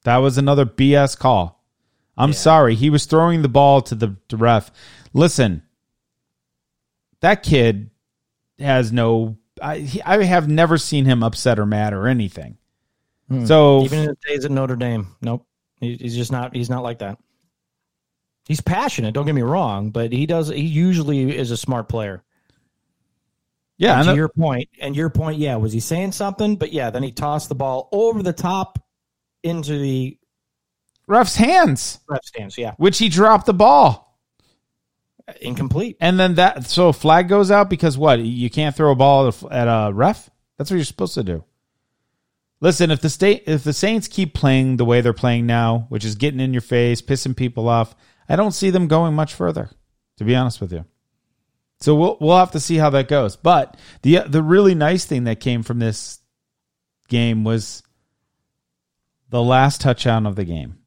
That 0.04 0.18
was 0.18 0.38
another 0.38 0.66
BS 0.66 1.18
call. 1.18 1.64
I'm 2.18 2.34
sorry, 2.34 2.76
he 2.76 2.90
was 2.90 3.06
throwing 3.06 3.44
the 3.44 3.48
ball 3.48 3.82
to 3.84 3.96
the 3.96 4.18
to 4.28 4.36
ref. 4.36 4.72
Listen, 5.14 5.64
that 7.22 7.44
kid 7.44 7.92
has 8.60 8.92
no. 8.92 9.38
I 9.62 9.78
he, 9.78 10.02
I 10.02 10.22
have 10.24 10.50
never 10.50 10.78
seen 10.78 11.06
him 11.06 11.24
upset 11.24 11.60
or 11.60 11.66
mad 11.66 11.94
or 11.94 12.10
anything. 12.10 12.58
Hmm. 13.30 13.46
So 13.46 13.84
Even 13.84 14.00
in 14.00 14.10
his 14.10 14.18
days 14.28 14.44
at 14.44 14.52
Notre 14.52 14.76
Dame, 14.76 15.16
nope. 15.22 15.46
He, 15.80 15.96
he's 15.96 16.16
just 16.16 16.32
not. 16.32 16.54
He's 16.54 16.70
not 16.70 16.84
like 16.84 17.00
that. 17.00 17.20
He's 18.50 18.60
passionate. 18.60 19.14
Don't 19.14 19.26
get 19.26 19.36
me 19.36 19.44
wrong, 19.44 19.92
but 19.92 20.12
he 20.12 20.26
does. 20.26 20.50
He 20.50 20.66
usually 20.66 21.38
is 21.38 21.52
a 21.52 21.58
smart 21.58 21.88
player. 21.88 22.22
Yeah, 23.80 23.98
And 23.98 24.10
to 24.10 24.16
your 24.16 24.28
point, 24.28 24.68
and 24.82 24.94
your 24.94 25.10
point, 25.10 25.40
yeah, 25.40 25.56
was 25.56 25.72
he 25.72 25.80
saying 25.80 26.12
something? 26.12 26.58
But 26.58 26.74
yeah, 26.74 26.90
then 26.90 27.02
he 27.02 27.14
tossed 27.14 27.48
the 27.48 27.56
ball 27.56 27.88
over 27.94 28.22
the 28.22 28.34
top 28.34 28.78
into 29.42 29.80
the 29.80 30.20
ref's 31.08 31.38
hands, 31.38 32.00
ref 32.10 32.24
stands. 32.26 32.58
Yeah, 32.58 32.74
which 32.78 32.98
he 32.98 33.08
dropped 33.08 33.46
the 33.46 33.54
ball. 33.54 34.20
incomplete. 35.42 35.96
And 36.02 36.20
then 36.20 36.36
that 36.36 36.66
so 36.66 36.92
flag 36.92 37.30
goes 37.30 37.52
out 37.52 37.70
because 37.70 37.98
what? 37.98 38.20
You 38.20 38.50
can't 38.50 38.76
throw 38.76 38.92
a 38.92 38.96
ball 38.96 39.34
at 39.50 39.68
a 39.68 39.94
ref? 39.94 40.30
That's 40.58 40.70
what 40.70 40.76
you're 40.76 40.84
supposed 40.84 41.14
to 41.14 41.24
do. 41.24 41.46
Listen, 42.60 42.92
if 42.92 43.00
the 43.00 43.10
state 43.10 43.44
if 43.48 43.64
the 43.64 43.72
Saints 43.72 44.10
keep 44.10 44.34
playing 44.34 44.76
the 44.76 44.84
way 44.84 45.00
they're 45.00 45.14
playing 45.14 45.46
now, 45.46 45.86
which 45.88 46.04
is 46.04 46.16
getting 46.16 46.42
in 46.42 46.52
your 46.54 46.62
face, 46.62 47.02
pissing 47.02 47.34
people 47.34 47.70
off, 47.70 47.96
I 48.28 48.36
don't 48.36 48.52
see 48.52 48.72
them 48.72 48.88
going 48.90 49.14
much 49.14 49.34
further, 49.34 49.70
to 50.18 50.26
be 50.26 50.36
honest 50.36 50.60
with 50.60 50.74
you. 50.74 50.84
So 51.82 51.96
we'll 51.96 52.18
we'll 52.20 52.38
have 52.38 52.52
to 52.52 52.60
see 52.60 52.76
how 52.78 52.90
that 52.92 53.08
goes. 53.08 53.36
But 53.36 53.78
the 54.02 54.20
the 54.28 54.44
really 54.44 54.76
nice 54.76 55.06
thing 55.06 55.24
that 55.26 55.40
came 55.40 55.64
from 55.64 55.80
this 55.80 56.20
game 57.08 57.44
was 57.44 57.84
the 59.30 59.42
last 59.42 59.80
touchdown 59.82 60.26
of 60.26 60.36
the 60.36 60.44
game. 60.46 60.78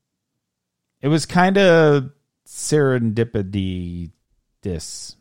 It 1.01 1.09
was 1.09 1.27
kind 1.27 1.57
of 1.59 2.11
serendipity 2.47 4.11
this. 4.63 5.17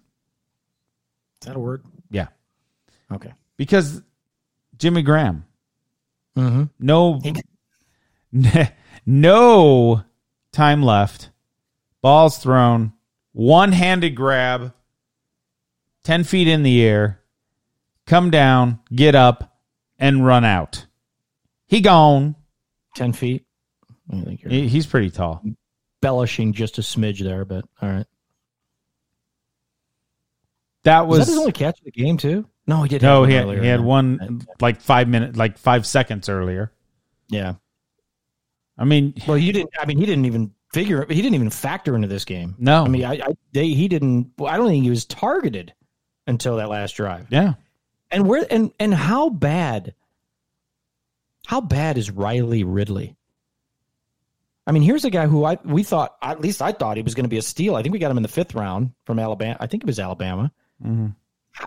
Is 1.41 1.47
that 1.47 1.55
a 1.55 1.59
word? 1.59 1.83
Yeah. 2.09 2.27
Okay. 3.11 3.33
Because 3.57 4.01
Jimmy 4.77 5.01
Graham, 5.01 5.45
Mm-hmm. 6.37 6.63
no 6.79 7.21
no 9.05 10.03
time 10.51 10.83
left. 10.83 11.29
Ball's 12.01 12.37
thrown, 12.37 12.93
one-handed 13.33 14.15
grab, 14.15 14.73
10 16.03 16.23
feet 16.23 16.47
in 16.47 16.63
the 16.63 16.81
air, 16.83 17.21
come 18.07 18.29
down, 18.31 18.79
get 18.93 19.15
up 19.15 19.57
and 19.99 20.25
run 20.25 20.43
out. 20.45 20.85
He 21.67 21.81
gone. 21.81 22.35
Ten 22.95 23.13
feet. 23.13 23.45
I 24.11 24.21
think 24.21 24.41
you're 24.43 24.51
He- 24.51 24.67
He's 24.67 24.85
pretty 24.85 25.09
tall. 25.09 25.41
embellishing 26.03 26.53
just 26.53 26.77
a 26.77 26.81
smidge 26.81 27.19
there, 27.19 27.45
but 27.45 27.63
all 27.81 27.89
right. 27.89 28.05
That 30.83 31.07
Was 31.07 31.19
was, 31.19 31.27
that 31.27 31.31
his 31.33 31.39
only 31.39 31.51
catch 31.51 31.79
of 31.79 31.85
the 31.85 31.91
game 31.91 32.17
too? 32.17 32.47
No, 32.67 32.83
he 32.83 32.89
did. 32.89 33.01
no, 33.01 33.23
he 33.23 33.33
had, 33.33 33.47
he 33.59 33.67
had 33.67 33.81
one 33.81 34.41
like 34.59 34.81
5 34.81 35.07
minutes 35.07 35.37
like 35.37 35.57
5 35.57 35.85
seconds 35.85 36.27
earlier. 36.29 36.71
Yeah. 37.29 37.53
I 38.77 38.85
mean, 38.85 39.13
Well, 39.27 39.37
you 39.37 39.53
didn't. 39.53 39.69
I 39.79 39.85
mean, 39.85 39.97
he 39.99 40.05
didn't 40.05 40.25
even 40.25 40.53
figure. 40.73 41.05
He 41.07 41.15
didn't 41.21 41.35
even 41.35 41.49
factor 41.51 41.95
into 41.95 42.07
this 42.07 42.25
game. 42.25 42.55
No. 42.57 42.83
I 42.83 42.87
mean, 42.87 43.03
I, 43.05 43.13
I 43.13 43.35
they, 43.53 43.67
he 43.69 43.87
didn't. 43.87 44.31
well, 44.37 44.51
I 44.51 44.57
don't 44.57 44.67
think 44.67 44.83
he 44.83 44.89
was 44.89 45.05
targeted 45.05 45.73
until 46.27 46.57
that 46.57 46.69
last 46.69 46.93
drive. 46.95 47.27
yeah. 47.29 47.53
And 48.09 48.27
where 48.27 48.45
and 48.51 48.71
and 48.79 48.93
how 48.93 49.29
bad? 49.29 49.95
How 51.47 51.61
bad 51.61 51.97
is 51.97 52.11
Riley 52.11 52.63
Ridley? 52.63 53.15
I 54.67 54.73
mean, 54.73 54.83
here's 54.83 55.05
a 55.05 55.09
guy 55.09 55.27
who 55.27 55.43
I 55.45 55.57
we 55.63 55.83
thought 55.83 56.15
at 56.21 56.41
least 56.41 56.61
I 56.61 56.71
thought 56.73 56.97
he 56.97 57.03
was 57.03 57.15
going 57.15 57.23
to 57.23 57.29
be 57.29 57.37
a 57.37 57.41
steal. 57.41 57.75
I 57.75 57.81
think 57.81 57.93
we 57.93 57.99
got 57.99 58.11
him 58.11 58.17
in 58.17 58.23
the 58.23 58.29
fifth 58.29 58.53
round 58.53 58.91
from 59.05 59.17
Alabama. 59.17 59.57
I 59.59 59.67
think 59.67 59.83
it 59.83 59.87
was 59.87 59.99
Alabama. 59.99 60.51
Mhm. 60.83 61.15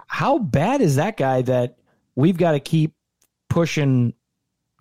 How 0.07 0.39
bad 0.39 0.81
is 0.81 0.97
that 0.97 1.17
guy 1.17 1.43
that 1.43 1.79
we've 2.15 2.37
got 2.37 2.53
to 2.53 2.61
keep 2.61 2.95
pushing 3.49 4.13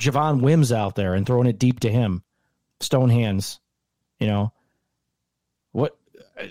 Javon 0.02 0.42
Wims 0.42 0.72
out 0.72 0.96
there 0.96 1.14
and 1.16 1.26
throwing 1.26 1.48
it 1.48 1.60
deep 1.60 1.80
to 1.82 1.90
him, 1.92 2.24
stone 2.82 3.10
hands? 3.10 3.60
You 4.20 4.28
know? 4.28 4.54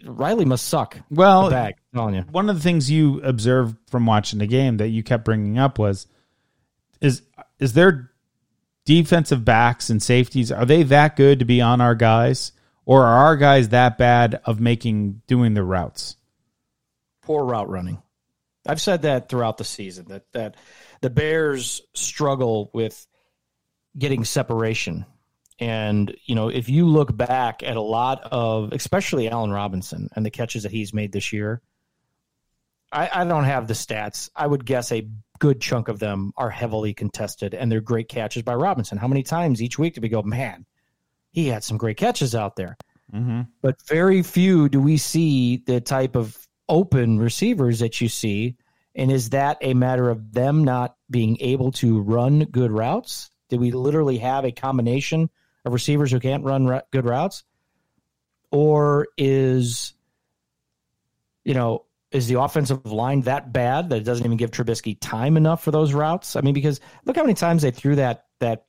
Riley 0.04 0.44
must 0.44 0.66
suck. 0.66 0.96
Well, 1.10 1.50
bag, 1.50 1.74
telling 1.94 2.14
you. 2.14 2.22
one 2.30 2.48
of 2.48 2.56
the 2.56 2.62
things 2.62 2.90
you 2.90 3.20
observed 3.22 3.76
from 3.90 4.06
watching 4.06 4.38
the 4.38 4.46
game 4.46 4.76
that 4.78 4.88
you 4.88 5.02
kept 5.02 5.24
bringing 5.24 5.58
up 5.58 5.78
was 5.78 6.06
is 7.00 7.22
is 7.58 7.72
their 7.72 8.10
defensive 8.84 9.44
backs 9.44 9.90
and 9.90 10.02
safeties 10.02 10.50
are 10.50 10.64
they 10.64 10.82
that 10.82 11.16
good 11.16 11.38
to 11.40 11.44
be 11.44 11.60
on 11.60 11.80
our 11.80 11.94
guys 11.94 12.52
or 12.84 13.04
are 13.04 13.26
our 13.26 13.36
guys 13.36 13.68
that 13.70 13.98
bad 13.98 14.40
of 14.44 14.60
making 14.60 15.22
doing 15.26 15.54
the 15.54 15.62
routes 15.62 16.16
poor 17.22 17.44
route 17.44 17.70
running. 17.70 18.02
I've 18.66 18.80
said 18.80 19.02
that 19.02 19.28
throughout 19.28 19.56
the 19.56 19.64
season 19.64 20.06
that 20.08 20.30
that 20.32 20.56
the 21.00 21.10
Bears 21.10 21.80
struggle 21.94 22.70
with 22.74 23.06
getting 23.96 24.24
separation. 24.24 25.06
And 25.62 26.14
you 26.24 26.34
know, 26.34 26.48
if 26.48 26.68
you 26.68 26.86
look 26.86 27.16
back 27.16 27.62
at 27.62 27.76
a 27.76 27.80
lot 27.80 28.20
of, 28.32 28.72
especially 28.72 29.28
Allen 29.28 29.52
Robinson 29.52 30.08
and 30.16 30.26
the 30.26 30.30
catches 30.30 30.64
that 30.64 30.72
he's 30.72 30.92
made 30.92 31.12
this 31.12 31.32
year, 31.32 31.60
I, 32.90 33.08
I 33.12 33.24
don't 33.24 33.44
have 33.44 33.68
the 33.68 33.74
stats. 33.74 34.28
I 34.34 34.46
would 34.46 34.64
guess 34.64 34.90
a 34.90 35.08
good 35.38 35.60
chunk 35.60 35.88
of 35.88 35.98
them 35.98 36.32
are 36.36 36.50
heavily 36.50 36.94
contested, 36.94 37.54
and 37.54 37.70
they're 37.70 37.80
great 37.80 38.08
catches 38.08 38.42
by 38.42 38.54
Robinson. 38.54 38.98
How 38.98 39.08
many 39.08 39.22
times 39.22 39.62
each 39.62 39.78
week 39.78 39.94
do 39.94 40.00
we 40.00 40.08
go, 40.08 40.22
man? 40.22 40.66
He 41.30 41.48
had 41.48 41.64
some 41.64 41.78
great 41.78 41.96
catches 41.96 42.34
out 42.34 42.56
there 42.56 42.76
mm-hmm. 43.14 43.42
but 43.60 43.80
very 43.86 44.22
few 44.22 44.68
do 44.68 44.80
we 44.80 44.96
see 44.96 45.58
the 45.58 45.80
type 45.80 46.16
of 46.16 46.36
open 46.68 47.18
receivers 47.18 47.80
that 47.80 48.00
you 48.00 48.08
see. 48.08 48.56
And 48.94 49.10
is 49.10 49.30
that 49.30 49.58
a 49.60 49.74
matter 49.74 50.10
of 50.10 50.32
them 50.32 50.64
not 50.64 50.96
being 51.10 51.36
able 51.40 51.72
to 51.72 52.00
run 52.00 52.44
good 52.44 52.70
routes? 52.70 53.30
Did 53.48 53.60
we 53.60 53.70
literally 53.70 54.18
have 54.18 54.44
a 54.44 54.52
combination 54.52 55.30
of 55.64 55.72
receivers 55.72 56.10
who 56.10 56.20
can't 56.20 56.44
run 56.44 56.66
ru- 56.66 56.80
good 56.90 57.04
routes? 57.04 57.44
Or 58.50 59.08
is, 59.16 59.94
you 61.44 61.54
know, 61.54 61.84
is 62.10 62.28
the 62.28 62.40
offensive 62.40 62.84
line 62.84 63.22
that 63.22 63.52
bad 63.52 63.88
that 63.88 63.96
it 63.96 64.04
doesn't 64.04 64.24
even 64.24 64.36
give 64.36 64.50
Trubisky 64.50 64.96
time 65.00 65.36
enough 65.36 65.62
for 65.62 65.70
those 65.70 65.94
routes? 65.94 66.36
I 66.36 66.42
mean, 66.42 66.54
because 66.54 66.80
look 67.06 67.16
how 67.16 67.22
many 67.22 67.34
times 67.34 67.62
they 67.62 67.70
threw 67.70 67.96
that 67.96 68.26
that 68.40 68.66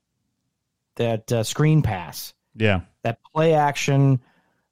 that 0.95 1.31
uh, 1.31 1.43
screen 1.43 1.81
pass 1.81 2.33
yeah 2.55 2.81
that 3.01 3.17
play 3.33 3.55
action 3.55 4.21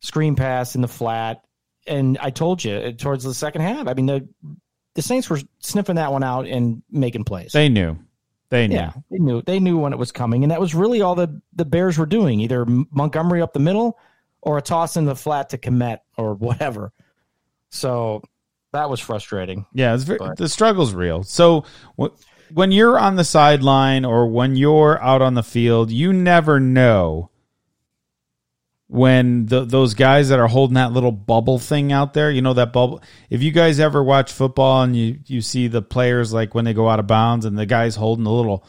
screen 0.01 0.35
pass 0.35 0.75
in 0.75 0.81
the 0.81 0.87
flat. 0.87 1.43
And 1.87 2.17
I 2.19 2.29
told 2.29 2.63
you 2.63 2.73
uh, 2.73 2.91
towards 2.91 3.23
the 3.23 3.33
second 3.33 3.61
half, 3.61 3.87
I 3.87 3.93
mean, 3.93 4.05
the, 4.05 4.27
the 4.93 5.01
Saints 5.01 5.29
were 5.29 5.39
sniffing 5.59 5.95
that 5.95 6.11
one 6.11 6.23
out 6.23 6.47
and 6.47 6.83
making 6.91 7.23
plays. 7.23 7.53
they 7.53 7.69
knew 7.69 7.97
they 8.51 8.67
knew 8.67 8.75
yeah, 8.75 8.91
they 9.09 9.17
knew 9.17 9.41
they 9.41 9.59
knew 9.59 9.79
when 9.79 9.93
it 9.93 9.97
was 9.97 10.11
coming, 10.11 10.43
and 10.43 10.51
that 10.51 10.59
was 10.59 10.75
really 10.75 11.01
all 11.01 11.15
the 11.15 11.41
the 11.53 11.65
Bears 11.65 11.97
were 11.97 12.05
doing: 12.05 12.39
either 12.41 12.65
Montgomery 12.67 13.41
up 13.41 13.53
the 13.53 13.59
middle 13.59 13.97
or 14.41 14.57
a 14.57 14.61
toss 14.61 14.97
in 14.97 15.05
the 15.05 15.15
flat 15.15 15.49
to 15.49 15.57
Kmet 15.57 15.99
or 16.17 16.35
whatever. 16.35 16.91
So 17.69 18.21
that 18.73 18.89
was 18.89 18.99
frustrating. 18.99 19.65
Yeah, 19.73 19.95
it's 19.95 20.03
very, 20.03 20.19
the 20.37 20.49
struggle's 20.49 20.93
real. 20.93 21.23
So 21.23 21.63
wh- 21.99 22.13
when 22.53 22.71
you're 22.71 22.99
on 22.99 23.15
the 23.15 23.23
sideline 23.23 24.03
or 24.05 24.27
when 24.27 24.55
you're 24.57 25.01
out 25.01 25.21
on 25.21 25.33
the 25.33 25.43
field, 25.43 25.89
you 25.89 26.11
never 26.11 26.59
know 26.59 27.30
when 28.91 29.45
the, 29.45 29.63
those 29.63 29.93
guys 29.93 30.27
that 30.29 30.39
are 30.39 30.49
holding 30.49 30.73
that 30.73 30.91
little 30.91 31.13
bubble 31.13 31.59
thing 31.59 31.93
out 31.93 32.13
there, 32.13 32.29
you 32.29 32.41
know 32.41 32.53
that 32.55 32.73
bubble. 32.73 33.01
If 33.29 33.41
you 33.41 33.51
guys 33.51 33.79
ever 33.79 34.03
watch 34.03 34.33
football 34.33 34.83
and 34.83 34.93
you 34.97 35.17
you 35.27 35.39
see 35.39 35.69
the 35.69 35.81
players 35.81 36.33
like 36.33 36.53
when 36.53 36.65
they 36.65 36.73
go 36.73 36.89
out 36.89 36.99
of 36.99 37.07
bounds 37.07 37.45
and 37.45 37.57
the 37.57 37.65
guys 37.65 37.95
holding 37.95 38.25
the 38.25 38.31
little 38.31 38.65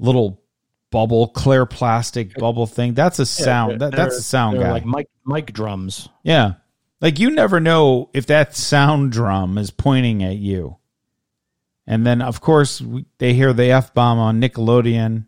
little 0.00 0.42
bubble, 0.90 1.28
clear 1.28 1.66
plastic 1.66 2.34
bubble 2.34 2.66
thing, 2.66 2.94
that's 2.94 3.20
a 3.20 3.26
sound. 3.26 3.80
that, 3.80 3.94
that's 3.94 4.18
a 4.18 4.22
sound 4.22 4.58
guy. 4.58 4.72
like 4.72 4.84
mic 4.84 5.08
mic 5.24 5.52
drums. 5.52 6.08
Yeah. 6.24 6.54
Like 7.00 7.20
you 7.20 7.30
never 7.30 7.60
know 7.60 8.10
if 8.12 8.26
that 8.26 8.56
sound 8.56 9.12
drum 9.12 9.56
is 9.56 9.70
pointing 9.70 10.24
at 10.24 10.36
you. 10.36 10.78
And 11.86 12.04
then, 12.04 12.22
of 12.22 12.40
course, 12.40 12.80
we, 12.80 13.04
they 13.18 13.34
hear 13.34 13.52
the 13.52 13.70
F 13.70 13.94
bomb 13.94 14.18
on 14.18 14.40
Nickelodeon. 14.40 15.26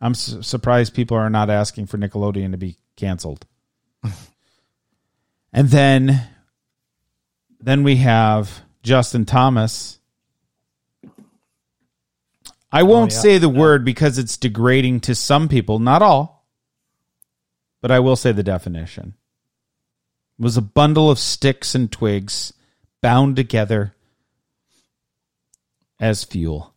I'm 0.00 0.14
su- 0.14 0.42
surprised 0.42 0.94
people 0.94 1.16
are 1.16 1.30
not 1.30 1.50
asking 1.50 1.86
for 1.86 1.98
Nickelodeon 1.98 2.52
to 2.52 2.56
be 2.56 2.76
canceled. 2.96 3.46
and 5.52 5.68
then, 5.68 6.22
then 7.60 7.82
we 7.82 7.96
have 7.96 8.60
Justin 8.82 9.26
Thomas. 9.26 9.98
I 12.72 12.82
oh, 12.82 12.86
won't 12.86 13.12
yeah. 13.12 13.18
say 13.18 13.38
the 13.38 13.48
word 13.48 13.84
because 13.84 14.18
it's 14.18 14.36
degrading 14.36 15.00
to 15.00 15.14
some 15.14 15.48
people, 15.48 15.78
not 15.78 16.02
all 16.02 16.40
but 17.80 17.90
I 17.90 18.00
will 18.00 18.16
say 18.16 18.32
the 18.32 18.42
definition 18.42 19.14
It 20.38 20.42
was 20.42 20.56
a 20.56 20.62
bundle 20.62 21.10
of 21.10 21.18
sticks 21.18 21.74
and 21.74 21.90
twigs 21.90 22.52
bound 23.00 23.36
together 23.36 23.94
as 25.98 26.24
fuel. 26.24 26.74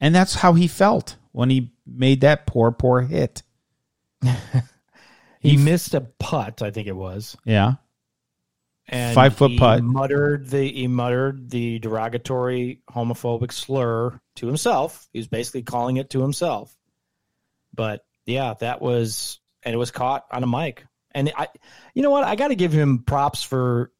And 0.00 0.14
that's 0.14 0.34
how 0.36 0.54
he 0.54 0.66
felt 0.66 1.16
when 1.34 1.50
he 1.50 1.72
made 1.84 2.20
that 2.20 2.46
poor, 2.46 2.70
poor 2.70 3.02
hit. 3.02 3.42
He 5.40 5.58
missed 5.58 5.92
a 5.92 6.00
putt, 6.00 6.62
I 6.62 6.70
think 6.70 6.88
it 6.88 6.96
was. 6.96 7.36
Yeah. 7.44 7.74
And 8.88 9.14
Five 9.14 9.36
foot 9.36 9.50
he 9.50 9.58
putt. 9.58 9.82
Muttered 9.82 10.48
the 10.48 10.72
he 10.72 10.86
muttered 10.86 11.50
the 11.50 11.80
derogatory 11.80 12.80
homophobic 12.88 13.52
slur 13.52 14.18
to 14.36 14.46
himself. 14.46 15.06
He 15.12 15.18
was 15.18 15.28
basically 15.28 15.62
calling 15.62 15.98
it 15.98 16.10
to 16.10 16.22
himself. 16.22 16.74
But 17.74 18.06
yeah, 18.24 18.54
that 18.60 18.80
was 18.80 19.38
and 19.62 19.74
it 19.74 19.78
was 19.78 19.90
caught 19.90 20.24
on 20.30 20.44
a 20.44 20.46
mic. 20.46 20.86
And 21.14 21.30
I 21.36 21.48
you 21.92 22.02
know 22.02 22.10
what? 22.10 22.24
I 22.24 22.36
got 22.36 22.48
to 22.48 22.56
give 22.56 22.72
him 22.72 23.00
props 23.00 23.42
for 23.42 23.92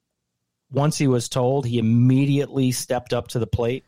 once 0.70 0.96
he 0.96 1.08
was 1.08 1.28
told, 1.28 1.66
he 1.66 1.78
immediately 1.78 2.72
stepped 2.72 3.12
up 3.12 3.28
to 3.28 3.38
the 3.38 3.46
plate 3.46 3.84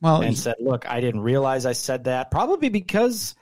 Well, 0.00 0.22
and 0.22 0.36
said, 0.36 0.56
"Look, 0.60 0.88
I 0.88 1.00
didn't 1.00 1.20
realize 1.20 1.66
I 1.66 1.72
said 1.72 2.04
that." 2.04 2.30
Probably 2.30 2.68
because 2.68 3.34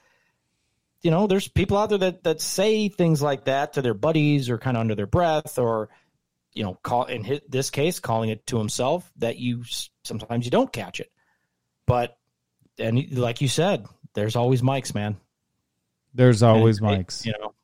you 1.03 1.13
know, 1.13 1.29
there's 1.29 1.47
people 1.47 1.77
out 1.77 1.91
there 1.91 1.99
that 1.99 2.25
that 2.25 2.41
say 2.41 2.89
things 2.89 3.23
like 3.23 3.45
that 3.45 3.75
to 3.75 3.83
their 3.83 3.95
buddies 3.95 4.51
or 4.51 4.59
kind 4.59 4.77
of 4.77 4.81
under 4.81 4.95
their 4.97 5.07
breath 5.07 5.59
or 5.59 5.89
you 6.55 6.65
know, 6.65 6.75
call 6.83 7.05
in 7.05 7.23
his, 7.23 7.41
this 7.49 7.71
case 7.71 8.01
calling 8.01 8.31
it 8.31 8.45
to 8.49 8.59
himself 8.59 9.09
that 9.19 9.37
you 9.39 9.63
sometimes 10.03 10.45
you 10.45 10.51
don't 10.51 10.73
catch 10.73 10.99
it. 10.99 11.13
But 11.87 12.19
and 12.79 13.17
like 13.17 13.41
you 13.41 13.47
said, 13.49 13.87
there's 14.15 14.35
always 14.35 14.61
mics, 14.61 14.93
man. 14.95 15.17
there's 16.15 16.43
always 16.43 16.81
And 16.81 17.07
mics. 17.07 17.25
You 17.25 17.35
know, 17.41 17.55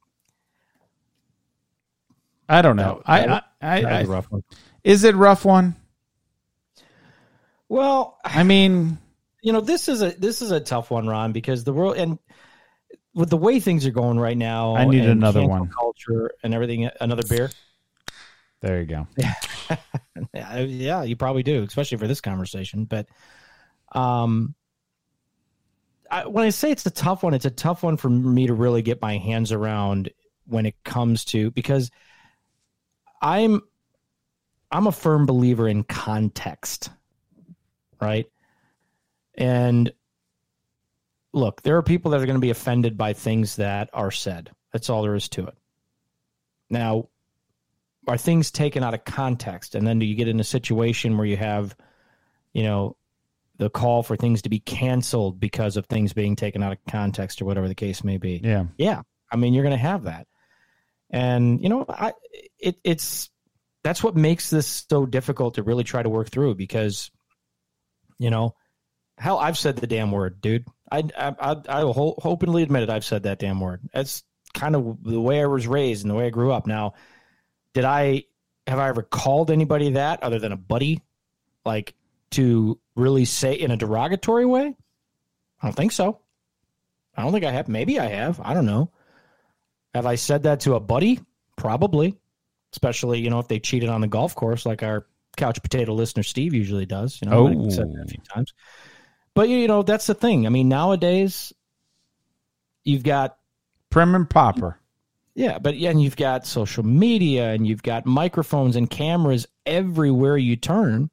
I 2.49 2.63
don't 2.63 2.77
know. 2.77 3.03
that- 3.07 3.45
I, 3.61 3.79
I, 3.79 3.83
I, 3.85 4.01
a 4.03 4.07
rough 4.07 4.31
one. 4.31 4.45
is 4.85 5.03
it 5.05 5.17
rough 5.17 5.45
one? 5.45 5.75
Well, 7.75 8.21
I 8.25 8.45
mean, 8.45 8.99
you 9.43 9.53
know 9.53 9.61
this 9.61 9.89
is 9.89 10.01
a 10.01 10.11
this 10.11 10.43
is 10.43 10.53
a 10.53 10.61
tough 10.61 10.93
one 10.93 11.09
ron 11.09 11.33
because 11.33 11.65
the 11.65 11.73
world 11.73 11.97
and 11.97 12.21
with 13.15 13.31
the 13.31 13.37
way 13.37 13.59
things 13.59 13.85
are 13.85 13.91
going 13.91 14.17
right 14.17 14.37
now 14.37 14.77
I 14.77 14.85
need 14.85 15.01
and 15.01 15.11
another 15.11 15.45
one. 15.45 15.69
culture 15.69 16.31
and 16.45 16.55
everything 16.55 16.89
another 17.01 17.25
beer 17.29 17.51
there 18.61 18.81
you 18.81 18.87
go. 18.87 19.07
yeah, 20.33 20.61
yeah 20.61 21.03
you 21.03 21.17
probably 21.17 21.43
do 21.43 21.65
especially 21.65 21.99
for 21.99 22.07
this 22.07 22.21
conversation 22.21 22.85
but 22.85 23.09
um 23.93 24.55
I, 26.09 26.29
when 26.29 26.47
i 26.47 26.51
say 26.51 26.71
it's 26.71 26.87
a 26.87 26.93
tough 26.93 27.25
one 27.25 27.35
it's 27.35 27.45
a 27.45 27.51
tough 27.51 27.83
one 27.83 27.97
for 27.97 28.09
me 28.09 28.47
to 28.47 28.55
really 28.55 28.83
get 28.83 29.03
my 29.03 29.19
hands 29.19 29.51
around 29.51 30.11
when 30.47 30.65
it 30.65 30.77
comes 30.85 31.25
to 31.27 31.51
because 31.51 31.91
i'm 33.21 33.63
i'm 34.71 34.87
a 34.87 34.93
firm 34.93 35.27
believer 35.27 35.69
in 35.69 35.83
context 35.83 36.89
right 38.05 38.27
and 39.37 39.93
look, 41.35 41.63
there 41.63 41.77
are 41.77 41.83
people 41.83 42.13
that 42.13 42.21
are 42.21 42.27
going 42.27 42.37
to 42.37 42.41
be 42.41 42.51
offended 42.51 42.97
by 42.97 43.13
things 43.13 43.57
that 43.57 43.91
are 43.93 44.11
said. 44.11 44.51
That's 44.73 44.89
all 44.89 45.03
there 45.03 45.15
is 45.15 45.29
to 45.31 45.47
it. 45.47 45.55
Now, 46.71 47.09
are 48.07 48.17
things 48.17 48.51
taken 48.51 48.83
out 48.83 48.95
of 48.95 49.05
context, 49.05 49.75
and 49.75 49.87
then 49.87 49.99
do 49.99 50.07
you 50.07 50.15
get 50.15 50.29
in 50.29 50.41
a 50.41 50.45
situation 50.45 51.17
where 51.17 51.27
you 51.27 51.37
have, 51.37 51.77
you 52.53 52.63
know, 52.63 52.97
the 53.57 53.71
call 53.71 54.03
for 54.03 54.17
things 54.17 54.43
to 54.43 54.49
be 54.49 54.61
canceled 54.61 55.39
because 55.39 55.77
of 55.77 55.87
things 55.87 56.13
being 56.13 56.37
taken 56.37 56.63
out 56.63 56.73
of 56.73 56.79
context 56.89 57.41
or 57.41 57.45
whatever 57.45 57.69
the 57.69 57.75
case 57.75 58.03
may 58.03 58.17
be. 58.17 58.41
Yeah. 58.43 58.65
Yeah. 58.77 59.03
I 59.31 59.37
mean, 59.37 59.55
you're 59.55 59.63
going 59.63 59.77
to 59.77 59.79
have 59.79 60.05
that. 60.05 60.27
And, 61.11 61.63
you 61.63 61.69
know, 61.69 61.85
I, 61.89 62.13
it, 62.59 62.77
it's, 62.83 63.31
that's 63.85 64.03
what 64.03 64.17
makes 64.17 64.51
this 64.51 64.85
so 64.89 65.07
difficult 65.07 65.55
to 65.55 65.63
really 65.63 65.85
try 65.85 66.03
to 66.03 66.09
work 66.09 66.31
through 66.31 66.57
because, 66.57 67.13
you 68.19 68.31
know, 68.31 68.55
hell, 69.19 69.39
I've 69.39 69.59
said 69.59 69.77
the 69.77 69.87
damn 69.87 70.11
word, 70.11 70.41
dude. 70.41 70.67
I, 70.91 71.05
I, 71.17 71.35
I, 71.39 71.57
I 71.69 71.85
will 71.85 72.21
openly 72.25 72.63
admit 72.63 72.83
it. 72.85 72.91
I've 72.91 73.05
said 73.05 73.25
that 73.25 73.39
damn 73.39 73.61
word. 73.61 73.81
That's 73.93 74.23
kind 74.53 74.77
of 74.77 74.99
the 75.03 75.21
way 75.21 75.43
I 75.43 75.47
was 75.47 75.67
raised 75.67 76.05
and 76.05 76.11
the 76.11 76.15
way 76.15 76.27
I 76.27 76.31
grew 76.31 76.53
up. 76.53 76.67
Now, 76.67 76.95
did 77.73 77.85
I, 77.85 78.25
have 78.67 78.79
I 78.79 78.89
ever 78.89 79.03
called 79.03 79.51
anybody 79.51 79.91
that 79.93 80.23
other 80.23 80.39
than 80.39 80.53
a 80.53 80.57
buddy? 80.57 81.03
Like 81.65 81.95
to 82.33 82.79
really 82.95 83.25
say 83.25 83.55
in 83.55 83.71
a 83.71 83.77
derogatory 83.77 84.47
way? 84.47 84.75
I 85.63 85.67
don't 85.67 85.77
think 85.77 85.93
so. 85.93 86.21
I 87.17 87.23
don't 87.23 87.33
think 87.33 87.45
I 87.45 87.53
have. 87.53 87.69
Maybe 87.69 87.99
I 87.99 88.07
have. 88.07 88.41
I 88.41 88.55
don't 88.55 88.67
know. 88.67 88.91
Have 89.95 90.07
I 90.07 90.17
said 90.17 90.43
that 90.43 90.61
to 90.61 90.75
a 90.75 90.81
buddy? 90.81 91.21
Probably. 91.57 92.17
Especially, 92.73 93.21
you 93.21 93.31
know, 93.31 93.39
if 93.39 93.49
they 93.49 93.61
cheated 93.61 93.89
on 93.89 94.01
the 94.01 94.09
golf 94.09 94.35
course 94.35 94.67
like 94.67 94.83
our 94.83 95.07
couch 95.37 95.63
potato 95.63 95.93
listener 95.95 96.23
Steve 96.23 96.55
usually 96.55 96.87
does. 96.87 97.21
You 97.23 97.31
know, 97.31 97.49
Oh. 97.49 97.71
Said 97.71 97.93
that 97.93 98.05
a 98.05 98.09
few 98.09 98.21
oh. 98.31 98.35
times. 98.35 98.55
But 99.35 99.49
you 99.49 99.67
know, 99.67 99.83
that's 99.83 100.07
the 100.07 100.15
thing. 100.15 100.47
I 100.47 100.51
mean, 100.51 100.69
nowadays 100.69 101.53
you've 102.85 103.03
got 103.03 103.37
Prim 103.91 104.15
and 104.15 104.29
proper. 104.29 104.79
yeah, 105.37 105.59
but 105.59 105.77
yeah, 105.77 105.91
and 105.91 106.03
you've 106.03 106.17
got 106.17 106.47
social 106.47 106.85
media 106.85 107.53
and 107.53 107.67
you've 107.67 107.83
got 107.83 108.07
microphones 108.07 108.75
and 108.77 108.91
cameras 108.91 109.47
everywhere 109.65 110.37
you 110.37 110.57
turn 110.57 111.11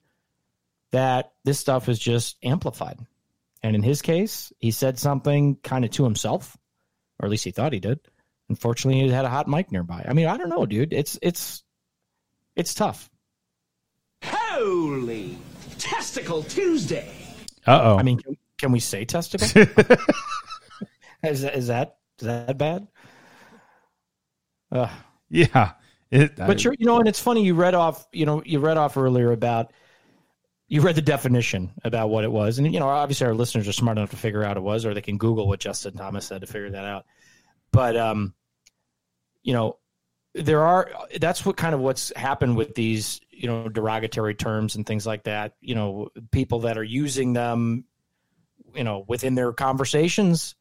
that 0.91 1.33
this 1.43 1.59
stuff 1.59 1.89
is 1.89 1.99
just 1.99 2.37
amplified. 2.43 2.99
And 3.63 3.75
in 3.75 3.83
his 3.83 4.01
case, 4.01 4.51
he 4.57 4.71
said 4.71 4.97
something 4.97 5.57
kind 5.63 5.85
of 5.85 5.91
to 5.91 6.03
himself, 6.03 6.57
or 7.19 7.25
at 7.25 7.31
least 7.31 7.43
he 7.43 7.51
thought 7.51 7.71
he 7.73 7.79
did. 7.79 7.99
Unfortunately, 8.49 9.01
he 9.01 9.09
had 9.09 9.25
a 9.25 9.29
hot 9.29 9.47
mic 9.47 9.71
nearby. 9.71 10.03
I 10.07 10.13
mean, 10.13 10.25
I 10.25 10.37
don't 10.37 10.49
know, 10.49 10.65
dude. 10.65 10.91
It's 10.91 11.19
it's 11.21 11.63
it's 12.55 12.73
tough. 12.73 13.10
Holy 14.61 15.39
Testicle 15.79 16.43
Tuesday. 16.43 17.11
Uh 17.65 17.79
oh. 17.83 17.97
I 17.97 18.03
mean, 18.03 18.19
can, 18.19 18.37
can 18.59 18.71
we 18.71 18.79
say 18.79 19.05
testicle? 19.05 19.47
is 21.23 21.41
that 21.41 21.55
is 21.55 21.67
that 21.67 21.97
is 22.19 22.27
that 22.27 22.57
bad? 22.59 22.87
Uh, 24.71 24.87
yeah. 25.29 25.71
It, 26.11 26.35
But 26.35 26.63
you're, 26.63 26.75
you 26.77 26.85
know, 26.85 26.99
and 26.99 27.07
it's 27.07 27.19
funny. 27.19 27.43
You 27.43 27.55
read 27.55 27.73
off, 27.73 28.07
you 28.11 28.27
know, 28.27 28.43
you 28.45 28.59
read 28.59 28.77
off 28.77 28.97
earlier 28.97 29.31
about, 29.31 29.73
you 30.67 30.81
read 30.81 30.95
the 30.95 31.01
definition 31.01 31.71
about 31.83 32.09
what 32.09 32.23
it 32.23 32.31
was, 32.31 32.59
and 32.59 32.71
you 32.71 32.79
know, 32.79 32.87
obviously 32.87 33.25
our 33.27 33.33
listeners 33.33 33.67
are 33.67 33.73
smart 33.73 33.97
enough 33.97 34.11
to 34.11 34.17
figure 34.17 34.43
out 34.43 34.57
it 34.57 34.63
was, 34.63 34.85
or 34.85 34.93
they 34.93 35.01
can 35.01 35.17
Google 35.17 35.47
what 35.47 35.59
Justin 35.59 35.93
Thomas 35.93 36.25
said 36.25 36.41
to 36.41 36.47
figure 36.47 36.69
that 36.69 36.85
out. 36.85 37.05
But, 37.71 37.97
um, 37.97 38.35
you 39.41 39.53
know, 39.53 39.77
there 40.33 40.63
are. 40.63 40.89
That's 41.19 41.45
what 41.45 41.57
kind 41.57 41.75
of 41.75 41.81
what's 41.81 42.11
happened 42.15 42.55
with 42.55 42.75
these, 42.75 43.21
you 43.29 43.47
know, 43.47 43.67
derogatory 43.69 44.35
terms 44.35 44.75
and 44.75 44.85
things 44.85 45.05
like 45.05 45.23
that. 45.23 45.55
You 45.61 45.75
know, 45.75 46.09
people 46.31 46.61
that 46.61 46.77
are 46.77 46.83
using 46.83 47.33
them, 47.33 47.85
you 48.75 48.83
know, 48.83 49.03
within 49.07 49.35
their 49.35 49.51
conversations, 49.53 50.55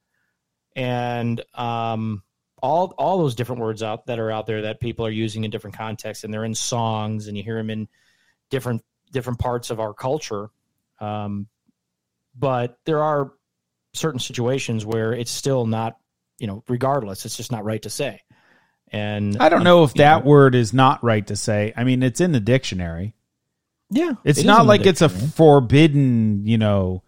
and 0.74 1.42
um, 1.54 2.22
all 2.62 2.94
all 2.98 3.18
those 3.18 3.34
different 3.34 3.62
words 3.62 3.82
out 3.82 4.06
that 4.06 4.18
are 4.18 4.30
out 4.30 4.46
there 4.46 4.62
that 4.62 4.80
people 4.80 5.06
are 5.06 5.10
using 5.10 5.44
in 5.44 5.50
different 5.50 5.76
contexts 5.76 6.24
and 6.24 6.32
they're 6.32 6.44
in 6.44 6.54
songs 6.54 7.26
and 7.26 7.36
you 7.36 7.42
hear 7.42 7.56
them 7.56 7.70
in 7.70 7.88
different 8.50 8.82
different 9.12 9.38
parts 9.38 9.70
of 9.70 9.80
our 9.80 9.94
culture 9.94 10.50
um, 11.00 11.46
but 12.36 12.78
there 12.84 13.02
are 13.02 13.32
certain 13.92 14.20
situations 14.20 14.84
where 14.84 15.12
it's 15.12 15.30
still 15.30 15.66
not 15.66 15.96
you 16.38 16.46
know 16.46 16.62
regardless 16.68 17.24
it's 17.24 17.36
just 17.36 17.52
not 17.52 17.64
right 17.64 17.82
to 17.82 17.90
say 17.90 18.20
and 18.93 19.36
I 19.38 19.49
don't 19.49 19.64
know 19.64 19.84
if 19.84 19.95
that 19.95 20.24
word 20.24 20.55
is 20.55 20.72
not 20.72 21.03
right 21.05 21.26
to 21.28 21.36
say. 21.36 21.72
I 21.76 21.84
mean, 21.84 22.03
it's 22.03 22.20
in 22.20 22.32
the 22.32 22.41
dictionary. 22.41 23.14
yeah 23.91 24.12
It's 24.24 24.41
it 24.41 24.47
not 24.47 24.66
like 24.66 24.86
it's 24.86 25.03
a 25.03 25.09
forbidden, 25.09 26.47
you 26.47 26.59
know. 26.59 27.03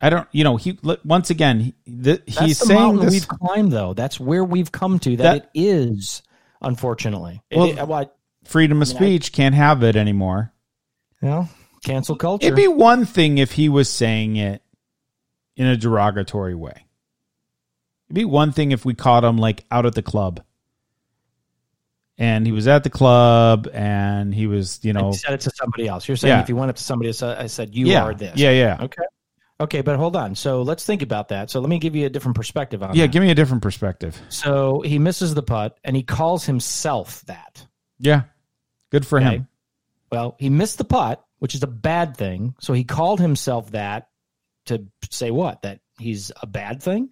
I 0.00 0.08
don't, 0.08 0.26
you 0.32 0.44
know, 0.44 0.56
he 0.56 0.78
once 1.04 1.28
again, 1.30 1.60
he, 1.60 1.74
the, 1.86 2.22
he's 2.26 2.56
saying 2.58 3.00
this. 3.00 3.12
we've 3.12 3.28
climbed 3.28 3.70
though 3.72 3.92
that's 3.92 4.18
where 4.18 4.42
we've 4.44 4.72
come 4.72 4.98
to 5.00 5.16
that, 5.16 5.22
That- 5.22 5.50
it 5.54 5.60
is 5.60 6.22
unfortunately 6.62 7.42
It- 7.50 7.56
Well, 7.58 7.66
it- 7.68 7.78
uh, 7.78 7.86
what 7.86 8.16
freedom 8.44 8.80
of 8.80 8.88
I 8.88 8.92
mean, 8.92 8.96
I- 8.96 9.00
speech 9.00 9.32
can't 9.32 9.54
have 9.54 9.82
it 9.82 9.96
anymore. 9.96 10.52
you 11.20 11.28
know 11.28 11.48
cancel 11.84 12.16
culture 12.16 12.46
It'd 12.46 12.56
be 12.56 12.66
one 12.68 13.04
thing 13.04 13.36
if 13.38 13.52
he 13.52 13.68
was 13.68 13.88
saying 13.90 14.36
it 14.36 14.62
in 15.56 15.66
a 15.66 15.76
derogatory 15.76 16.54
way. 16.54 16.86
It'd 18.08 18.14
be 18.14 18.24
one 18.24 18.52
thing 18.52 18.72
if 18.72 18.84
we 18.86 18.94
caught 18.94 19.22
him 19.24 19.36
like 19.36 19.64
out 19.70 19.84
at 19.86 19.94
the 19.94 20.02
club. 20.02 20.42
And 22.20 22.44
he 22.46 22.52
was 22.52 22.68
at 22.68 22.84
the 22.84 22.90
club 22.90 23.66
and 23.72 24.32
he 24.34 24.46
was, 24.46 24.78
you 24.82 24.92
know, 24.92 25.06
and 25.06 25.16
said 25.16 25.32
it 25.32 25.40
to 25.40 25.50
somebody 25.56 25.88
else. 25.88 26.06
You're 26.06 26.16
saying 26.18 26.34
Yeah. 26.36 26.42
if 26.42 26.48
you 26.50 26.54
went 26.54 26.68
up 26.68 26.76
to 26.76 26.82
somebody 26.82 27.10
said, 27.14 27.38
I 27.38 27.46
said, 27.46 27.74
you 27.74 27.86
yeah, 27.86 28.02
are 28.04 28.12
this. 28.14 28.36
Yeah, 28.38 28.50
yeah. 28.50 28.76
Okay. 28.78 29.02
Okay, 29.58 29.80
but 29.80 29.96
hold 29.96 30.16
on. 30.16 30.34
So 30.34 30.60
let's 30.62 30.84
think 30.84 31.00
about 31.02 31.28
that. 31.28 31.50
So 31.50 31.60
let 31.60 31.68
me 31.70 31.78
give 31.78 31.96
you 31.96 32.04
a 32.06 32.10
different 32.10 32.36
perspective 32.36 32.82
on 32.82 32.94
Yeah, 32.94 33.06
that. 33.06 33.12
give 33.12 33.22
me 33.22 33.30
a 33.30 33.34
different 33.34 33.62
perspective. 33.62 34.20
so 34.28 34.82
he 34.82 34.98
misses 34.98 35.34
the 35.34 35.42
putt 35.42 35.78
and 35.82 35.96
he 35.96 36.02
calls 36.02 36.44
himself 36.44 37.22
that. 37.26 37.66
Yeah. 37.98 38.22
Good 38.90 39.06
for 39.06 39.18
Okay. 39.18 39.36
him. 39.36 39.48
Well, 40.12 40.36
he 40.38 40.50
missed 40.50 40.76
the 40.78 40.84
putt, 40.84 41.24
which 41.38 41.54
is 41.54 41.62
a 41.62 41.66
bad 41.66 42.16
thing. 42.18 42.54
So 42.60 42.72
he 42.74 42.84
called 42.84 43.18
himself 43.20 43.70
that 43.70 44.08
to 44.66 44.84
say 45.10 45.30
what? 45.30 45.62
That 45.62 45.80
he's 45.98 46.32
a 46.42 46.46
bad 46.46 46.82
thing? 46.82 47.08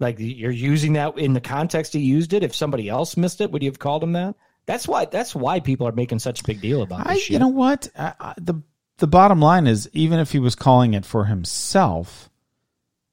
Like 0.00 0.16
you're 0.18 0.50
using 0.50 0.94
that 0.94 1.18
in 1.18 1.34
the 1.34 1.40
context 1.40 1.92
he 1.92 2.00
used 2.00 2.32
it. 2.32 2.42
If 2.42 2.54
somebody 2.54 2.88
else 2.88 3.16
missed 3.16 3.40
it, 3.40 3.52
would 3.52 3.62
you 3.62 3.68
have 3.70 3.78
called 3.78 4.02
him 4.02 4.12
that? 4.14 4.34
That's 4.66 4.88
why. 4.88 5.04
That's 5.04 5.34
why 5.34 5.60
people 5.60 5.86
are 5.86 5.92
making 5.92 6.20
such 6.20 6.40
a 6.40 6.44
big 6.44 6.60
deal 6.60 6.82
about 6.82 7.06
I, 7.06 7.16
shit. 7.16 7.30
you 7.30 7.38
know 7.38 7.48
what? 7.48 7.88
I, 7.96 8.14
I, 8.18 8.34
the 8.38 8.62
the 8.98 9.06
bottom 9.06 9.40
line 9.40 9.66
is, 9.66 9.88
even 9.92 10.18
if 10.18 10.32
he 10.32 10.38
was 10.38 10.54
calling 10.54 10.94
it 10.94 11.04
for 11.04 11.24
himself, 11.24 12.30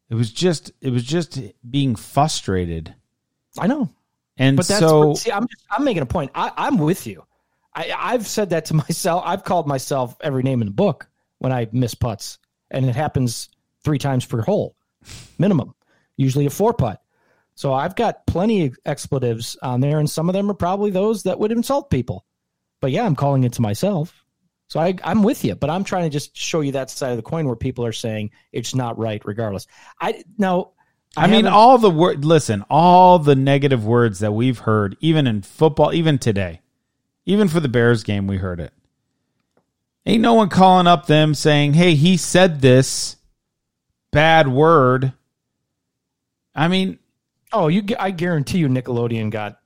it 0.09 0.15
was 0.15 0.31
just 0.31 0.71
it 0.81 0.91
was 0.91 1.03
just 1.03 1.39
being 1.69 1.95
frustrated, 1.95 2.95
I 3.57 3.67
know. 3.67 3.89
and 4.37 4.55
But 4.55 4.67
that's 4.67 4.79
so 4.79 5.07
what, 5.09 5.17
see, 5.17 5.31
I'm 5.31 5.47
just, 5.47 5.65
I'm 5.71 5.83
making 5.83 6.03
a 6.03 6.07
point. 6.07 6.31
I, 6.35 6.51
I'm 6.55 6.77
with 6.77 7.07
you. 7.07 7.25
I, 7.75 7.93
I've 7.97 8.27
said 8.27 8.51
that 8.51 8.65
to 8.65 8.73
myself. 8.87 9.23
I've 9.25 9.43
called 9.43 9.67
myself 9.67 10.15
every 10.21 10.43
name 10.43 10.61
in 10.61 10.67
the 10.67 10.73
book 10.73 11.09
when 11.39 11.51
I 11.51 11.67
miss 11.71 11.95
putts, 11.95 12.39
and 12.71 12.85
it 12.85 12.95
happens 12.95 13.49
three 13.83 13.97
times 13.99 14.25
per 14.25 14.41
hole, 14.41 14.75
minimum. 15.37 15.73
Usually 16.17 16.45
a 16.45 16.49
four 16.49 16.73
putt. 16.73 17.01
So 17.55 17.73
I've 17.73 17.95
got 17.95 18.27
plenty 18.27 18.67
of 18.67 18.77
expletives 18.85 19.57
on 19.63 19.79
there, 19.79 19.97
and 19.97 20.09
some 20.09 20.29
of 20.29 20.33
them 20.33 20.51
are 20.51 20.55
probably 20.55 20.91
those 20.91 21.23
that 21.23 21.39
would 21.39 21.51
insult 21.51 21.89
people. 21.89 22.25
But 22.81 22.91
yeah, 22.91 23.03
I'm 23.03 23.15
calling 23.15 23.43
it 23.45 23.53
to 23.53 23.63
myself. 23.63 24.23
So 24.67 24.79
I, 24.79 24.95
I'm 25.03 25.23
with 25.23 25.43
you, 25.45 25.55
but 25.55 25.69
I'm 25.69 25.83
trying 25.83 26.03
to 26.03 26.09
just 26.09 26.35
show 26.35 26.61
you 26.61 26.73
that 26.73 26.89
side 26.89 27.11
of 27.11 27.17
the 27.17 27.23
coin 27.23 27.47
where 27.47 27.55
people 27.55 27.85
are 27.85 27.93
saying 27.93 28.31
it's 28.51 28.75
not 28.75 28.97
right, 28.97 29.21
regardless. 29.25 29.65
I 29.99 30.23
now. 30.37 30.71
I, 31.15 31.25
mean, 31.25 31.47
all 31.47 31.79
the 31.79 31.89
word. 31.89 32.25
Listen, 32.25 32.63
all 32.69 33.17
the 33.17 33.35
negative 33.35 33.83
words 33.85 34.19
that 34.19 34.33
we've 34.33 34.59
heard, 34.59 34.95
even 34.99 35.25
in 35.25 35.41
football, 35.41 35.93
even 35.93 36.19
today, 36.19 36.61
even 37.25 37.47
for 37.47 37.59
the 37.59 37.69
Bears 37.69 38.03
game, 38.03 38.27
we 38.27 38.37
heard 38.37 38.59
it. 38.59 38.71
Ain't 40.05 40.21
no 40.21 40.35
one 40.35 40.49
calling 40.49 40.85
up 40.85 41.07
them 41.07 41.33
saying, 41.33 41.73
"Hey, 41.73 41.95
he 41.95 42.17
said 42.17 42.61
this 42.61 43.15
bad 44.11 44.47
word." 44.47 45.13
I 46.57 46.67
mean, 46.67 46.99
Oh, 47.53 47.69
you! 47.69 47.83
I 47.97 48.11
guarantee 48.11 48.57
you, 48.57 48.67
Nickelodeon 48.67 49.31
got 49.31 49.59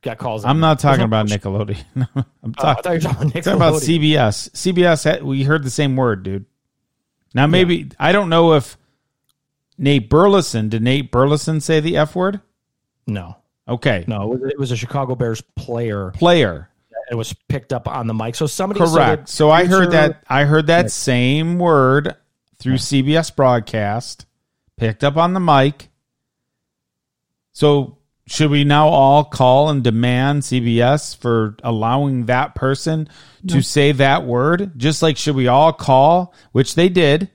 got 0.00 0.16
calls. 0.16 0.46
I'm 0.46 0.60
not 0.60 0.78
talking 0.78 1.04
about 1.04 1.26
bullshit. 1.28 1.42
Nickelodeon. 1.42 1.84
I'm 2.16 2.24
Oh, 2.44 2.52
talking, 2.52 2.82
thought 2.82 2.84
you 2.86 2.90
were 2.94 3.00
talking 3.00 3.30
about 3.30 3.44
talking 3.44 3.52
about 3.52 3.74
CBS. 3.74 4.50
CBS, 4.52 5.04
had, 5.04 5.22
we 5.22 5.42
heard 5.42 5.62
the 5.62 5.68
same 5.70 5.94
word, 5.96 6.22
dude. 6.22 6.46
Now, 7.34 7.46
maybe 7.46 7.90
I 7.98 8.12
don't 8.12 8.30
know 8.30 8.54
if 8.54 8.78
Nate 9.76 10.08
Burleson 10.08 10.70
did. 10.70 10.82
Nate 10.82 11.10
Burleson 11.12 11.60
say 11.60 11.80
the 11.80 11.98
f 11.98 12.16
word? 12.16 12.40
No, 13.06 13.36
Okay, 13.68 14.04
no, 14.08 14.32
it 14.46 14.58
was, 14.58 14.70
a 14.70 14.76
Chicago 14.76 15.14
Bears 15.14 15.42
player. 15.56 16.10
player. 16.12 16.68
It 17.10 17.14
was 17.14 17.34
picked 17.48 17.72
up 17.74 17.86
on 17.88 18.06
the 18.06 18.14
mic. 18.14 18.36
So 18.36 18.46
somebody 18.46 18.80
Correct. 18.80 19.28
So, 19.28 19.48
So 19.48 19.50
I 19.50 19.66
heard 19.66 19.90
that 19.90 20.24
I 20.28 20.44
heard 20.44 20.68
that 20.68 20.90
same 20.90 21.58
word 21.58 22.16
through 22.58 22.74
CBS 22.76 23.34
broadcast, 23.34 24.24
picked 24.78 25.04
up 25.04 25.16
on 25.18 25.34
the 25.34 25.40
mic. 25.40 25.88
So 27.52 27.98
should 28.26 28.50
we 28.50 28.64
now 28.64 28.88
all 28.88 29.24
call 29.24 29.68
and 29.68 29.82
demand 29.82 30.42
CBS 30.42 31.16
for 31.16 31.56
allowing 31.62 32.26
that 32.26 32.54
person 32.54 33.08
to 33.48 33.62
say 33.62 33.92
that 33.92 34.24
word? 34.24 34.78
Just 34.78 35.02
like 35.02 35.16
should 35.16 35.36
we 35.36 35.48
all 35.48 35.72
call, 35.72 36.34
which 36.52 36.74
they 36.74 36.88
did, 36.88 37.30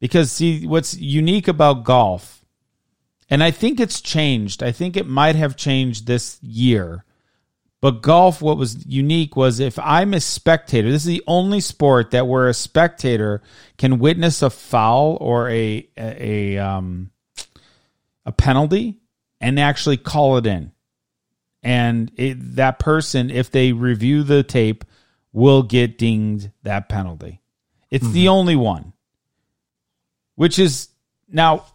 because 0.00 0.32
see 0.32 0.66
what's 0.66 0.96
unique 0.96 1.48
about 1.48 1.84
golf, 1.84 2.44
and 3.30 3.42
I 3.42 3.50
think 3.50 3.80
it's 3.80 4.00
changed. 4.00 4.62
I 4.62 4.72
think 4.72 4.96
it 4.96 5.06
might 5.06 5.36
have 5.36 5.56
changed 5.56 6.06
this 6.06 6.38
year 6.42 7.04
But 7.82 8.00
golf, 8.00 8.40
what 8.40 8.56
was 8.58 8.86
unique 8.86 9.34
was 9.34 9.58
if 9.58 9.76
I'm 9.78 10.14
a 10.14 10.20
spectator, 10.20 10.88
this 10.90 11.02
is 11.02 11.08
the 11.08 11.24
only 11.26 11.60
sport 11.60 12.12
that 12.12 12.28
where 12.28 12.48
a 12.48 12.54
spectator 12.54 13.42
can 13.76 13.98
witness 13.98 14.40
a 14.40 14.50
foul 14.50 15.18
or 15.20 15.50
a 15.50 15.88
a, 15.96 16.56
a 16.56 16.58
um 16.58 17.10
a 18.24 18.30
penalty 18.30 19.01
and 19.42 19.60
actually 19.60 19.96
call 19.96 20.38
it 20.38 20.46
in. 20.46 20.72
And 21.62 22.10
it, 22.16 22.56
that 22.56 22.78
person, 22.78 23.30
if 23.30 23.50
they 23.50 23.72
review 23.72 24.22
the 24.22 24.42
tape, 24.42 24.84
will 25.32 25.62
get 25.62 25.98
dinged 25.98 26.50
that 26.62 26.88
penalty. 26.88 27.40
It's 27.90 28.08
the 28.08 28.26
mm-hmm. 28.26 28.32
only 28.32 28.56
one. 28.56 28.92
Which 30.34 30.58
is 30.58 30.88
now 31.28 31.66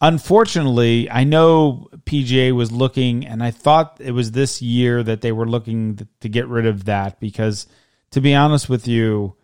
unfortunately, 0.00 1.10
I 1.10 1.24
know 1.24 1.88
PGA 2.04 2.52
was 2.52 2.70
looking, 2.70 3.26
and 3.26 3.42
I 3.42 3.50
thought 3.50 3.98
it 4.00 4.12
was 4.12 4.32
this 4.32 4.62
year 4.62 5.02
that 5.02 5.20
they 5.20 5.32
were 5.32 5.48
looking 5.48 6.06
to 6.20 6.28
get 6.28 6.48
rid 6.48 6.66
of 6.66 6.84
that 6.84 7.18
because, 7.20 7.66
to 8.12 8.20
be 8.20 8.34
honest 8.34 8.68
with 8.68 8.86
you, 8.86 9.34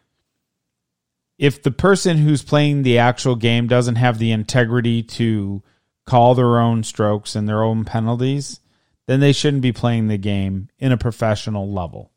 if 1.39 1.63
the 1.63 1.71
person 1.73 2.19
who's 2.19 2.43
playing 2.43 2.83
the 2.83 2.99
actual 2.99 3.35
game 3.35 3.67
doesn't 3.67 3.97
have 3.97 4.19
the 4.19 4.31
integrity 4.31 5.03
to 5.03 5.63
call 6.05 6.35
their 6.35 6.59
own 6.59 6.83
strokes 6.83 7.35
and 7.35 7.49
their 7.49 7.63
own 7.63 7.85
penalties, 7.85 8.61
then 9.07 9.21
they 9.21 9.33
shouldn't 9.33 9.63
be 9.63 9.73
playing 9.73 10.09
the 10.09 10.19
game 10.19 10.69
in 10.79 10.93
a 10.93 10.97
professional 10.97 11.71
level. 11.71 12.11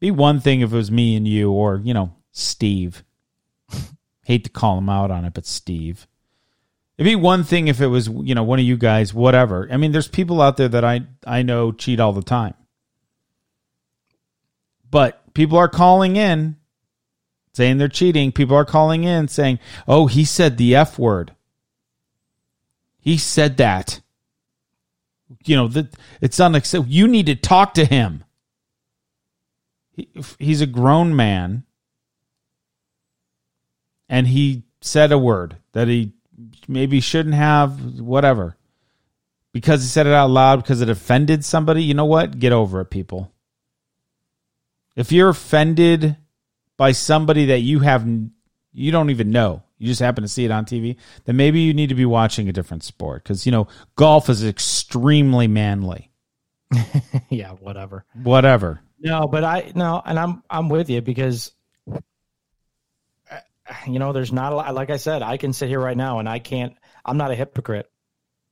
Be 0.00 0.10
one 0.10 0.40
thing 0.40 0.60
if 0.60 0.72
it 0.72 0.76
was 0.76 0.90
me 0.90 1.16
and 1.16 1.26
you, 1.26 1.50
or, 1.50 1.80
you 1.82 1.92
know, 1.92 2.14
Steve. 2.30 3.04
Hate 4.24 4.44
to 4.44 4.50
call 4.50 4.78
him 4.78 4.88
out 4.88 5.10
on 5.10 5.24
it, 5.24 5.34
but 5.34 5.46
Steve. 5.46 6.06
It'd 6.96 7.10
be 7.10 7.16
one 7.16 7.44
thing 7.44 7.68
if 7.68 7.80
it 7.80 7.86
was, 7.86 8.08
you 8.08 8.34
know, 8.34 8.42
one 8.42 8.58
of 8.58 8.64
you 8.64 8.76
guys, 8.76 9.14
whatever. 9.14 9.68
I 9.70 9.76
mean, 9.76 9.92
there's 9.92 10.08
people 10.08 10.42
out 10.42 10.56
there 10.56 10.68
that 10.68 10.84
I 10.84 11.02
I 11.24 11.42
know 11.42 11.70
cheat 11.70 12.00
all 12.00 12.12
the 12.12 12.22
time. 12.22 12.54
But 14.90 15.32
people 15.32 15.58
are 15.58 15.68
calling 15.68 16.16
in 16.16 16.56
saying 17.52 17.78
they're 17.78 17.88
cheating. 17.88 18.32
People 18.32 18.56
are 18.56 18.64
calling 18.64 19.04
in 19.04 19.28
saying, 19.28 19.60
"Oh, 19.86 20.06
he 20.06 20.24
said 20.24 20.56
the 20.56 20.74
F 20.74 20.98
word." 20.98 21.34
He 23.08 23.16
said 23.16 23.56
that. 23.56 24.02
You 25.46 25.56
know, 25.56 25.68
that 25.68 25.94
it's 26.20 26.38
unacceptable. 26.38 26.92
You 26.92 27.08
need 27.08 27.24
to 27.24 27.36
talk 27.36 27.72
to 27.74 27.86
him. 27.86 28.22
He, 29.92 30.10
he's 30.38 30.60
a 30.60 30.66
grown 30.66 31.16
man 31.16 31.64
and 34.10 34.26
he 34.26 34.64
said 34.82 35.10
a 35.10 35.16
word 35.16 35.56
that 35.72 35.88
he 35.88 36.12
maybe 36.68 37.00
shouldn't 37.00 37.34
have, 37.34 37.98
whatever. 37.98 38.58
Because 39.54 39.80
he 39.80 39.88
said 39.88 40.06
it 40.06 40.12
out 40.12 40.28
loud 40.28 40.62
because 40.62 40.82
it 40.82 40.90
offended 40.90 41.46
somebody, 41.46 41.84
you 41.84 41.94
know 41.94 42.04
what? 42.04 42.38
Get 42.38 42.52
over 42.52 42.82
it, 42.82 42.90
people. 42.90 43.32
If 44.96 45.12
you're 45.12 45.30
offended 45.30 46.18
by 46.76 46.92
somebody 46.92 47.46
that 47.46 47.60
you 47.60 47.78
have 47.78 48.06
you 48.74 48.92
don't 48.92 49.08
even 49.08 49.30
know, 49.30 49.62
you 49.78 49.86
just 49.86 50.00
happen 50.00 50.22
to 50.22 50.28
see 50.28 50.44
it 50.44 50.50
on 50.50 50.64
TV, 50.64 50.96
then 51.24 51.36
maybe 51.36 51.60
you 51.60 51.72
need 51.72 51.88
to 51.88 51.94
be 51.94 52.04
watching 52.04 52.48
a 52.48 52.52
different 52.52 52.82
sport 52.82 53.22
because 53.22 53.46
you 53.46 53.52
know 53.52 53.68
golf 53.96 54.28
is 54.28 54.44
extremely 54.44 55.46
manly. 55.46 56.10
yeah, 57.30 57.52
whatever. 57.52 58.04
Whatever. 58.22 58.80
No, 59.00 59.26
but 59.28 59.44
I 59.44 59.72
no, 59.74 60.02
and 60.04 60.18
I'm 60.18 60.42
I'm 60.50 60.68
with 60.68 60.90
you 60.90 61.00
because 61.00 61.52
uh, 61.90 61.96
you 63.86 63.98
know 63.98 64.12
there's 64.12 64.32
not 64.32 64.52
a 64.52 64.56
lot. 64.56 64.74
Like 64.74 64.90
I 64.90 64.96
said, 64.96 65.22
I 65.22 65.36
can 65.36 65.52
sit 65.52 65.68
here 65.68 65.80
right 65.80 65.96
now 65.96 66.18
and 66.18 66.28
I 66.28 66.40
can't. 66.40 66.74
I'm 67.04 67.16
not 67.16 67.30
a 67.30 67.34
hypocrite, 67.34 67.90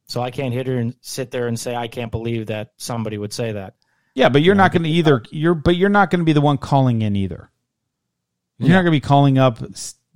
so 0.06 0.22
I 0.22 0.30
can't 0.30 0.54
hit 0.54 0.68
her 0.68 0.76
and 0.76 0.94
sit 1.00 1.30
there 1.30 1.48
and 1.48 1.58
say 1.58 1.74
I 1.74 1.88
can't 1.88 2.12
believe 2.12 2.46
that 2.46 2.72
somebody 2.76 3.18
would 3.18 3.32
say 3.32 3.52
that. 3.52 3.74
Yeah, 4.14 4.28
but 4.30 4.42
you're 4.42 4.54
not 4.54 4.72
going 4.72 4.84
to 4.84 4.88
either. 4.88 5.22
You're 5.30 5.54
but 5.54 5.76
you're 5.76 5.90
not 5.90 6.10
going 6.10 6.20
to 6.20 6.24
be 6.24 6.32
the 6.32 6.40
one 6.40 6.58
calling 6.58 7.02
in 7.02 7.16
either. 7.16 7.50
You're 8.58 8.70
not 8.70 8.82
going 8.82 8.86
to 8.86 8.90
be 8.92 9.00
calling 9.00 9.36
up 9.36 9.58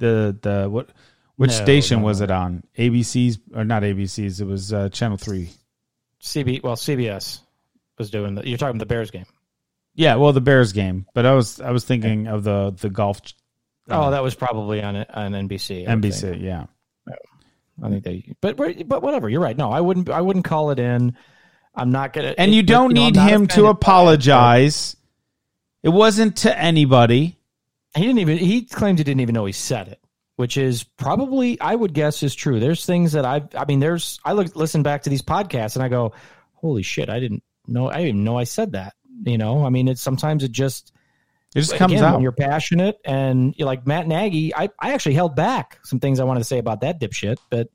the 0.01 0.37
the 0.43 0.69
what 0.69 0.91
which 1.37 1.51
No, 1.53 1.57
station 1.63 2.01
no, 2.01 2.07
was 2.07 2.21
it 2.21 2.31
on? 2.31 2.65
ABC's 2.77 3.39
or 3.55 3.65
not 3.65 3.83
ABC's? 3.85 4.41
It 4.41 4.47
was 4.47 4.73
uh, 4.73 4.89
Channel 4.89 5.17
Three. 5.17 5.51
CB 6.23 6.63
well 6.65 6.77
CBS 6.77 7.41
was 7.97 8.11
doing 8.11 8.35
the. 8.35 8.47
You're 8.47 8.59
talking 8.59 8.79
the 8.79 8.85
Bears 8.87 9.11
game. 9.11 9.27
Yeah, 9.95 10.17
well, 10.17 10.33
the 10.33 10.41
Bears 10.41 10.73
game, 10.73 11.07
but 11.15 11.25
I 11.27 11.35
was 11.35 11.61
I 11.61 11.71
was 11.71 11.85
thinking 11.85 12.27
of 12.27 12.43
the 12.45 12.73
the 12.79 12.91
golf 12.91 13.21
Oh, 13.89 14.11
that 14.13 14.23
was 14.23 14.35
probably 14.35 14.83
on 14.83 14.97
on 14.97 15.33
NBC. 15.33 15.87
NBC. 15.87 16.21
think. 16.21 16.43
Yeah, 16.43 16.67
I 17.83 17.89
think 17.89 18.05
they, 18.05 18.35
but 18.41 18.57
but 18.57 19.03
whatever. 19.03 19.29
You're 19.29 19.41
right. 19.41 19.57
No, 19.57 19.71
I 19.73 19.81
wouldn't. 19.81 20.11
I 20.11 20.21
wouldn't 20.21 20.45
call 20.45 20.71
it 20.71 20.79
in. 20.79 21.17
I'm 21.75 21.91
not 21.91 22.13
gonna. 22.13 22.35
and 22.37 22.51
it- 22.53 22.55
you 22.55 22.63
don't 22.63 22.93
know, 22.93 23.01
I'm 23.07 23.13
need 23.13 23.17
him 23.17 23.47
to 23.49 23.63
by 23.63 23.69
it, 23.69 23.73
apologize. 23.73 24.97
It 25.83 25.89
wasn't 25.89 26.37
to 26.39 26.57
anybody. 26.57 27.39
He 27.95 28.03
didn't 28.03 28.19
even. 28.19 28.39
He 28.39 28.63
claims 28.63 29.01
he 29.01 29.05
didn't 29.05 29.21
even 29.21 29.35
know 29.35 29.45
he 29.45 29.53
said 29.53 29.89
it, 29.89 30.01
which 30.37 30.57
is 30.57 30.85
probably 30.85 31.61
I 31.61 31.75
would 31.75 31.93
guess 31.93 32.23
is 32.23 32.35
true. 32.35 32.61
There's 32.61 32.87
things 32.87 33.13
that 33.13 33.25
I. 33.25 33.43
I 33.57 33.65
mean, 33.65 33.81
there's. 33.81 34.21
I 34.25 34.33
look 34.33 34.55
listen 34.55 34.83
back 34.83 35.03
to 35.03 35.11
these 35.11 35.23
podcasts 35.23 35.75
and 35.75 35.83
I 35.83 35.89
go, 35.89 36.13
holy 36.55 36.83
shit! 36.83 37.09
I 37.09 37.19
didn't 37.19 37.43
know. 37.67 37.89
I 37.89 37.95
didn't 37.95 38.09
even 38.09 38.25
know 38.25 38.39
I 38.39 38.45
said 38.45 38.73
that. 38.73 38.95
You 39.25 39.39
know. 39.39 39.65
I 39.65 39.71
mean, 39.71 39.89
it's 39.89 40.01
sometimes 40.01 40.45
it 40.45 40.53
just. 40.53 40.93
It 41.53 41.63
just 41.63 41.75
comes 41.75 41.95
again, 41.95 42.05
out. 42.05 42.15
when 42.15 42.23
you're 42.23 42.31
passionate 42.31 43.01
and 43.05 43.55
you're 43.57 43.67
like 43.67 43.85
Matt 43.85 44.07
Nagy. 44.07 44.55
I 44.55 44.69
I 44.79 44.93
actually 44.93 45.17
held 45.17 45.35
back 45.35 45.81
some 45.83 45.99
things 45.99 46.21
I 46.21 46.25
wanted 46.25 46.41
to 46.41 46.45
say 46.45 46.59
about 46.59 46.83
that 46.83 47.01
dipshit, 47.01 47.39
but. 47.51 47.69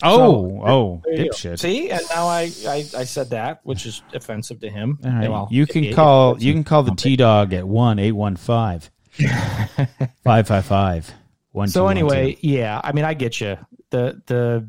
Oh, 0.00 0.62
oh, 0.64 1.02
There 1.04 1.24
you 1.24 1.30
dipshit. 1.30 1.58
See, 1.58 1.90
and 1.90 2.00
now 2.14 2.28
I, 2.28 2.42
I 2.68 2.84
I 2.96 3.02
said 3.02 3.30
that, 3.30 3.58
which 3.64 3.84
is 3.84 4.00
offensive 4.14 4.60
to 4.60 4.70
him. 4.70 5.00
All 5.04 5.10
right. 5.10 5.28
Well, 5.28 5.48
you 5.50 5.66
can 5.66 5.92
call 5.92 6.40
you 6.40 6.52
can 6.52 6.62
call 6.62 6.84
the 6.84 6.94
T 6.94 7.16
Dog 7.16 7.52
at 7.52 7.66
one 7.66 7.98
eight 7.98 8.12
one 8.12 8.36
five 8.36 8.92
five 10.24 10.46
five 10.46 10.64
five 10.64 11.12
one. 11.52 11.68
So 11.68 11.88
anyway, 11.88 12.36
yeah, 12.40 12.80
I 12.82 12.92
mean, 12.92 13.04
I 13.04 13.14
get 13.14 13.40
you. 13.40 13.56
The 13.90 14.20
the, 14.26 14.68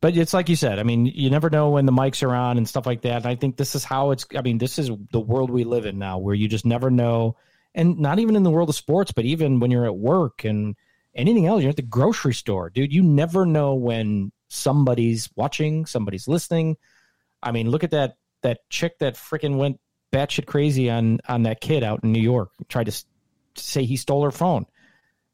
but 0.00 0.16
it's 0.16 0.34
like 0.34 0.48
you 0.48 0.56
said. 0.56 0.78
I 0.78 0.82
mean, 0.82 1.06
you 1.06 1.30
never 1.30 1.50
know 1.50 1.70
when 1.70 1.86
the 1.86 1.92
mics 1.92 2.22
are 2.22 2.34
on 2.34 2.56
and 2.56 2.68
stuff 2.68 2.86
like 2.86 3.02
that. 3.02 3.16
And 3.16 3.26
I 3.26 3.34
think 3.34 3.56
this 3.56 3.74
is 3.74 3.84
how 3.84 4.10
it's. 4.10 4.26
I 4.36 4.42
mean, 4.42 4.58
this 4.58 4.78
is 4.78 4.90
the 5.10 5.20
world 5.20 5.50
we 5.50 5.64
live 5.64 5.86
in 5.86 5.98
now, 5.98 6.18
where 6.18 6.34
you 6.34 6.48
just 6.48 6.64
never 6.64 6.90
know, 6.90 7.36
and 7.74 7.98
not 7.98 8.18
even 8.18 8.36
in 8.36 8.42
the 8.42 8.50
world 8.50 8.68
of 8.68 8.74
sports, 8.74 9.12
but 9.12 9.24
even 9.24 9.60
when 9.60 9.70
you're 9.70 9.86
at 9.86 9.96
work 9.96 10.44
and 10.44 10.76
anything 11.14 11.46
else, 11.46 11.62
you're 11.62 11.70
at 11.70 11.76
the 11.76 11.82
grocery 11.82 12.34
store, 12.34 12.70
dude. 12.70 12.92
You 12.92 13.02
never 13.02 13.46
know 13.46 13.74
when 13.74 14.32
somebody's 14.48 15.28
watching, 15.36 15.86
somebody's 15.86 16.28
listening. 16.28 16.76
I 17.42 17.52
mean, 17.52 17.70
look 17.70 17.84
at 17.84 17.90
that 17.90 18.16
that 18.42 18.68
chick 18.70 18.98
that 19.00 19.14
freaking 19.14 19.56
went 19.56 19.80
batshit 20.12 20.46
crazy 20.46 20.90
on 20.90 21.20
on 21.28 21.42
that 21.42 21.60
kid 21.60 21.82
out 21.82 22.00
in 22.04 22.12
New 22.12 22.22
York. 22.22 22.50
Tried 22.68 22.86
to 22.86 23.04
say 23.56 23.84
he 23.84 23.96
stole 23.96 24.24
her 24.24 24.30
phone. 24.30 24.66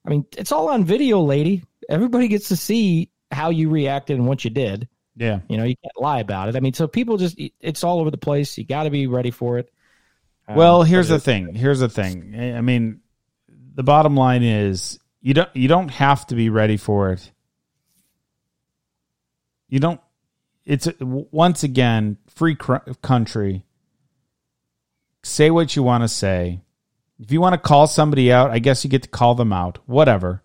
I 0.05 0.11
mean, 0.11 0.25
it's 0.37 0.53
all 0.53 0.69
on 0.69 0.85
video, 0.85 1.21
lady. 1.21 1.63
Everybody 1.89 2.29
gets 2.29 2.49
to 2.49 2.57
see 2.57 3.11
how 3.31 3.51
you 3.51 3.69
reacted 3.71 4.17
and 4.17 4.27
what 4.27 4.45
you 4.45 4.51
did. 4.51 4.89
yeah. 5.17 5.41
You 5.49 5.57
know, 5.59 5.65
you 5.65 5.77
can't 5.77 6.01
lie 6.01 6.21
about 6.21 6.49
it. 6.49 6.57
I 6.57 6.61
mean, 6.61 6.73
so 6.73 6.87
people 6.89 7.17
just 7.17 7.39
it's 7.61 7.85
all 7.85 8.01
over 8.01 8.11
the 8.11 8.19
place. 8.19 8.57
You 8.59 8.65
got 8.65 8.85
to 8.85 8.91
be 8.91 9.07
ready 9.07 9.31
for 9.31 9.59
it. 9.59 9.71
Um, 10.49 10.57
Well, 10.57 10.83
here's 10.83 11.09
the 11.09 11.21
thing. 11.21 11.55
Here's 11.55 11.81
the 11.81 11.89
thing. 11.89 12.35
I 12.37 12.57
I 12.59 12.61
mean, 12.61 13.01
the 13.75 13.83
bottom 13.83 14.17
line 14.17 14.43
is 14.43 14.99
you 15.21 15.35
don't 15.35 15.55
you 15.55 15.69
don't 15.69 15.91
have 15.91 16.27
to 16.29 16.35
be 16.35 16.49
ready 16.49 16.77
for 16.77 17.13
it. 17.13 17.31
You 19.69 19.79
don't. 19.79 20.01
It's 20.65 20.89
once 21.01 21.63
again 21.63 22.17
free 22.29 22.55
cr- 22.55 22.91
country. 23.03 23.65
Say 25.23 25.51
what 25.51 25.75
you 25.77 25.83
want 25.83 26.03
to 26.05 26.09
say. 26.09 26.61
If 27.21 27.31
you 27.33 27.41
want 27.41 27.53
to 27.53 27.59
call 27.59 27.87
somebody 27.87 28.33
out, 28.33 28.51
I 28.51 28.59
guess 28.59 28.83
you 28.83 28.91
get 28.91 29.03
to 29.03 29.09
call 29.09 29.35
them 29.35 29.53
out. 29.53 29.79
Whatever. 29.87 30.43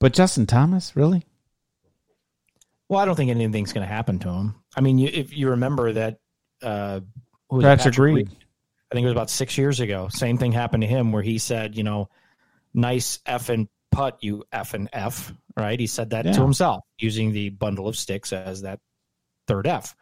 But 0.00 0.12
Justin 0.14 0.46
Thomas, 0.46 0.96
really? 0.96 1.24
Well, 2.88 2.98
I 2.98 3.04
don't 3.04 3.14
think 3.14 3.30
anything's 3.30 3.72
going 3.72 3.86
to 3.86 3.92
happen 3.92 4.18
to 4.20 4.28
him. 4.30 4.54
I 4.74 4.80
mean, 4.80 4.98
you, 4.98 5.08
if 5.12 5.36
you 5.36 5.50
remember 5.50 5.92
that, 5.92 6.18
uh, 6.62 7.00
who 7.48 7.60
it? 7.60 7.62
Patrick 7.62 7.98
Reed. 7.98 8.28
I 8.28 8.94
think 8.94 9.04
it 9.04 9.06
was 9.06 9.12
about 9.12 9.30
six 9.30 9.56
years 9.56 9.78
ago. 9.78 10.08
Same 10.10 10.38
thing 10.38 10.50
happened 10.50 10.82
to 10.82 10.88
him 10.88 11.12
where 11.12 11.22
he 11.22 11.38
said, 11.38 11.76
you 11.76 11.84
know, 11.84 12.08
nice 12.74 13.18
effing 13.18 13.68
putt, 13.92 14.18
you 14.22 14.44
effing 14.52 14.88
F, 14.92 15.32
right? 15.56 15.78
He 15.78 15.86
said 15.86 16.10
that 16.10 16.24
Yeah. 16.24 16.32
to 16.32 16.42
himself 16.42 16.82
using 16.98 17.30
the 17.32 17.50
bundle 17.50 17.86
of 17.86 17.96
sticks 17.96 18.32
as 18.32 18.62
that 18.62 18.80
third 19.46 19.68
F. 19.68 19.94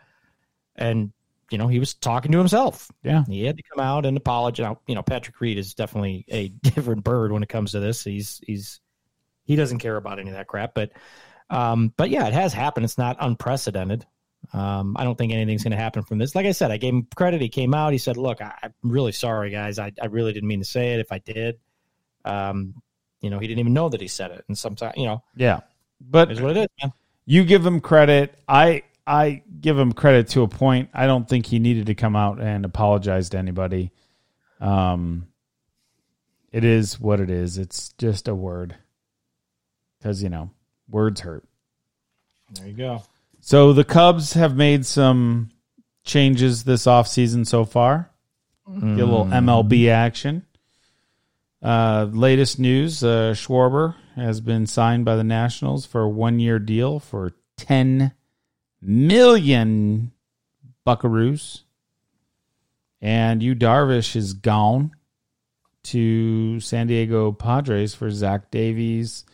And, 0.75 1.13
you 1.51 1.59
know, 1.59 1.69
he 1.69 1.79
was 1.79 1.95
talking 1.95 2.33
to 2.33 2.39
himself. 2.39 2.91
Yeah. 3.03 3.25
He 3.27 3.45
had 3.45 3.57
to 3.57 3.63
come 3.63 3.81
out 3.81 4.07
and 4.07 4.17
apologize. 4.17 4.77
You 4.87 4.95
know, 4.95 5.03
Patrick 5.03 5.41
Reed 5.41 5.59
is 5.59 5.75
definitely 5.75 6.25
a 6.29 6.49
different 6.63 7.05
bird 7.05 7.33
when 7.33 7.43
it 7.43 7.49
comes 7.49 7.73
to 7.73 7.81
this. 7.81 8.05
He's, 8.05 8.41
he's, 8.47 8.81
he 9.45 9.57
doesn't 9.57 9.79
care 9.79 9.97
about 9.97 10.19
any 10.19 10.31
of 10.31 10.37
that 10.37 10.47
crap, 10.47 10.75
but, 10.75 10.93
um, 11.51 11.93
but 11.97 12.11
yeah, 12.11 12.27
it 12.27 12.35
has 12.35 12.53
happened. 12.53 12.85
It's 12.85 12.99
not 12.99 13.17
unprecedented. 13.21 14.05
Um, 14.53 14.97
I 14.99 15.05
don't 15.05 15.17
think 15.17 15.33
anything's 15.33 15.63
going 15.63 15.73
to 15.73 15.79
happen 15.79 16.03
from 16.03 16.19
this. 16.19 16.35
Like 16.35 16.47
I 16.47 16.53
said, 16.53 16.71
I 16.71 16.77
gave 16.77 16.95
him 16.95 17.07
credit. 17.17 17.41
He 17.41 17.49
came 17.49 17.75
out. 17.75 17.93
He 17.93 17.99
said, 17.99 18.17
"Look, 18.17 18.41
I, 18.41 18.55
I'm 18.63 18.73
really 18.83 19.13
sorry, 19.13 19.51
guys. 19.51 19.79
I, 19.79 19.93
I 20.01 20.07
really 20.07 20.33
didn't 20.33 20.49
mean 20.49 20.61
to 20.61 20.65
say 20.65 20.95
it. 20.95 21.01
If 21.01 21.11
I 21.13 21.19
did, 21.19 21.59
um, 22.25 22.75
you 23.21 23.31
know, 23.31 23.39
he 23.39 23.47
didn't 23.47 23.59
even 23.61 23.73
know 23.75 23.89
that 23.89 24.01
he 24.01 24.09
said 24.09 24.31
it. 24.31 24.45
And 24.49 24.57
sometimes, 24.57 24.95
you 24.97 25.07
know, 25.07 25.23
Yeah. 25.37 25.61
But 26.01 26.31
is 26.31 26.41
what 26.41 26.57
it 26.57 26.61
is, 26.61 26.69
man. 26.81 26.93
you 27.27 27.45
give 27.45 27.67
him 27.67 27.81
credit. 27.81 28.39
I 28.47 28.85
I 29.09 29.43
give 29.61 29.79
him 29.79 29.93
credit 29.93 30.29
to 30.29 30.43
a 30.43 30.49
point. 30.49 30.91
I 30.93 31.07
don't 31.07 31.27
think 31.27 31.47
he 31.47 31.59
needed 31.59 31.87
to 31.87 31.95
come 31.95 32.15
out 32.15 32.41
and 32.41 32.65
apologize 32.65 33.31
to 33.31 33.39
anybody. 33.39 33.91
Um, 34.61 35.29
it 36.53 36.63
is 36.63 37.01
what 37.01 37.19
it 37.19 37.31
is. 37.31 37.57
It's 37.57 37.95
just 37.95 38.29
a 38.29 38.35
word. 38.35 38.77
Because, 39.99 40.23
you 40.23 40.29
know, 40.29 40.51
words 40.91 41.23
hurt. 41.23 41.45
There 42.53 42.67
you 42.69 42.75
go. 42.75 43.03
So 43.41 43.73
the 43.73 43.85
Cubs 43.85 44.35
have 44.35 44.57
made 44.57 44.85
some 44.85 45.51
changes 46.05 46.65
this 46.65 46.85
offseason 46.85 47.47
so 47.47 47.65
far. 47.65 48.11
Get 48.67 48.83
a 48.83 49.07
little 49.07 49.25
MLB 49.25 49.89
action. 49.89 50.45
Uh, 51.63 52.07
latest 52.13 52.59
news 52.59 53.03
uh, 53.03 53.33
Schwarber 53.35 53.95
has 54.15 54.43
been 54.43 54.67
signed 54.67 55.07
by 55.07 55.17
the 55.17 55.25
Nationals 55.25 55.87
for 55.87 56.03
a 56.03 56.09
one 56.09 56.39
year 56.39 56.59
deal 56.59 57.01
for 57.01 57.33
10 57.57 58.13
million 58.81 60.13
buckaroos. 60.87 61.63
And 63.01 63.43
Yu 63.43 63.55
Darvish 63.55 64.17
is 64.17 64.35
gone 64.35 64.93
to 65.85 66.61
San 66.61 66.89
Diego 66.89 67.33
Padres 67.33 67.95
for 67.95 68.11
Zach 68.11 68.51
Davies. 68.51 69.25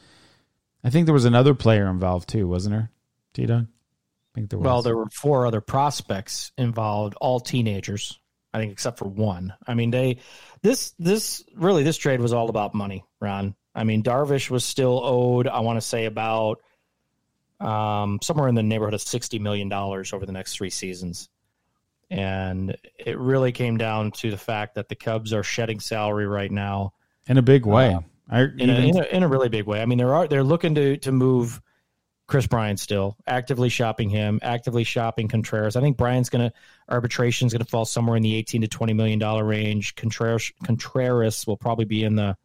I 0.82 0.90
think 0.90 1.06
there 1.06 1.14
was 1.14 1.24
another 1.24 1.54
player 1.54 1.88
involved 1.88 2.28
too, 2.28 2.46
wasn't 2.46 2.74
there? 2.74 2.90
T 3.32 3.46
Dog? 3.46 3.66
I 3.66 4.30
think 4.34 4.50
there 4.50 4.58
was. 4.58 4.66
Well, 4.66 4.82
there 4.82 4.96
were 4.96 5.08
four 5.10 5.46
other 5.46 5.60
prospects 5.60 6.52
involved, 6.58 7.14
all 7.20 7.40
teenagers. 7.40 8.18
I 8.52 8.58
think 8.58 8.72
except 8.72 8.98
for 8.98 9.08
one. 9.08 9.52
I 9.66 9.74
mean, 9.74 9.90
they 9.90 10.18
this 10.62 10.94
this 10.98 11.42
really 11.56 11.82
this 11.82 11.96
trade 11.96 12.20
was 12.20 12.32
all 12.32 12.48
about 12.48 12.74
money, 12.74 13.04
Ron. 13.20 13.56
I 13.74 13.82
mean, 13.82 14.02
Darvish 14.02 14.48
was 14.50 14.64
still 14.64 15.00
owed. 15.02 15.48
I 15.48 15.60
want 15.60 15.78
to 15.78 15.80
say 15.80 16.04
about 16.04 16.60
um, 17.64 18.18
somewhere 18.22 18.48
in 18.48 18.54
the 18.54 18.62
neighborhood 18.62 18.94
of 18.94 19.00
sixty 19.00 19.38
million 19.38 19.68
dollars 19.68 20.12
over 20.12 20.26
the 20.26 20.32
next 20.32 20.56
three 20.56 20.70
seasons, 20.70 21.28
and 22.10 22.76
it 22.98 23.18
really 23.18 23.52
came 23.52 23.76
down 23.78 24.10
to 24.12 24.30
the 24.30 24.36
fact 24.36 24.74
that 24.74 24.88
the 24.88 24.94
Cubs 24.94 25.32
are 25.32 25.42
shedding 25.42 25.80
salary 25.80 26.26
right 26.26 26.50
now 26.50 26.92
in 27.26 27.38
a 27.38 27.42
big 27.42 27.66
way. 27.66 27.98
I 28.30 28.42
in, 28.42 28.70
a, 28.70 28.74
in, 28.74 28.98
a, 28.98 29.02
in 29.04 29.22
a 29.22 29.28
really 29.28 29.48
big 29.48 29.66
way. 29.66 29.82
I 29.82 29.86
mean, 29.86 29.98
there 29.98 30.14
are 30.14 30.28
they're 30.28 30.44
looking 30.44 30.74
to 30.76 30.96
to 30.98 31.12
move 31.12 31.60
Kris 32.26 32.46
Bryant 32.46 32.80
still 32.80 33.16
actively 33.26 33.68
shopping 33.68 34.08
him, 34.08 34.40
actively 34.42 34.84
shopping 34.84 35.28
Contreras. 35.28 35.76
I 35.76 35.80
think 35.80 35.96
Bryant's 35.96 36.30
going 36.30 36.48
to 36.48 36.54
arbitration 36.88 37.46
is 37.46 37.52
going 37.52 37.64
to 37.64 37.70
fall 37.70 37.84
somewhere 37.84 38.16
in 38.16 38.22
the 38.22 38.34
eighteen 38.34 38.62
to 38.62 38.68
twenty 38.68 38.92
million 38.94 39.18
dollar 39.18 39.44
range. 39.44 39.94
Contreras 39.94 40.52
Contreras 40.64 41.46
will 41.46 41.56
probably 41.56 41.84
be 41.84 42.02
in 42.02 42.16
the 42.16 42.36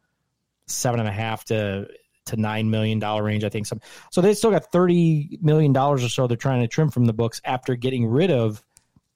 seven 0.66 1.00
and 1.00 1.08
a 1.08 1.12
half 1.12 1.44
to 1.46 1.88
to 2.30 2.36
nine 2.36 2.70
million 2.70 2.98
dollar 2.98 3.22
range. 3.22 3.44
I 3.44 3.48
think 3.48 3.66
some. 3.66 3.80
So 4.10 4.20
they 4.20 4.34
still 4.34 4.50
got 4.50 4.72
thirty 4.72 5.38
million 5.40 5.72
dollars 5.72 6.02
or 6.02 6.08
so 6.08 6.26
they're 6.26 6.36
trying 6.36 6.62
to 6.62 6.68
trim 6.68 6.90
from 6.90 7.04
the 7.04 7.12
books 7.12 7.40
after 7.44 7.76
getting 7.76 8.06
rid 8.06 8.30
of 8.30 8.62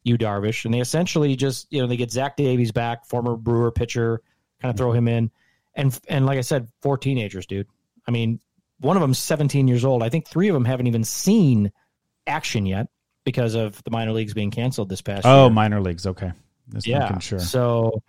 Yu 0.05 0.19
Darvish, 0.19 0.65
and 0.65 0.73
they 0.73 0.81
essentially 0.81 1.35
just 1.37 1.67
you 1.73 1.81
know 1.81 1.87
they 1.87 1.97
get 1.97 2.11
Zach 2.11 2.37
Davies 2.37 2.73
back, 2.73 3.07
former 3.07 3.37
Brewer 3.37 3.73
pitcher, 3.73 4.21
kind 4.61 4.71
of 4.71 4.77
throw 4.77 4.93
him 4.93 5.09
in, 5.09 5.31
and 5.75 5.99
and 6.09 6.27
like 6.27 6.39
I 6.39 6.43
said, 6.43 6.69
four 6.83 6.99
teenagers, 6.99 7.47
dude. 7.47 7.67
I 8.07 8.11
mean, 8.11 8.41
one 8.81 8.97
of 8.97 9.01
them's 9.01 9.19
17 9.19 9.67
years 9.67 9.85
old. 9.85 10.03
I 10.03 10.11
think 10.11 10.27
three 10.27 10.49
of 10.49 10.55
them 10.55 10.65
haven't 10.65 10.87
even 10.87 11.05
seen 11.05 11.73
action 12.27 12.67
yet 12.67 12.89
because 13.25 13.55
of 13.55 13.83
the 13.85 13.91
minor 13.91 14.13
leagues 14.13 14.35
being 14.35 14.51
canceled 14.51 14.89
this 14.89 15.01
past 15.01 15.25
oh, 15.25 15.45
year. 15.45 15.51
minor 15.51 15.81
leagues. 15.81 16.07
Okay. 16.07 16.33
Just 16.71 16.87
yeah. 16.87 17.19
sure. 17.19 17.39
So 17.39 18.03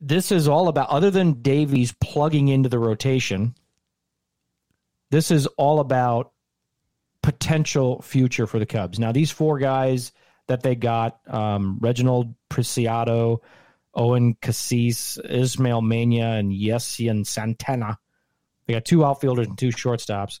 this 0.00 0.30
is 0.30 0.48
all 0.48 0.68
about 0.68 0.90
other 0.90 1.10
than 1.10 1.42
Davies 1.42 1.92
plugging 2.00 2.48
into 2.48 2.68
the 2.68 2.78
rotation. 2.78 3.54
This 5.10 5.30
is 5.30 5.46
all 5.58 5.80
about 5.80 6.32
potential 7.22 8.02
future 8.02 8.46
for 8.46 8.58
the 8.58 8.66
Cubs. 8.66 8.98
Now, 8.98 9.12
these 9.12 9.30
four 9.30 9.58
guys 9.58 10.12
that 10.46 10.62
they 10.62 10.74
got 10.74 11.18
um, 11.26 11.78
Reginald 11.80 12.34
Preciado, 12.50 13.40
Owen 13.94 14.34
Caissie, 14.34 15.18
Ismael 15.24 15.80
Mena, 15.80 16.32
and 16.32 16.52
Yeison 16.52 17.26
Santana. 17.26 17.98
They 18.66 18.74
got 18.74 18.84
two 18.84 19.04
outfielders 19.04 19.46
and 19.46 19.58
two 19.58 19.68
shortstops. 19.68 20.40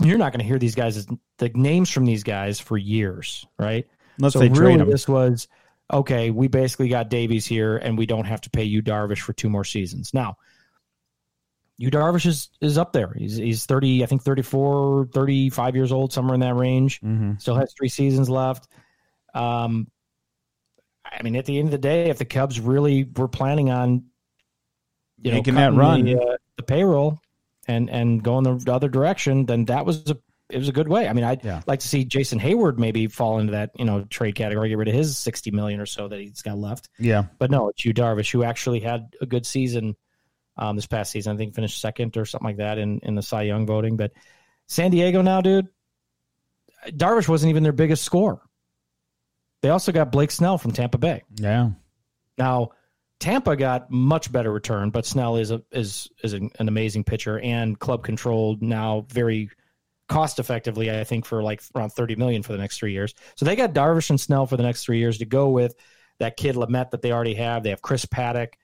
You're 0.00 0.18
not 0.18 0.32
going 0.32 0.40
to 0.40 0.46
hear 0.46 0.58
these 0.58 0.74
guys, 0.74 1.06
the 1.38 1.50
names 1.54 1.90
from 1.90 2.04
these 2.04 2.22
guys 2.22 2.60
for 2.60 2.76
years, 2.76 3.46
right? 3.58 3.86
Unless 4.18 4.34
so 4.34 4.38
they 4.38 4.48
really, 4.48 4.76
trade 4.76 4.80
him. 4.80 4.90
this 4.90 5.08
was 5.08 5.48
okay. 5.92 6.30
We 6.30 6.48
basically 6.48 6.88
got 6.88 7.08
Davies 7.08 7.46
here, 7.46 7.76
and 7.76 7.98
we 7.98 8.06
don't 8.06 8.26
have 8.26 8.40
to 8.42 8.50
pay 8.50 8.64
Yu 8.64 8.82
Darvish 8.82 9.20
for 9.20 9.32
two 9.32 9.48
more 9.48 9.64
seasons. 9.64 10.12
Now, 10.14 10.36
Yu 11.78 11.90
Darvish 11.90 12.26
is 12.26 12.48
is 12.60 12.76
up 12.76 12.92
there. 12.92 13.14
He's 13.16 13.36
he's 13.36 13.64
30, 13.66 14.02
I 14.02 14.06
think 14.06 14.22
34, 14.22 15.08
35 15.12 15.76
years 15.76 15.92
old, 15.92 16.12
somewhere 16.12 16.34
in 16.34 16.40
that 16.40 16.56
range. 16.56 17.00
Mhm. 17.00 17.40
Still 17.40 17.54
has 17.54 17.72
three 17.78 17.88
seasons 17.88 18.28
left. 18.28 18.68
Um, 19.32 19.86
I 21.04 21.22
mean, 21.22 21.36
at 21.36 21.46
the 21.46 21.58
end 21.58 21.68
of 21.68 21.72
the 21.72 21.78
day, 21.78 22.10
if 22.10 22.18
the 22.18 22.24
Cubs 22.24 22.60
really 22.60 23.04
were 23.16 23.28
planning 23.28 23.70
on, 23.70 24.04
you 25.22 25.32
Making 25.32 25.54
know, 25.54 25.60
that 25.72 25.76
run. 25.76 26.04
the, 26.04 26.20
uh, 26.20 26.36
the 26.56 26.62
payroll 26.64 27.20
and 27.66 27.88
and 27.90 28.22
going 28.22 28.44
the 28.44 28.72
other 28.72 28.88
direction, 28.88 29.46
then 29.46 29.64
that 29.66 29.86
was 29.86 30.10
a 30.10 30.16
it 30.50 30.58
was 30.58 30.68
a 30.68 30.72
good 30.72 30.88
way. 30.88 31.06
I 31.06 31.12
mean, 31.12 31.24
I'd 31.24 31.44
Yeah. 31.44 31.60
like 31.66 31.80
to 31.80 31.88
see 31.88 32.04
Jason 32.06 32.40
Heyward 32.40 32.78
maybe 32.78 33.06
fall 33.06 33.38
into 33.38 33.52
that 33.52 33.70
you 33.78 33.84
know 33.84 34.02
trade 34.04 34.34
category, 34.34 34.68
get 34.70 34.78
rid 34.78 34.88
of 34.88 34.94
his 34.94 35.16
sixty 35.16 35.50
million 35.52 35.78
or 35.80 35.86
so 35.86 36.08
that 36.08 36.18
he's 36.18 36.42
got 36.42 36.58
left. 36.58 36.88
Yeah. 36.98 37.24
But 37.38 37.50
no, 37.52 37.68
it's 37.68 37.84
Yu 37.84 37.94
Darvish 37.94 38.32
who 38.32 38.42
actually 38.42 38.80
had 38.80 39.14
a 39.20 39.26
good 39.26 39.46
season 39.46 39.94
um, 40.58 40.76
this 40.76 40.86
past 40.86 41.12
season. 41.12 41.34
I 41.34 41.38
think 41.38 41.54
finished 41.54 41.80
second 41.80 42.16
or 42.16 42.24
something 42.24 42.46
like 42.46 42.56
that 42.58 42.78
in 42.78 43.00
in 43.02 43.14
the 43.14 43.22
Cy 43.22 43.42
Young 43.42 43.66
voting. 43.66 43.96
But 43.96 44.12
San 44.66 44.90
Diego 44.90 45.22
now, 45.22 45.40
dude, 45.40 45.68
Darvish 46.88 47.28
wasn't 47.28 47.50
even 47.50 47.62
their 47.62 47.72
biggest 47.72 48.04
scorer. 48.04 48.40
They 49.62 49.70
also 49.70 49.92
got 49.92 50.12
Blake 50.12 50.30
Snell 50.30 50.58
from 50.58 50.72
Tampa 50.72 50.98
Bay. 50.98 51.24
Yeah. 51.34 51.70
Now, 52.36 52.70
Tampa 53.18 53.56
got 53.56 53.90
much 53.90 54.30
better 54.30 54.52
return, 54.52 54.90
but 54.90 55.04
Snell 55.06 55.36
is 55.36 55.50
a 55.50 55.62
is 55.72 56.08
is 56.22 56.34
an, 56.34 56.50
an 56.58 56.68
amazing 56.68 57.04
pitcher 57.04 57.38
and 57.38 57.78
club 57.78 58.04
controlled 58.04 58.62
now 58.62 59.06
very 59.10 59.50
cost 60.08 60.38
effectively. 60.38 60.90
I 60.90 61.04
think 61.04 61.24
for 61.24 61.42
like 61.42 61.62
around 61.74 61.90
thirty 61.90 62.14
million 62.14 62.42
for 62.42 62.52
the 62.52 62.58
next 62.58 62.78
three 62.78 62.92
years. 62.92 63.14
So 63.34 63.44
they 63.44 63.56
got 63.56 63.72
Darvish 63.74 64.10
and 64.10 64.20
Snell 64.20 64.46
for 64.46 64.56
the 64.56 64.62
next 64.62 64.84
three 64.84 64.98
years 64.98 65.18
to 65.18 65.24
go 65.24 65.48
with 65.48 65.74
that 66.20 66.36
kid 66.36 66.54
Lamet 66.54 66.90
that 66.92 67.02
they 67.02 67.12
already 67.12 67.34
have. 67.34 67.62
They 67.62 67.70
have 67.70 67.82
Chris 67.82 68.06
Paddack. 68.06 68.54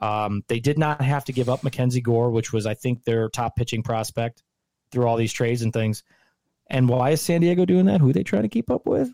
Um, 0.00 0.42
they 0.48 0.60
did 0.60 0.78
not 0.78 1.00
have 1.00 1.24
to 1.26 1.32
give 1.32 1.48
up 1.48 1.62
Mackenzie 1.62 2.00
Gore, 2.00 2.30
which 2.30 2.52
was 2.52 2.66
I 2.66 2.74
think 2.74 3.04
their 3.04 3.28
top 3.28 3.56
pitching 3.56 3.82
prospect 3.82 4.42
through 4.90 5.06
all 5.06 5.16
these 5.16 5.32
trades 5.32 5.62
and 5.62 5.72
things. 5.72 6.02
And 6.68 6.88
why 6.88 7.10
is 7.10 7.20
San 7.20 7.40
Diego 7.40 7.64
doing 7.64 7.86
that? 7.86 8.00
Who 8.00 8.10
are 8.10 8.12
they 8.12 8.22
trying 8.22 8.42
to 8.42 8.48
keep 8.48 8.70
up 8.70 8.86
with? 8.86 9.10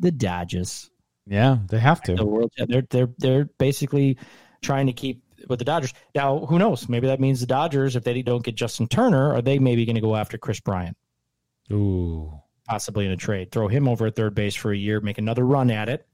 The 0.00 0.10
Dodgers 0.10 0.90
Yeah. 1.26 1.58
They 1.68 1.78
have 1.78 2.02
to. 2.02 2.14
the 2.14 2.24
world. 2.24 2.52
They're 2.56 2.82
they're 2.90 3.10
they're 3.18 3.44
basically 3.58 4.18
trying 4.62 4.86
to 4.86 4.92
keep 4.92 5.22
with 5.48 5.58
the 5.58 5.64
Dodgers. 5.64 5.94
Now, 6.14 6.40
who 6.46 6.58
knows? 6.58 6.88
Maybe 6.88 7.06
that 7.06 7.20
means 7.20 7.40
the 7.40 7.46
Dodgers, 7.46 7.96
if 7.96 8.04
they 8.04 8.22
don't 8.22 8.44
get 8.44 8.54
Justin 8.54 8.88
Turner, 8.88 9.32
are 9.32 9.42
they 9.42 9.58
maybe 9.58 9.84
going 9.84 9.94
to 9.94 10.00
go 10.00 10.16
after 10.16 10.36
Kris 10.36 10.60
Bryant, 10.60 10.96
Ooh. 11.72 12.32
possibly 12.68 13.06
in 13.06 13.12
a 13.12 13.16
trade, 13.16 13.52
throw 13.52 13.68
him 13.68 13.88
over 13.88 14.06
at 14.06 14.16
third 14.16 14.34
base 14.34 14.54
for 14.54 14.72
a 14.72 14.76
year, 14.76 15.00
make 15.00 15.18
another 15.18 15.44
run 15.44 15.70
at 15.70 15.88
it. 15.88 16.06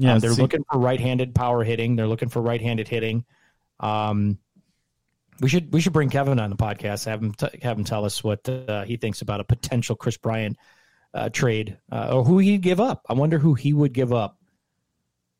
Yeah. 0.00 0.14
Um, 0.14 0.18
they're 0.20 0.32
see- 0.32 0.42
looking 0.42 0.64
for 0.70 0.78
right-handed 0.78 1.34
power 1.34 1.62
hitting. 1.62 1.94
They're 1.96 2.06
looking 2.08 2.28
for 2.30 2.40
right-handed 2.42 2.88
hitting. 2.88 3.24
Um, 3.78 4.38
we 5.40 5.48
should 5.48 5.72
we 5.72 5.80
should 5.80 5.92
bring 5.92 6.10
Kevin 6.10 6.38
on 6.40 6.50
the 6.50 6.56
podcast. 6.56 7.06
Have 7.06 7.22
him 7.22 7.32
t- 7.34 7.58
have 7.62 7.78
him 7.78 7.84
tell 7.84 8.04
us 8.04 8.22
what 8.24 8.48
uh, 8.48 8.84
he 8.84 8.96
thinks 8.96 9.22
about 9.22 9.40
a 9.40 9.44
potential 9.44 9.96
Kris 9.96 10.16
Bryant 10.16 10.56
uh, 11.14 11.28
trade 11.30 11.78
uh, 11.90 12.10
or 12.12 12.24
who 12.24 12.38
he'd 12.38 12.60
give 12.62 12.80
up. 12.80 13.04
I 13.08 13.14
wonder 13.14 13.38
who 13.38 13.54
he 13.54 13.72
would 13.72 13.92
give 13.92 14.12
up 14.12 14.36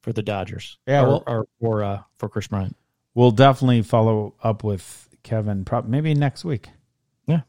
for 0.03 0.13
the 0.13 0.23
Dodgers. 0.23 0.79
Yeah, 0.87 1.03
or, 1.03 1.07
well- 1.09 1.25
or 1.27 1.47
for 1.61 1.83
uh, 1.85 2.03
for 2.17 2.29
Kris 2.29 2.47
Bryant. 2.47 2.77
We'll 3.15 3.31
definitely 3.33 3.83
follow 3.83 4.35
up 4.43 4.63
with 4.65 5.09
Kevin. 5.23 5.65
Prob- 5.65 5.89
maybe 5.89 6.15
next 6.15 6.45
week. 6.45 6.69
Yeah. 7.27 7.41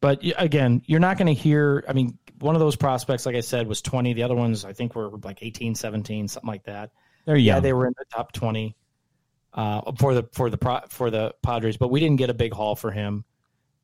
But 0.00 0.20
again, 0.38 0.82
you're 0.86 1.00
not 1.00 1.16
going 1.18 1.26
to 1.34 1.40
hear. 1.40 1.84
I 1.88 1.92
mean, 1.92 2.18
one 2.40 2.54
of 2.54 2.60
those 2.60 2.76
prospects, 2.76 3.26
like 3.26 3.36
I 3.36 3.40
said, 3.40 3.66
was 3.66 3.82
20. 3.82 4.14
The 4.14 4.22
other 4.22 4.34
ones, 4.34 4.64
I 4.64 4.72
think, 4.72 4.94
were 4.94 5.10
like 5.22 5.42
18, 5.42 5.74
17, 5.74 6.28
something 6.28 6.48
like 6.48 6.64
that. 6.64 6.90
They're 7.26 7.36
Yeah, 7.36 7.60
they 7.60 7.72
were 7.72 7.86
in 7.86 7.94
the 7.98 8.04
top 8.12 8.32
20 8.32 8.74
uh, 9.54 9.92
for 9.98 10.14
the 10.14 10.28
for 10.32 10.50
the 10.50 10.82
for 10.88 11.10
the 11.10 11.34
Padres, 11.42 11.76
but 11.76 11.88
we 11.88 12.00
didn't 12.00 12.16
get 12.16 12.30
a 12.30 12.34
big 12.34 12.52
haul 12.52 12.76
for 12.76 12.90
him. 12.90 13.24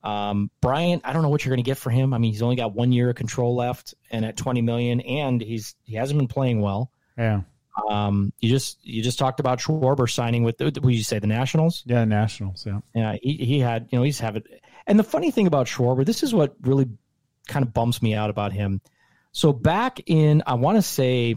Um, 0.02 0.50
Bryant, 0.60 1.02
I 1.04 1.12
don't 1.12 1.22
know 1.22 1.28
what 1.28 1.44
you're 1.44 1.50
going 1.50 1.64
to 1.64 1.68
get 1.68 1.78
for 1.78 1.90
him. 1.90 2.14
I 2.14 2.18
mean, 2.18 2.32
he's 2.32 2.42
only 2.42 2.56
got 2.56 2.74
one 2.74 2.92
year 2.92 3.10
of 3.10 3.16
control 3.16 3.56
left, 3.56 3.94
and 4.10 4.24
at 4.24 4.36
20 4.36 4.62
million, 4.62 5.00
and 5.00 5.40
he's 5.40 5.74
he 5.84 5.96
hasn't 5.96 6.18
been 6.18 6.28
playing 6.28 6.60
well. 6.60 6.90
yeah. 7.16 7.42
Um, 7.90 8.32
you 8.40 8.48
just 8.48 8.78
you 8.86 9.02
just 9.02 9.18
talked 9.18 9.38
about 9.38 9.58
Schwarber 9.58 10.10
signing 10.10 10.44
with 10.44 10.58
what 10.60 10.72
did 10.72 10.84
you 10.84 11.02
say 11.02 11.18
the 11.18 11.26
Nationals? 11.26 11.82
Yeah. 11.84 12.04
Nationals. 12.04 12.64
Yeah. 12.66 12.80
Yeah, 12.94 13.16
he, 13.20 13.34
he 13.34 13.60
had, 13.60 13.88
you 13.90 13.98
know, 13.98 14.02
he's 14.02 14.18
having. 14.18 14.44
And 14.86 14.98
the 14.98 15.04
funny 15.04 15.30
thing 15.30 15.46
about 15.46 15.66
Schwarber, 15.66 16.04
this 16.04 16.22
is 16.22 16.32
what 16.32 16.54
really 16.62 16.88
kind 17.46 17.64
of 17.64 17.72
bumps 17.72 18.02
me 18.02 18.14
out 18.14 18.30
about 18.30 18.52
him. 18.52 18.80
So 19.32 19.52
back 19.52 20.00
in, 20.06 20.42
I 20.46 20.54
want 20.54 20.76
to 20.78 20.82
say 20.82 21.34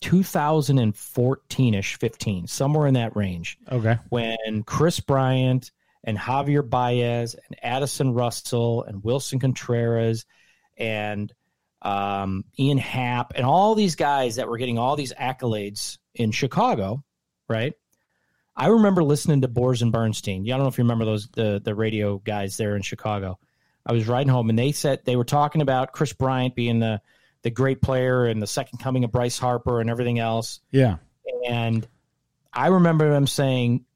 2014 0.00 1.74
ish, 1.74 1.96
15, 1.98 2.46
somewhere 2.46 2.86
in 2.86 2.94
that 2.94 3.16
range, 3.16 3.58
Okay. 3.70 3.98
when 4.08 4.62
Kris 4.64 5.00
Bryant 5.00 5.70
and 6.04 6.16
Javier 6.18 6.68
Baez 6.68 7.34
and 7.34 7.56
Addison 7.62 8.14
Russell 8.14 8.84
and 8.84 9.02
Willson 9.02 9.40
Contreras 9.40 10.24
and 10.76 11.32
um, 11.82 12.44
Ian 12.58 12.78
Happ 12.78 13.32
and 13.36 13.44
all 13.44 13.74
these 13.74 13.94
guys 13.96 14.36
that 14.36 14.48
were 14.48 14.58
getting 14.58 14.78
all 14.78 14.96
these 14.96 15.12
accolades 15.12 15.98
in 16.14 16.30
Chicago, 16.32 17.02
right? 17.48 17.74
I 18.56 18.68
remember 18.68 19.04
listening 19.04 19.42
to 19.42 19.48
Boers 19.48 19.82
and 19.82 19.92
Bernstein. 19.92 20.44
Yeah, 20.44 20.54
I 20.54 20.58
don't 20.58 20.64
know 20.64 20.68
if 20.70 20.78
you 20.78 20.84
remember 20.84 21.04
those 21.04 21.28
the 21.28 21.60
the 21.64 21.76
radio 21.76 22.18
guys 22.18 22.56
there 22.56 22.74
in 22.74 22.82
Chicago. 22.82 23.38
I 23.88 23.92
was 23.92 24.06
riding 24.06 24.28
home 24.28 24.50
and 24.50 24.58
they 24.58 24.72
said 24.72 25.00
they 25.04 25.16
were 25.16 25.24
talking 25.24 25.62
about 25.62 25.92
Kris 25.92 26.12
Bryant 26.12 26.54
being 26.54 26.78
the 26.78 27.00
the 27.42 27.50
great 27.50 27.80
player 27.80 28.26
and 28.26 28.42
the 28.42 28.46
second 28.46 28.78
coming 28.78 29.04
of 29.04 29.12
Bryce 29.12 29.38
Harper 29.38 29.80
and 29.80 29.88
everything 29.88 30.18
else. 30.18 30.60
Yeah. 30.70 30.96
And 31.48 31.86
I 32.52 32.66
remember 32.66 33.10
them 33.10 33.26
saying, 33.26 33.86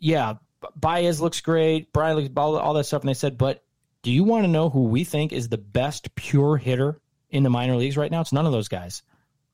"Yeah, 0.00 0.34
Baez 0.74 1.20
looks 1.20 1.40
great, 1.42 1.92
Bryant 1.92 2.18
looks 2.18 2.30
all, 2.36 2.56
all 2.56 2.74
that 2.74 2.84
stuff." 2.84 3.02
And 3.02 3.08
they 3.08 3.14
said, 3.14 3.38
"But 3.38 3.62
do 4.02 4.10
you 4.10 4.24
want 4.24 4.44
to 4.44 4.48
know 4.48 4.70
who 4.70 4.84
we 4.84 5.04
think 5.04 5.32
is 5.32 5.48
the 5.48 5.58
best 5.58 6.14
pure 6.14 6.56
hitter 6.56 7.00
in 7.28 7.42
the 7.42 7.50
minor 7.50 7.76
leagues 7.76 7.96
right 7.96 8.10
now? 8.10 8.22
It's 8.22 8.32
none 8.32 8.46
of 8.46 8.52
those 8.52 8.68
guys. 8.68 9.02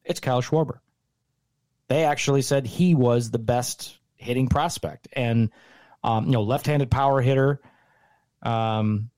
It's 0.04 0.20
Kyle 0.20 0.40
Schwarber. 0.40 0.78
They 1.88 2.04
actually 2.04 2.42
said 2.42 2.66
he 2.66 2.94
was 2.94 3.30
the 3.30 3.38
best 3.38 3.98
hitting 4.14 4.48
prospect, 4.48 5.08
and 5.12 5.50
um, 6.02 6.26
you 6.26 6.32
know, 6.32 6.42
left-handed 6.42 6.90
power 6.90 7.20
hitter." 7.20 7.60
Um, 8.42 9.10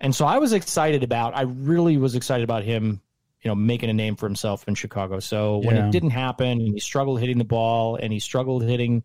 and 0.00 0.14
so 0.14 0.24
I 0.26 0.38
was 0.38 0.52
excited 0.52 1.02
about. 1.02 1.36
I 1.36 1.42
really 1.42 1.96
was 1.96 2.14
excited 2.14 2.44
about 2.44 2.64
him 2.64 3.00
you 3.42 3.48
know, 3.50 3.54
making 3.54 3.88
a 3.90 3.92
name 3.92 4.16
for 4.16 4.26
himself 4.26 4.64
in 4.66 4.74
Chicago. 4.74 5.20
So 5.20 5.58
when 5.58 5.76
Yeah. 5.76 5.86
it 5.86 5.92
didn't 5.92 6.10
happen 6.10 6.48
and 6.60 6.72
he 6.74 6.80
struggled 6.80 7.20
hitting 7.20 7.38
the 7.38 7.44
ball 7.44 7.94
and 7.94 8.12
he 8.12 8.18
struggled 8.18 8.64
hitting, 8.64 9.04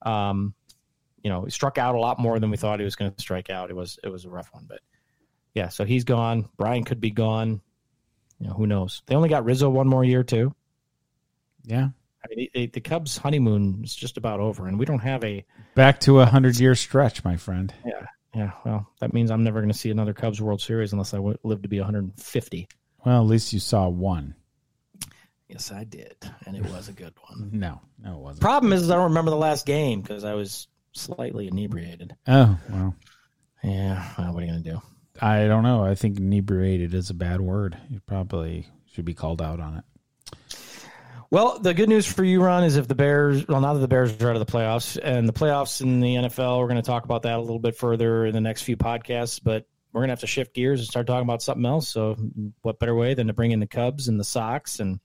um, 0.00 0.54
you 1.22 1.28
know, 1.28 1.44
he 1.44 1.50
struck 1.50 1.76
out 1.76 1.94
a 1.94 1.98
lot 1.98 2.18
more 2.18 2.38
than 2.40 2.48
we 2.50 2.56
thought 2.56 2.78
he 2.78 2.86
was 2.86 2.96
going 2.96 3.12
to 3.12 3.20
strike 3.20 3.50
out. 3.50 3.68
It 3.68 3.76
was, 3.76 3.98
it 4.02 4.08
was 4.08 4.24
a 4.24 4.30
rough 4.30 4.48
one, 4.54 4.64
but 4.66 4.80
yeah, 5.52 5.68
so 5.68 5.84
he's 5.84 6.04
gone. 6.04 6.48
Brian 6.56 6.84
could 6.84 7.00
be 7.02 7.10
gone. 7.10 7.60
You 8.38 8.46
know, 8.46 8.54
who 8.54 8.66
knows? 8.66 9.02
They 9.06 9.14
only 9.14 9.28
got 9.28 9.44
Rizzo 9.44 9.68
one 9.68 9.88
more 9.88 10.04
year 10.04 10.22
too. 10.22 10.54
Yeah. 11.64 11.88
I 12.24 12.34
mean, 12.34 12.48
the, 12.54 12.66
the 12.68 12.80
Cubs 12.80 13.18
honeymoon 13.18 13.82
is 13.84 13.94
just 13.94 14.16
about 14.16 14.40
over 14.40 14.68
and 14.68 14.78
we 14.78 14.86
don't 14.86 15.00
have 15.00 15.22
a, 15.22 15.44
Back 15.74 16.00
to 16.00 16.20
a 16.20 16.24
hundred 16.26 16.58
year 16.58 16.74
stretch, 16.76 17.24
my 17.24 17.36
friend. 17.36 17.74
yeah, 17.84 18.06
yeah. 18.34 18.52
Well, 18.64 18.86
that 19.00 19.12
means 19.12 19.30
I'm 19.30 19.44
never 19.44 19.60
going 19.60 19.72
to 19.72 19.78
see 19.78 19.90
another 19.90 20.12
Cubs 20.14 20.40
World 20.40 20.60
Series 20.60 20.92
unless 20.92 21.14
I 21.14 21.18
w- 21.18 21.36
live 21.42 21.62
to 21.62 21.68
be 21.68 21.78
150. 21.78 22.68
Well, 23.04 23.22
at 23.22 23.26
least 23.28 23.52
you 23.52 23.60
saw 23.60 23.88
one. 23.88 24.34
Yes, 25.48 25.70
I 25.70 25.84
did. 25.84 26.16
And 26.46 26.56
it 26.56 26.64
was 26.70 26.88
a 26.88 26.92
good 26.92 27.12
one. 27.28 27.50
No, 27.52 27.80
no, 28.02 28.14
it 28.14 28.20
wasn't. 28.20 28.40
Problem 28.40 28.72
is, 28.72 28.90
I 28.90 28.94
don't 28.94 29.04
remember 29.04 29.30
the 29.30 29.36
last 29.36 29.66
game 29.66 30.00
because 30.00 30.24
I 30.24 30.34
was 30.34 30.68
slightly 30.92 31.48
inebriated. 31.48 32.14
Oh 32.26 32.58
well, 32.70 32.94
Yeah, 33.62 34.06
well, 34.18 34.32
what 34.32 34.42
are 34.42 34.46
you 34.46 34.52
gonna 34.52 34.62
do? 34.62 34.80
I 35.20 35.46
don't 35.46 35.62
know. 35.62 35.84
I 35.84 35.94
think 35.94 36.18
inebriated 36.18 36.94
is 36.94 37.10
a 37.10 37.14
bad 37.14 37.40
word. 37.40 37.76
You 37.90 38.00
probably 38.06 38.66
should 38.92 39.04
be 39.04 39.14
called 39.14 39.42
out 39.42 39.60
on 39.60 39.76
it. 39.78 39.84
Well, 41.32 41.58
the 41.58 41.72
good 41.72 41.88
news 41.88 42.04
for 42.06 42.22
you, 42.22 42.42
Ron, 42.42 42.62
is 42.62 42.76
if 42.76 42.86
the 42.86 42.94
Bears, 42.94 43.48
well, 43.48 43.62
now 43.62 43.72
that 43.72 43.80
the 43.80 43.88
Bears 43.88 44.20
are 44.20 44.28
out 44.28 44.36
of 44.36 44.46
the 44.46 44.52
playoffs 44.52 44.98
and 45.02 45.26
the 45.26 45.32
playoffs 45.32 45.80
in 45.80 46.00
the 46.00 46.16
NFL, 46.16 46.58
we're 46.58 46.66
going 46.66 46.76
to 46.76 46.82
talk 46.82 47.06
about 47.06 47.22
that 47.22 47.38
a 47.38 47.40
little 47.40 47.58
bit 47.58 47.74
further 47.74 48.26
in 48.26 48.34
the 48.34 48.40
next 48.42 48.64
few 48.64 48.76
podcasts. 48.76 49.40
But 49.42 49.64
we're 49.94 50.00
going 50.00 50.08
to 50.08 50.12
have 50.12 50.20
to 50.20 50.26
shift 50.26 50.54
gears 50.54 50.80
and 50.80 50.86
start 50.86 51.06
talking 51.06 51.24
about 51.24 51.40
something 51.40 51.64
else. 51.64 51.88
So, 51.88 52.18
what 52.60 52.78
better 52.78 52.94
way 52.94 53.14
than 53.14 53.28
to 53.28 53.32
bring 53.32 53.50
in 53.50 53.60
the 53.60 53.66
Cubs 53.66 54.08
and 54.08 54.20
the 54.20 54.24
Sox 54.24 54.78
and 54.78 55.00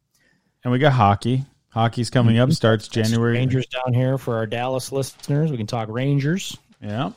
And 0.66 0.74
we 0.74 0.80
got 0.80 0.92
hockey. 0.92 1.46
Hockey's 1.70 2.10
coming 2.10 2.38
up. 2.40 2.50
Mm-hmm. 2.50 2.56
Starts 2.56 2.90
January. 2.90 3.32
Rangers 3.38 3.68
down 3.68 3.94
here 3.94 4.18
for 4.18 4.36
our 4.36 4.46
Dallas 4.46 4.92
listeners? 4.92 5.50
We 5.50 5.56
can 5.56 5.66
talk 5.66 5.88
Rangers. 5.88 6.58
Yeah, 6.84 7.12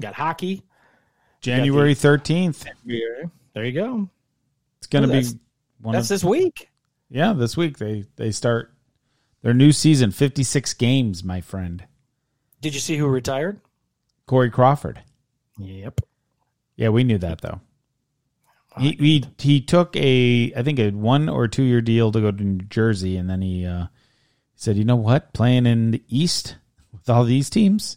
Got 0.00 0.14
hockey. 0.14 0.64
January 1.40 1.94
thirteenth. 1.94 2.64
There 3.54 3.64
you 3.64 3.72
go. 3.72 4.10
It's 4.78 4.88
going 4.88 5.02
to 5.02 5.08
be 5.08 5.20
that's- 5.20 5.36
one 5.80 5.92
That's 5.92 6.06
of 6.06 6.14
this 6.16 6.24
week. 6.24 6.67
Yeah. 7.10 7.32
This 7.32 7.56
week 7.56 7.78
they 7.78 8.04
they 8.16 8.30
start 8.30 8.72
their 9.42 9.54
new 9.54 9.72
season. 9.72 10.10
Fifty 10.10 10.42
six 10.42 10.74
games, 10.74 11.24
my 11.24 11.40
friend. 11.40 11.84
Did 12.60 12.74
you 12.74 12.80
see 12.80 12.96
who 12.96 13.06
retired? 13.06 13.60
Corey 14.26 14.50
Crawford. 14.50 15.02
Yep. 15.58 16.00
Yeah, 16.76 16.90
we 16.90 17.04
knew 17.04 17.18
that 17.18 17.40
though. 17.40 17.60
He 18.78 18.92
he 18.92 19.24
he 19.38 19.60
took 19.60 19.96
a 19.96 20.52
I 20.54 20.62
think 20.62 20.78
a 20.78 20.90
one 20.90 21.28
or 21.28 21.48
two 21.48 21.64
year 21.64 21.80
deal 21.80 22.12
to 22.12 22.20
go 22.20 22.30
to 22.30 22.44
New 22.44 22.64
Jersey, 22.64 23.16
and 23.16 23.28
then 23.28 23.42
he 23.42 23.66
uh, 23.66 23.86
said, 24.54 24.76
"You 24.76 24.84
know 24.84 24.96
what? 24.96 25.32
Playing 25.32 25.66
in 25.66 25.90
the 25.90 26.02
East 26.08 26.56
with 26.92 27.08
all 27.08 27.24
these 27.24 27.50
teams, 27.50 27.96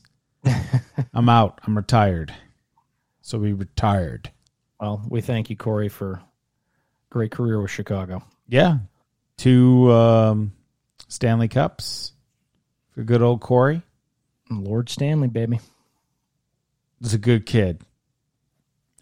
I'm 1.13 1.29
out. 1.29 1.59
I'm 1.63 1.77
retired." 1.77 2.33
So 3.21 3.37
we 3.37 3.53
retired. 3.53 4.31
Well, 4.79 5.05
we 5.07 5.21
thank 5.21 5.51
you, 5.51 5.55
Corey, 5.55 5.89
for 5.89 6.21
great 7.11 7.31
career 7.31 7.61
with 7.61 7.69
Chicago. 7.69 8.23
Yeah, 8.47 8.79
two 9.41 9.91
um, 9.91 10.53
Stanley 11.07 11.47
Cups 11.47 12.13
for 12.93 13.03
good 13.03 13.21
old 13.21 13.41
Corey. 13.41 13.81
Lord 14.49 14.89
Stanley, 14.89 15.27
baby. 15.27 15.59
He's 17.01 17.13
a 17.13 17.17
good 17.17 17.45
kid, 17.45 17.81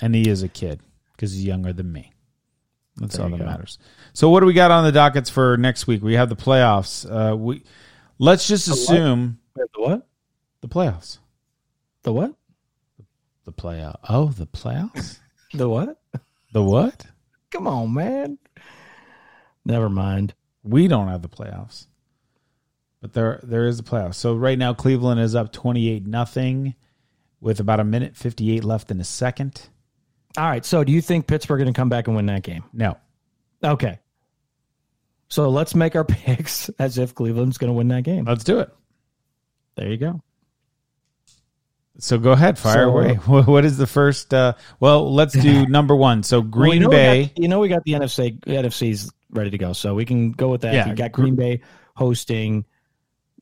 and 0.02 0.16
he 0.16 0.30
is 0.30 0.42
a 0.44 0.48
kid 0.48 0.80
because 1.14 1.34
he's 1.34 1.44
younger 1.44 1.74
than 1.74 1.92
me. 1.92 2.14
That's 2.98 3.16
There 3.18 3.26
all 3.26 3.32
that 3.32 3.40
go. 3.40 3.46
matters. 3.46 3.78
So, 4.14 4.30
what 4.30 4.40
do 4.42 4.46
we 4.46 4.54
got 4.54 4.72
on 4.72 4.84
the 4.86 4.92
dockets 4.92 5.30
for 5.30 5.58
next 5.58 5.88
week? 5.88 6.02
We 6.02 6.14
have 6.14 6.30
the 6.30 6.36
playoffs. 6.36 7.06
Uh, 7.10 7.36
we 7.36 7.64
let's 8.20 8.48
just 8.48 8.68
assume 8.68 9.40
The 9.56 9.68
what? 9.76 10.08
the 10.62 10.68
playoffs. 10.68 11.18
The 12.04 12.14
what? 12.14 12.34
The 13.46 13.52
playoff. 13.54 13.98
Oh, 14.08 14.28
the 14.30 14.48
playoffs. 14.48 15.20
The 15.52 15.68
what? 15.68 16.00
the 16.54 16.62
what? 16.62 17.08
Come 17.50 17.66
on, 17.68 17.92
man. 17.92 18.38
Never 19.66 19.90
mind. 19.90 20.34
We 20.64 20.88
don't 20.88 21.08
have 21.08 21.22
the 21.22 21.30
playoffs, 21.30 21.88
but 23.02 23.14
there 23.14 23.40
there 23.44 23.66
is 23.68 23.78
the 23.78 23.84
playoffs. 23.84 24.16
So 24.16 24.36
right 24.36 24.58
now, 24.58 24.74
Cleveland 24.74 25.20
is 25.20 25.36
up 25.36 25.52
twenty 25.54 25.90
eight 25.90 26.06
nothing, 26.06 26.76
with 27.42 27.60
about 27.60 27.80
a 27.80 27.84
minute 27.84 28.16
fifty 28.16 28.56
eight 28.56 28.64
left 28.64 28.92
in 28.92 28.98
the 28.98 29.04
second. 29.04 29.70
All 30.38 30.48
right. 30.48 30.64
So, 30.66 30.84
do 30.84 30.92
you 30.92 31.02
think 31.02 31.28
Pittsburgh 31.28 31.60
going 31.60 31.74
to 31.74 31.78
come 31.78 31.90
back 31.90 32.08
and 32.08 32.16
win 32.16 32.26
that 32.28 32.44
game? 32.44 32.64
No, 32.74 32.98
Okay. 33.64 34.00
So 35.28 35.50
let's 35.50 35.76
make 35.76 35.96
our 35.96 36.04
picks 36.06 36.70
as 36.80 36.98
if 36.98 37.14
Cleveland's 37.16 37.58
going 37.58 37.70
to 37.70 37.74
win 37.74 37.88
that 37.90 38.04
game. 38.04 38.26
let's 38.26 38.44
do 38.44 38.60
it. 38.60 38.70
There 39.76 39.88
you 39.88 39.98
go. 39.98 40.22
So 42.00 42.18
go 42.18 42.32
ahead, 42.32 42.58
fire 42.58 42.86
So- 42.86 42.90
away. 42.90 43.16
What 43.16 43.48
what 43.48 43.66
is 43.66 43.78
the 43.78 43.88
first? 43.88 44.34
Uh, 44.34 44.54
well, 44.80 45.14
let's 45.14 45.34
do 45.34 45.66
number 45.68 45.96
one. 45.96 46.24
So 46.24 46.40
Well, 46.40 46.50
Green 46.50 46.74
you 46.76 46.80
know 46.82 46.90
Bay. 46.90 47.26
Got, 47.26 47.40
you 47.40 47.48
know, 47.48 47.60
we 47.60 47.68
got 47.68 47.84
the 47.84 47.94
NFC. 47.94 48.40
NFC's 48.42 49.12
ready 49.32 49.50
to 49.52 49.58
go, 49.58 49.74
so 49.74 49.96
we 49.96 50.06
can 50.06 50.32
go 50.32 50.50
with 50.50 50.62
that. 50.62 50.74
Yeah, 50.74 50.88
you 50.90 50.96
got 50.96 51.12
Green 51.12 51.36
Bay 51.36 51.62
hosting 51.96 52.66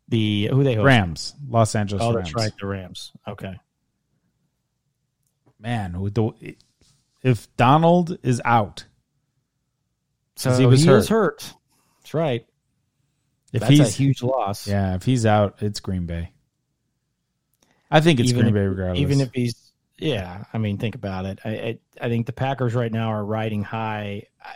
the 0.09 0.47
who 0.51 0.63
they 0.63 0.75
host. 0.75 0.85
Rams, 0.85 1.35
Los 1.49 1.75
Angeles 1.75 2.01
Oh, 2.03 2.13
Rams. 2.13 2.31
that's 2.31 2.35
right, 2.35 2.51
the 2.59 2.67
Rams. 2.67 3.11
Okay. 3.27 3.55
Man, 5.59 5.99
with 6.01 6.13
the 6.13 6.55
if 7.23 7.53
Donald 7.57 8.17
is 8.23 8.41
out, 8.45 8.85
So 10.35 10.55
he 10.57 10.65
was 10.65 10.81
he 10.83 10.87
hurt. 10.87 10.97
is 10.99 11.09
hurt. 11.09 11.53
That's 12.01 12.13
right. 12.13 12.45
if 13.53 13.61
That's 13.61 13.69
he's 13.71 13.79
a 13.81 13.89
huge 13.91 14.21
loss. 14.21 14.67
yeah, 14.67 14.95
if 14.95 15.03
he's 15.03 15.25
out, 15.25 15.61
it's 15.61 15.79
Green 15.79 16.05
Bay. 16.05 16.31
I 17.89 18.01
think 18.01 18.19
it's 18.19 18.29
Even 18.29 18.43
Green 18.43 18.47
if- 18.49 18.53
Bay 18.53 18.67
regardless. 18.67 18.99
Even 18.99 19.21
if 19.21 19.29
he's, 19.33 19.55
yeah, 19.97 20.43
I 20.53 20.57
mean, 20.57 20.77
think 20.77 20.95
about 20.95 21.25
it. 21.25 21.39
I, 21.43 21.49
I, 21.49 21.79
I 22.01 22.09
think 22.09 22.27
the 22.27 22.33
Packers 22.33 22.75
right 22.75 22.91
now 22.91 23.09
are 23.09 23.25
riding 23.25 23.63
high. 23.63 24.23
I, 24.43 24.55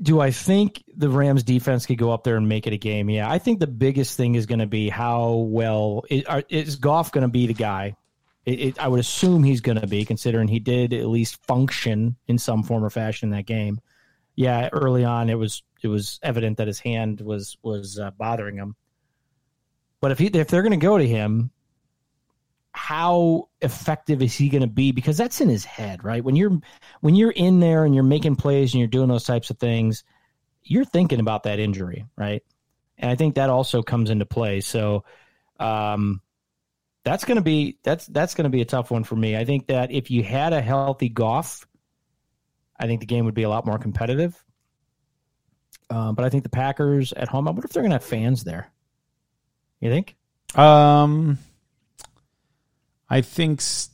do 0.00 0.20
I 0.20 0.30
think 0.30 0.84
the 0.96 1.08
Rams 1.08 1.42
defense 1.42 1.86
could 1.86 1.98
go 1.98 2.12
up 2.12 2.24
there 2.24 2.36
and 2.36 2.48
make 2.48 2.66
it 2.66 2.72
a 2.72 2.78
game? 2.78 3.10
Yeah, 3.10 3.30
I 3.30 3.38
think 3.38 3.58
the 3.58 3.66
biggest 3.66 4.16
thing 4.16 4.34
is 4.34 4.46
going 4.46 4.60
to 4.60 4.66
be 4.66 4.88
how 4.88 5.32
well 5.32 6.04
is, 6.08 6.76
Goff 6.76 7.12
going 7.12 7.22
to 7.22 7.28
be 7.28 7.46
the 7.46 7.54
guy? 7.54 7.96
It, 8.46 8.60
it, 8.60 8.78
I 8.78 8.88
would 8.88 9.00
assume 9.00 9.42
he's 9.42 9.60
going 9.60 9.80
to 9.80 9.86
be, 9.86 10.04
considering 10.04 10.48
he 10.48 10.60
did 10.60 10.92
at 10.92 11.06
least 11.06 11.44
function 11.46 12.16
in 12.28 12.38
some 12.38 12.62
form 12.62 12.84
or 12.84 12.90
fashion 12.90 13.28
in 13.28 13.36
that 13.36 13.46
game. 13.46 13.80
Yeah, 14.36 14.68
early 14.72 15.04
on 15.04 15.30
it 15.30 15.34
was 15.34 15.64
it 15.82 15.88
was 15.88 16.20
evident 16.22 16.58
that 16.58 16.68
his 16.68 16.78
hand 16.78 17.20
was 17.20 17.58
was 17.62 17.98
uh, 17.98 18.12
bothering 18.12 18.56
him. 18.56 18.76
But 20.00 20.12
if 20.12 20.18
he 20.18 20.26
if 20.26 20.48
they're 20.48 20.62
going 20.62 20.78
to 20.78 20.86
go 20.86 20.96
to 20.96 21.06
him, 21.06 21.50
how 22.78 23.48
effective 23.60 24.22
is 24.22 24.36
he 24.36 24.48
going 24.48 24.62
to 24.62 24.68
be? 24.68 24.92
Because 24.92 25.16
that's 25.16 25.40
in 25.40 25.48
his 25.48 25.64
head 25.64 26.04
right? 26.04 26.22
When 26.22 26.36
you're 26.36 26.60
when 27.00 27.16
you're 27.16 27.32
in 27.32 27.58
there 27.58 27.84
and 27.84 27.92
you're 27.92 28.04
making 28.04 28.36
plays 28.36 28.72
and 28.72 28.78
you're 28.78 28.86
doing 28.86 29.08
those 29.08 29.24
types 29.24 29.50
of 29.50 29.58
things 29.58 30.04
you're 30.62 30.84
thinking 30.84 31.18
about 31.18 31.42
that 31.42 31.58
injury 31.58 32.06
right? 32.16 32.42
And 32.96 33.10
i 33.10 33.16
think 33.16 33.34
that 33.34 33.50
also 33.50 33.82
comes 33.82 34.10
into 34.10 34.24
play. 34.26 34.60
So 34.60 35.04
um 35.58 36.22
that's 37.02 37.24
going 37.24 37.36
to 37.36 37.42
be 37.42 37.78
that's 37.82 38.06
that's 38.06 38.36
going 38.36 38.44
to 38.44 38.50
be 38.50 38.60
a 38.60 38.64
tough 38.64 38.92
one 38.92 39.02
for 39.02 39.16
me. 39.16 39.36
I 39.36 39.44
think 39.44 39.66
that 39.66 39.90
if 39.90 40.10
you 40.10 40.22
had 40.22 40.52
a 40.52 40.60
healthy 40.60 41.08
Goff 41.08 41.66
i 42.78 42.86
think 42.86 43.00
the 43.00 43.06
game 43.06 43.24
would 43.24 43.34
be 43.34 43.42
a 43.42 43.48
lot 43.48 43.66
more 43.66 43.78
competitive. 43.78 44.42
Um, 45.90 46.14
but 46.14 46.24
i 46.24 46.28
think 46.30 46.44
the 46.44 46.48
packers 46.48 47.12
at 47.12 47.26
home 47.26 47.48
i 47.48 47.50
wonder 47.50 47.66
if 47.66 47.72
they're 47.72 47.82
going 47.82 47.90
to 47.90 47.96
have 47.96 48.04
fans 48.04 48.44
there. 48.44 48.70
You 49.80 49.90
think? 49.90 50.16
Um, 50.54 51.38
I 53.08 53.20
think. 53.20 53.60
s- 53.60 53.90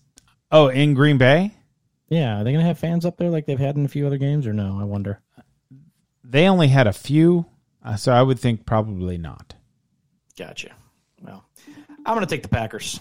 Oh, 0.53 0.69
in 0.69 0.95
Green 0.95 1.19
Bay. 1.19 1.53
Yeah, 2.09 2.41
are 2.41 2.45
they 2.45 2.53
gonna 2.53 2.65
have 2.65 2.79
fans 2.79 3.05
up 3.05 3.17
there 3.17 3.31
like 3.31 3.47
they've 3.47 3.59
had 3.59 3.77
in 3.77 3.85
a 3.85 3.89
few 3.89 4.07
other 4.07 4.19
games, 4.19 4.47
or 4.47 4.53
no? 4.53 4.79
I 4.81 4.85
wonder. 4.85 5.21
They 6.23 6.49
only 6.49 6.69
had 6.69 6.87
a 6.87 6.93
few, 6.93 7.47
uh, 7.85 7.97
so 7.97 8.12
I 8.12 8.23
would 8.23 8.39
think 8.39 8.65
probably 8.67 9.19
not. 9.19 9.55
Gotcha. 10.39 10.71
Well, 11.23 11.45
I'm 12.07 12.15
gonna 12.15 12.27
take 12.27 12.43
the 12.43 12.49
Packers. 12.49 13.01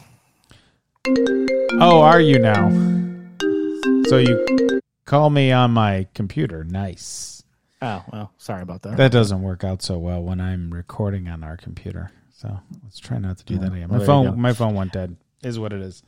Oh, 1.80 2.02
are 2.02 2.22
you 2.22 2.40
now? 2.40 2.70
So 4.08 4.18
you 4.18 4.80
call 5.06 5.30
me 5.30 5.52
on 5.52 5.72
my 5.72 6.08
computer. 6.14 6.64
Nice. 6.64 7.44
Oh 7.82 8.04
well, 8.12 8.32
sorry 8.38 8.62
about 8.62 8.82
that. 8.84 8.98
That 8.98 9.12
doesn't 9.12 9.42
work 9.42 9.64
out 9.64 9.82
so 9.82 9.98
well 9.98 10.24
when 10.24 10.40
I'm 10.40 10.74
recording 10.74 11.28
on 11.28 11.44
our 11.44 11.58
computer. 11.58 12.12
So 12.32 12.58
let's 12.84 13.00
try 13.00 13.18
not 13.20 13.38
to 13.40 13.46
do 13.46 13.58
that 13.60 13.74
again. 13.74 13.90
My 13.90 13.98
there 13.98 14.00
you 14.00 14.06
go. 14.06 14.06
phone, 14.32 14.40
my 14.40 14.54
phone 14.54 14.74
went 14.76 14.94
dead. 14.94 15.16
Is 15.44 15.60
what 15.60 15.74
it 15.74 15.82
is. 15.82 16.02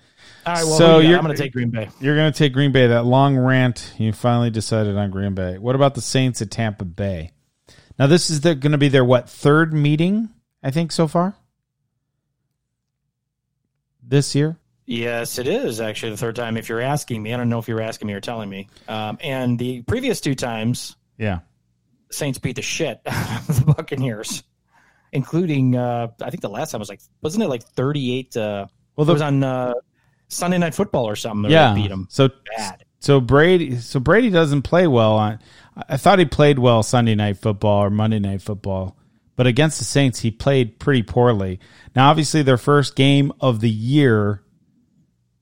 All 0.45 0.53
right, 0.53 0.63
well, 0.63 0.77
So 0.77 0.85
you 0.85 0.91
got? 0.91 0.99
you're- 1.09 1.15
I'm 1.17 1.21
gonna 1.23 1.35
take 1.37 1.51
Green 1.53 1.69
Bay. 1.69 1.89
You're 1.99 2.15
going 2.15 2.31
to 2.31 2.37
take 2.37 2.53
Green 2.53 2.71
Bay. 2.71 2.87
That 2.87 3.05
long 3.05 3.37
rant, 3.37 3.93
you 3.97 4.13
finally 4.13 4.49
decided 4.49 4.95
on 4.97 5.11
Green 5.11 5.33
Bay. 5.35 5.57
What 5.57 5.75
about 5.75 5.93
the 5.95 6.01
Saints 6.01 6.41
at 6.41 6.51
Tampa 6.51 6.85
Bay? 6.85 7.31
Now, 7.99 8.07
this 8.07 8.29
is 8.29 8.39
going 8.39 8.59
to 8.71 8.77
be 8.77 8.87
their, 8.89 9.03
what, 9.05 9.29
third 9.29 9.73
meeting, 9.73 10.29
I 10.63 10.71
think, 10.71 10.91
so 10.91 11.07
far? 11.07 11.35
This 14.01 14.35
year? 14.35 14.57
Yes, 14.85 15.39
it 15.39 15.47
is 15.47 15.81
actually 15.81 16.11
the 16.11 16.17
third 16.17 16.35
time. 16.35 16.57
If 16.57 16.69
you're 16.69 16.81
asking 16.81 17.23
me, 17.23 17.33
I 17.33 17.37
don't 17.37 17.49
know 17.49 17.57
if 17.59 17.67
you're 17.67 17.81
asking 17.81 18.07
me 18.07 18.13
or 18.13 18.21
telling 18.21 18.49
me. 18.49 18.67
Um, 18.87 19.17
and 19.21 19.57
the 19.57 19.81
previous 19.81 20.21
two 20.21 20.35
times, 20.35 20.95
Yeah. 21.17 21.39
Saints 22.11 22.37
beat 22.37 22.55
the 22.55 22.61
shit 22.61 23.01
out 23.05 23.49
of 23.49 23.65
the 23.65 23.73
Buccaneers, 23.73 24.43
including 25.11 25.75
uh, 25.75 26.09
I 26.21 26.29
think 26.29 26.41
the 26.41 26.49
last 26.49 26.69
time 26.71 26.79
was 26.79 26.87
like 26.87 27.01
wasn't 27.23 27.43
it 27.43 27.47
like 27.47 27.63
38? 27.63 28.37
Uh, 28.37 28.67
Well, 28.95 29.09
it 29.09 29.13
was 29.13 29.21
on 29.21 29.43
uh, 29.43 29.73
Sunday 30.27 30.57
Night 30.57 30.73
Football 30.75 31.05
or 31.07 31.15
something. 31.15 31.51
yeah. 31.51 31.73
they 31.73 31.81
beat 31.81 31.89
them 31.89 32.07
So, 32.09 32.29
bad. 32.57 32.83
so 32.99 33.19
Brady, 33.19 33.77
so 33.77 33.99
Brady 33.99 34.29
doesn't 34.29 34.61
play 34.63 34.87
well 34.87 35.13
on. 35.13 35.39
I 35.89 35.97
thought 35.97 36.19
he 36.19 36.25
played 36.25 36.57
well 36.59 36.83
Sunday 36.83 37.15
night 37.15 37.37
football 37.37 37.83
or 37.83 37.89
Monday 37.89 38.19
night 38.19 38.41
football, 38.41 38.97
but 39.35 39.45
against 39.47 39.77
the 39.79 39.83
Saints, 39.83 40.19
he 40.21 40.31
played 40.31 40.79
pretty 40.79 41.03
poorly. 41.03 41.59
Now, 41.95 42.09
obviously, 42.09 42.41
their 42.43 42.57
first 42.57 42.95
game 42.95 43.33
of 43.41 43.59
the 43.59 43.69
year, 43.69 44.41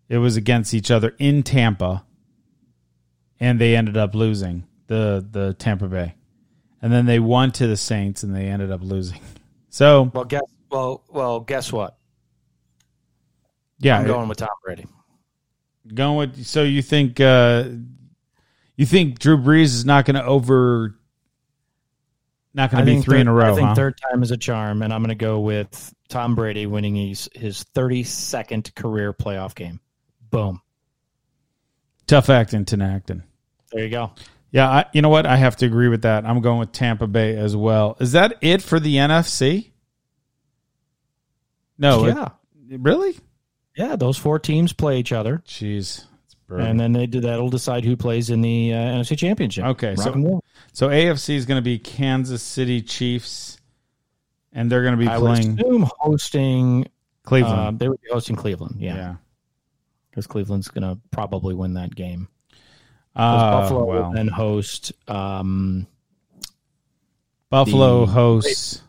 it 0.10 0.18
was 0.18 0.36
against 0.36 0.74
each 0.74 0.90
other 0.90 1.14
in 1.20 1.44
Tampa, 1.44 2.04
and 3.40 3.60
they 3.62 3.76
ended 3.76 3.96
up 3.98 4.16
losing 4.16 4.64
the 4.88 5.24
the 5.30 5.54
Tampa 5.54 5.88
Bay, 5.88 6.16
and 6.82 6.92
then 6.92 7.06
they 7.06 7.20
won 7.20 7.52
to 7.54 7.68
the 7.68 7.78
Saints, 7.78 8.24
and 8.24 8.36
they 8.36 8.48
ended 8.48 8.72
up 8.72 8.82
losing. 8.84 9.20
So, 9.70 10.12
Well, 10.14 10.26
guess 10.26 10.44
well, 10.70 11.04
well, 11.10 11.40
guess 11.40 11.74
what? 11.74 11.98
Yeah, 13.84 14.00
I'm 14.00 14.08
going 14.08 14.28
with 14.28 14.38
Tom 14.40 14.50
Brady. 14.64 14.86
going 15.94 16.18
with. 16.18 16.46
So 16.46 16.64
you 16.64 16.82
think 16.82 17.20
uh, 17.20 17.66
you 18.76 18.86
think 18.86 19.20
Drew 19.20 19.38
Brees 19.38 19.66
is 19.66 19.86
not 19.86 20.06
going 20.06 20.16
to 20.16 20.26
over, 20.26 20.96
not 22.54 22.72
going 22.72 22.86
to 22.86 22.92
be 22.92 23.02
three 23.02 23.20
in 23.20 23.28
a 23.28 23.34
row? 23.34 23.52
I 23.52 23.56
think 23.56 23.68
huh? 23.68 23.76
third 23.76 24.00
time 24.10 24.24
is 24.24 24.32
a 24.32 24.38
charm, 24.38 24.82
and 24.82 24.94
I'm 24.94 25.02
going 25.02 25.10
to 25.10 25.16
go 25.16 25.40
with 25.40 25.94
Tom 26.10 26.36
Brady 26.36 26.66
winning 26.66 26.96
his 26.96 27.30
his 27.34 27.64
32nd 27.76 28.74
career 28.76 29.14
playoff 29.14 29.56
game. 29.56 29.80
Boom. 30.30 30.62
Tough 32.08 32.30
acting 32.30 32.66
to 32.66 32.84
acting. 32.84 33.24
There 33.72 33.84
you 33.84 33.90
go. 33.90 34.12
Yeah, 34.52 34.70
I, 34.70 34.86
you 34.94 35.02
know 35.02 35.10
what? 35.10 35.26
I 35.26 35.36
have 35.38 35.56
to 35.58 35.66
agree 35.66 35.88
with 35.88 36.04
that. 36.04 36.26
I'm 36.26 36.42
going 36.42 36.60
with 36.60 36.72
Tampa 36.72 37.08
Bay 37.08 37.36
as 37.36 37.56
well. 37.56 37.98
Is 38.00 38.12
that 38.12 38.38
it 38.42 38.62
for 38.62 38.80
the 38.80 38.98
NFC? 38.98 39.72
No, 41.80 42.06
it- 42.06 42.16
yeah, 42.16 42.30
really? 42.70 43.18
Yeah. 43.76 43.96
Those 43.96 44.18
four 44.18 44.40
teams 44.40 44.74
play 44.74 45.00
each 45.00 45.12
other, 45.12 45.42
Jeez, 45.48 46.06
and 46.50 46.80
then 46.80 46.92
they 46.94 47.06
do 47.08 47.22
that'll 47.22 47.50
decide 47.50 47.84
who 47.86 47.96
plays 47.98 48.30
in 48.30 48.42
the 48.42 48.74
uh, 48.74 48.78
NFC 48.78 49.18
Championship. 49.18 49.66
Okay, 49.66 49.96
Rock 49.96 50.14
so- 50.14 50.42
so 50.74 50.90
AFC 50.90 51.36
is 51.36 51.46
going 51.46 51.58
to 51.58 51.64
be 51.64 51.78
Kansas 51.80 52.42
City 52.42 52.82
Chiefs, 52.82 53.58
and 54.52 54.72
they're 54.72 54.82
going 54.82 54.98
to 54.98 55.04
be 55.04 55.08
I 55.08 55.18
playing 55.18 55.60
assume 55.60 55.90
hosting. 56.00 56.86
Uh, 56.86 56.90
Cleveland. 57.30 57.80
they 57.80 57.88
would 57.88 58.02
be 58.02 58.10
hosting 58.12 58.36
Cleveland. 58.36 58.76
Yeah, 58.80 58.96
yeah. 58.96 59.16
because 60.10 60.28
Cleveland's 60.28 60.68
going 60.68 60.84
to 60.84 61.00
probably 61.12 61.56
win 61.56 61.76
that 61.76 61.96
game. 61.96 62.28
Uh, 63.16 63.62
Buffalo 63.62 63.86
well, 63.86 64.04
will 64.06 64.12
then 64.12 64.28
host. 64.28 64.92
Um, 65.08 65.88
Buffalo 67.50 68.06
the- 68.06 68.12
hosts 68.12 68.82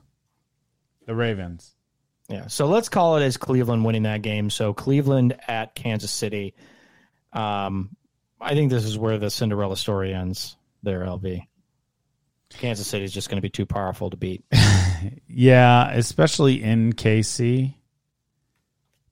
the 1.06 1.14
Ravens. 1.14 1.73
Yeah. 2.28 2.46
So 2.46 2.66
let's 2.66 2.88
call 2.88 3.16
it 3.16 3.22
as 3.22 3.36
Cleveland 3.36 3.84
winning 3.84 4.04
that 4.04 4.22
game. 4.22 4.50
So 4.50 4.72
Cleveland 4.72 5.36
at 5.46 5.74
Kansas 5.74 6.10
City. 6.10 6.54
Um, 7.32 7.96
I 8.40 8.54
think 8.54 8.70
this 8.70 8.84
is 8.84 8.96
where 8.98 9.18
the 9.18 9.30
Cinderella 9.30 9.76
story 9.76 10.14
ends 10.14 10.56
there, 10.82 11.00
LV. 11.00 11.42
Kansas 12.50 12.86
City 12.86 13.04
is 13.04 13.12
just 13.12 13.28
going 13.28 13.36
to 13.36 13.42
be 13.42 13.50
too 13.50 13.66
powerful 13.66 14.10
to 14.10 14.16
beat. 14.16 14.44
Yeah, 15.28 15.90
especially 15.90 16.62
in 16.62 16.92
KC. 16.92 17.74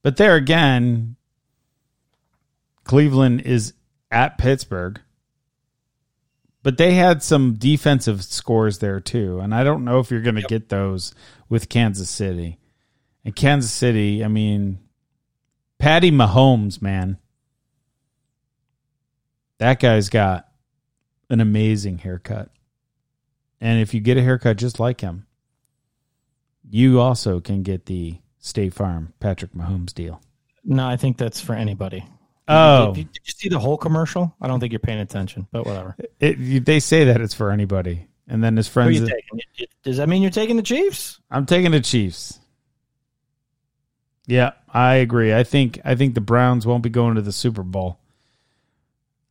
But 0.02 0.16
there 0.16 0.36
again, 0.36 1.16
Cleveland 2.84 3.42
is 3.42 3.74
at 4.10 4.38
Pittsburgh. 4.38 5.00
But 6.62 6.78
they 6.78 6.94
had 6.94 7.22
some 7.22 7.54
defensive 7.54 8.22
scores 8.22 8.78
there 8.78 9.00
too. 9.00 9.40
And 9.40 9.52
I 9.54 9.64
don't 9.64 9.84
know 9.84 9.98
if 9.98 10.10
you're 10.10 10.22
going 10.22 10.36
to 10.36 10.42
get 10.42 10.68
those 10.68 11.12
with 11.48 11.68
Kansas 11.68 12.08
City. 12.08 12.58
And 13.24 13.34
Kansas 13.36 13.70
City, 13.70 14.24
I 14.24 14.28
mean, 14.28 14.78
Patty 15.78 16.10
Mahomes, 16.10 16.82
man. 16.82 17.18
That 19.58 19.78
guy's 19.80 20.08
got 20.08 20.48
an 21.30 21.40
amazing 21.40 21.98
haircut. 21.98 22.50
And 23.60 23.80
if 23.80 23.94
you 23.94 24.00
get 24.00 24.16
a 24.16 24.22
haircut 24.22 24.56
just 24.56 24.80
like 24.80 25.00
him, 25.00 25.26
you 26.68 27.00
also 27.00 27.38
can 27.40 27.62
get 27.62 27.86
the 27.86 28.18
State 28.38 28.74
Farm 28.74 29.12
Patrick 29.20 29.52
Mahomes 29.52 29.94
deal. 29.94 30.20
No, 30.64 30.86
I 30.86 30.96
think 30.96 31.16
that's 31.16 31.40
for 31.40 31.54
anybody. 31.54 32.04
Oh, 32.48 32.92
Did, 32.92 33.12
did 33.12 33.20
you 33.24 33.32
see 33.36 33.48
the 33.48 33.58
whole 33.60 33.76
commercial? 33.76 34.34
I 34.40 34.48
don't 34.48 34.58
think 34.58 34.72
you're 34.72 34.80
paying 34.80 34.98
attention, 34.98 35.46
but 35.52 35.64
whatever. 35.64 35.96
it, 36.18 36.64
they 36.64 36.80
say 36.80 37.04
that 37.04 37.20
it's 37.20 37.34
for 37.34 37.52
anybody, 37.52 38.08
and 38.26 38.42
then 38.42 38.56
his 38.56 38.66
friends. 38.66 38.98
you 38.98 39.06
taking? 39.06 39.20
You- 39.38 39.40
you- 39.58 39.66
Does 39.84 39.98
that 39.98 40.08
mean 40.08 40.22
you're 40.22 40.30
taking 40.32 40.56
the 40.56 40.62
Chiefs? 40.62 41.20
I'm 41.30 41.46
taking 41.46 41.70
the 41.70 41.80
Chiefs. 41.80 42.40
Yeah, 44.26 44.52
I 44.72 44.94
agree. 44.94 45.34
I 45.34 45.42
think 45.44 45.80
I 45.84 45.94
think 45.94 46.14
the 46.14 46.20
Browns 46.20 46.66
won't 46.66 46.82
be 46.82 46.90
going 46.90 47.16
to 47.16 47.22
the 47.22 47.32
Super 47.32 47.62
Bowl. 47.62 47.98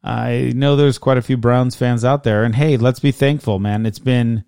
I 0.04 0.52
know 0.56 0.76
there's 0.76 0.98
quite 0.98 1.18
a 1.18 1.22
few 1.22 1.38
Browns 1.38 1.76
fans 1.76 2.04
out 2.04 2.24
there, 2.24 2.44
and 2.44 2.56
hey, 2.56 2.76
let's 2.78 3.00
be 3.00 3.12
thankful, 3.12 3.60
man. 3.60 3.86
It's 3.86 4.00
been 4.00 4.44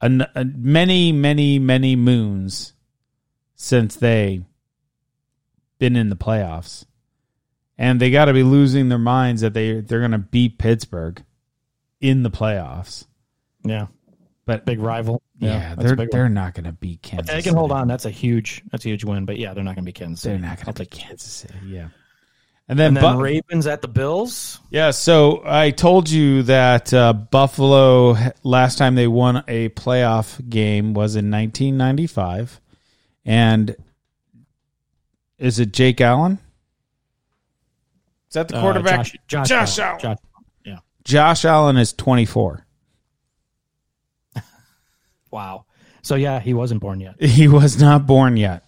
a, 0.00 0.26
a- 0.34 0.44
many, 0.44 1.12
many, 1.12 1.58
many 1.58 1.94
moons 1.96 2.72
since 3.54 3.94
they 3.96 4.42
been 5.78 5.96
in 5.96 6.08
the 6.10 6.16
playoffs, 6.16 6.84
and 7.78 8.00
they 8.00 8.10
got 8.10 8.24
to 8.26 8.32
be 8.32 8.42
losing 8.42 8.88
their 8.88 8.98
minds 8.98 9.40
that 9.40 9.54
they 9.54 9.80
they're 9.80 10.00
going 10.00 10.10
to 10.10 10.18
beat 10.18 10.58
Pittsburgh 10.58 11.22
in 12.00 12.22
the 12.24 12.30
playoffs. 12.30 13.06
Yeah, 13.64 13.86
But 14.46 14.64
big 14.64 14.78
rival. 14.80 15.22
yeah, 15.38 15.74
that's 15.74 15.90
a 15.92 15.96
they're 15.96 16.06
they're 16.10 16.22
one. 16.24 16.34
not 16.34 16.54
going 16.54 16.64
to 16.66 16.72
beat 16.72 17.02
Kansas. 17.02 17.34
They 17.34 17.42
can 17.42 17.54
hold 17.54 17.72
on. 17.72 17.88
That's 17.88 18.04
a 18.04 18.10
huge. 18.10 18.62
That's 18.70 18.84
a 18.86 18.88
huge 18.90 19.04
win. 19.04 19.24
But 19.24 19.38
yeah, 19.38 19.52
they're 19.54 19.64
not 19.64 19.74
going 19.74 19.84
to 19.84 19.88
be 19.88 19.92
Kansas 19.92 20.22
They're 20.22 20.38
not 20.38 20.56
going 20.62 20.72
to 20.72 20.82
beat 20.84 20.90
Kansas 20.92 21.30
City. 21.32 21.54
Yeah. 21.66 21.88
And 22.68 22.76
then, 22.78 22.96
And 22.96 22.96
then 22.96 23.16
Bu- 23.16 23.22
Ravens 23.22 23.66
at 23.68 23.80
the 23.82 23.86
Bills. 23.88 24.58
yeah, 24.70 24.90
so 24.90 25.40
I 25.46 25.70
told 25.70 26.10
you 26.10 26.42
that 26.44 26.92
uh, 26.92 27.12
Buffalo 27.12 28.16
last 28.42 28.76
time 28.78 28.96
they 28.96 29.06
won 29.06 29.44
a 29.46 29.68
playoff 29.70 30.48
game 30.48 30.92
was 30.92 31.14
in 31.14 31.30
1995, 31.30 32.60
and 33.24 33.76
is 35.38 35.60
it 35.60 35.72
Jake 35.72 36.00
Allen? 36.00 36.40
Is 38.30 38.34
that 38.34 38.48
the 38.48 38.56
Uh, 38.56 38.60
quarterback? 38.62 39.06
Josh, 39.06 39.16
Josh, 39.28 39.48
Josh 39.48 39.78
Allen. 39.78 40.00
Allen. 40.02 40.16
Josh, 40.16 40.18
yeah. 40.64 40.78
Josh 41.04 41.44
Allen 41.44 41.76
is 41.76 41.92
24. 41.92 42.65
Wow. 45.30 45.66
So 46.02 46.14
yeah, 46.14 46.40
he 46.40 46.54
wasn't 46.54 46.80
born 46.80 47.00
yet. 47.00 47.20
He 47.20 47.48
was 47.48 47.80
not 47.80 48.06
born 48.06 48.36
yet. 48.36 48.64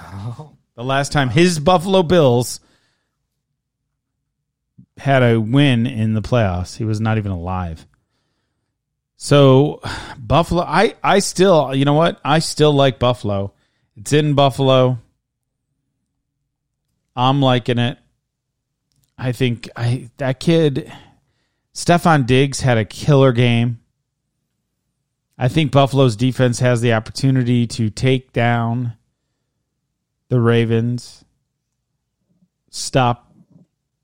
Oh. 0.00 0.56
The 0.76 0.84
last 0.84 1.12
time 1.12 1.28
his 1.28 1.58
Buffalo 1.58 2.02
Bills 2.02 2.60
had 4.96 5.22
a 5.22 5.38
win 5.38 5.86
in 5.86 6.14
the 6.14 6.22
playoffs, 6.22 6.76
he 6.76 6.84
was 6.84 7.00
not 7.00 7.18
even 7.18 7.32
alive. 7.32 7.86
So 9.16 9.82
Buffalo, 10.18 10.62
I 10.62 10.94
I 11.02 11.18
still, 11.18 11.74
you 11.74 11.84
know 11.84 11.92
what? 11.92 12.18
I 12.24 12.38
still 12.38 12.72
like 12.72 12.98
Buffalo. 12.98 13.52
It's 13.96 14.14
in 14.14 14.32
Buffalo. 14.32 14.98
I'm 17.14 17.42
liking 17.42 17.78
it. 17.78 17.98
I 19.18 19.32
think 19.32 19.68
I 19.76 20.08
that 20.16 20.40
kid 20.40 20.90
Stefon 21.74 22.26
Diggs 22.26 22.60
had 22.60 22.78
a 22.78 22.86
killer 22.86 23.32
game. 23.32 23.80
I 25.42 25.48
think 25.48 25.72
Buffalo's 25.72 26.16
defense 26.16 26.58
has 26.58 26.82
the 26.82 26.92
opportunity 26.92 27.66
to 27.68 27.88
take 27.88 28.30
down 28.34 28.92
the 30.28 30.38
Ravens, 30.38 31.24
stop 32.68 33.32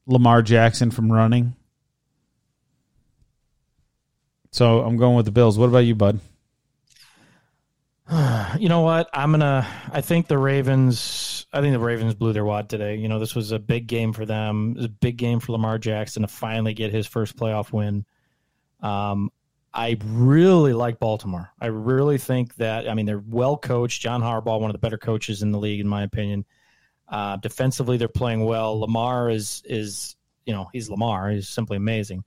Lamar 0.07 0.41
Jackson 0.41 0.91
from 0.91 1.13
running. 1.13 1.55
So 4.51 4.81
I'm 4.81 4.97
going 4.97 5.15
with 5.15 5.27
the 5.27 5.31
Bills. 5.31 5.59
What 5.59 5.69
about 5.69 5.81
you, 5.81 5.95
bud? 5.95 6.21
You 8.59 8.71
know 8.71 8.81
what? 8.81 9.11
I'm 9.13 9.33
gonna. 9.33 9.67
I 9.93 10.01
think 10.01 10.29
the 10.29 10.39
Ravens. 10.39 11.45
I 11.53 11.61
think 11.61 11.75
the 11.75 11.79
Ravens 11.79 12.15
blew 12.15 12.33
their 12.33 12.45
wad 12.45 12.71
today. 12.71 12.97
You 12.97 13.09
know, 13.09 13.19
this 13.19 13.35
was 13.35 13.53
a 13.53 13.59
big 13.59 13.87
game 13.87 14.15
for 14.15 14.25
them. 14.25 14.71
It 14.71 14.77
was 14.77 14.87
a 14.87 14.89
big 14.89 15.19
game 15.19 15.41
for 15.41 15.53
Lamar 15.53 15.77
Jackson 15.77 16.23
to 16.23 16.29
finally 16.29 16.73
get 16.73 16.95
his 16.95 17.07
first 17.07 17.37
playoff 17.37 17.71
win. 17.73 18.07
Um, 18.81 19.31
I 19.77 19.99
really 20.07 20.73
like 20.73 20.99
Baltimore. 20.99 21.51
I 21.61 21.67
really 21.67 22.17
think 22.17 22.57
that. 22.57 22.89
I 22.89 22.95
mean, 22.95 23.05
they're 23.05 23.23
well 23.29 23.59
coached. 23.59 24.01
John 24.01 24.23
Harbaugh, 24.23 24.59
one 24.59 24.71
of 24.71 24.73
the 24.73 24.79
better 24.79 24.97
coaches 24.97 25.43
in 25.43 25.53
the 25.53 25.59
league, 25.59 25.81
in 25.81 25.87
my 25.87 26.03
opinion. 26.03 26.47
Uh, 27.07 27.37
defensively, 27.37 27.99
they're 27.99 28.09
playing 28.09 28.43
well. 28.47 28.81
Lamar 28.81 29.29
is 29.29 29.63
is 29.67 30.17
you 30.47 30.55
know 30.55 30.71
he's 30.73 30.89
Lamar. 30.89 31.29
He's 31.29 31.51
simply 31.51 31.77
amazing. 31.77 32.25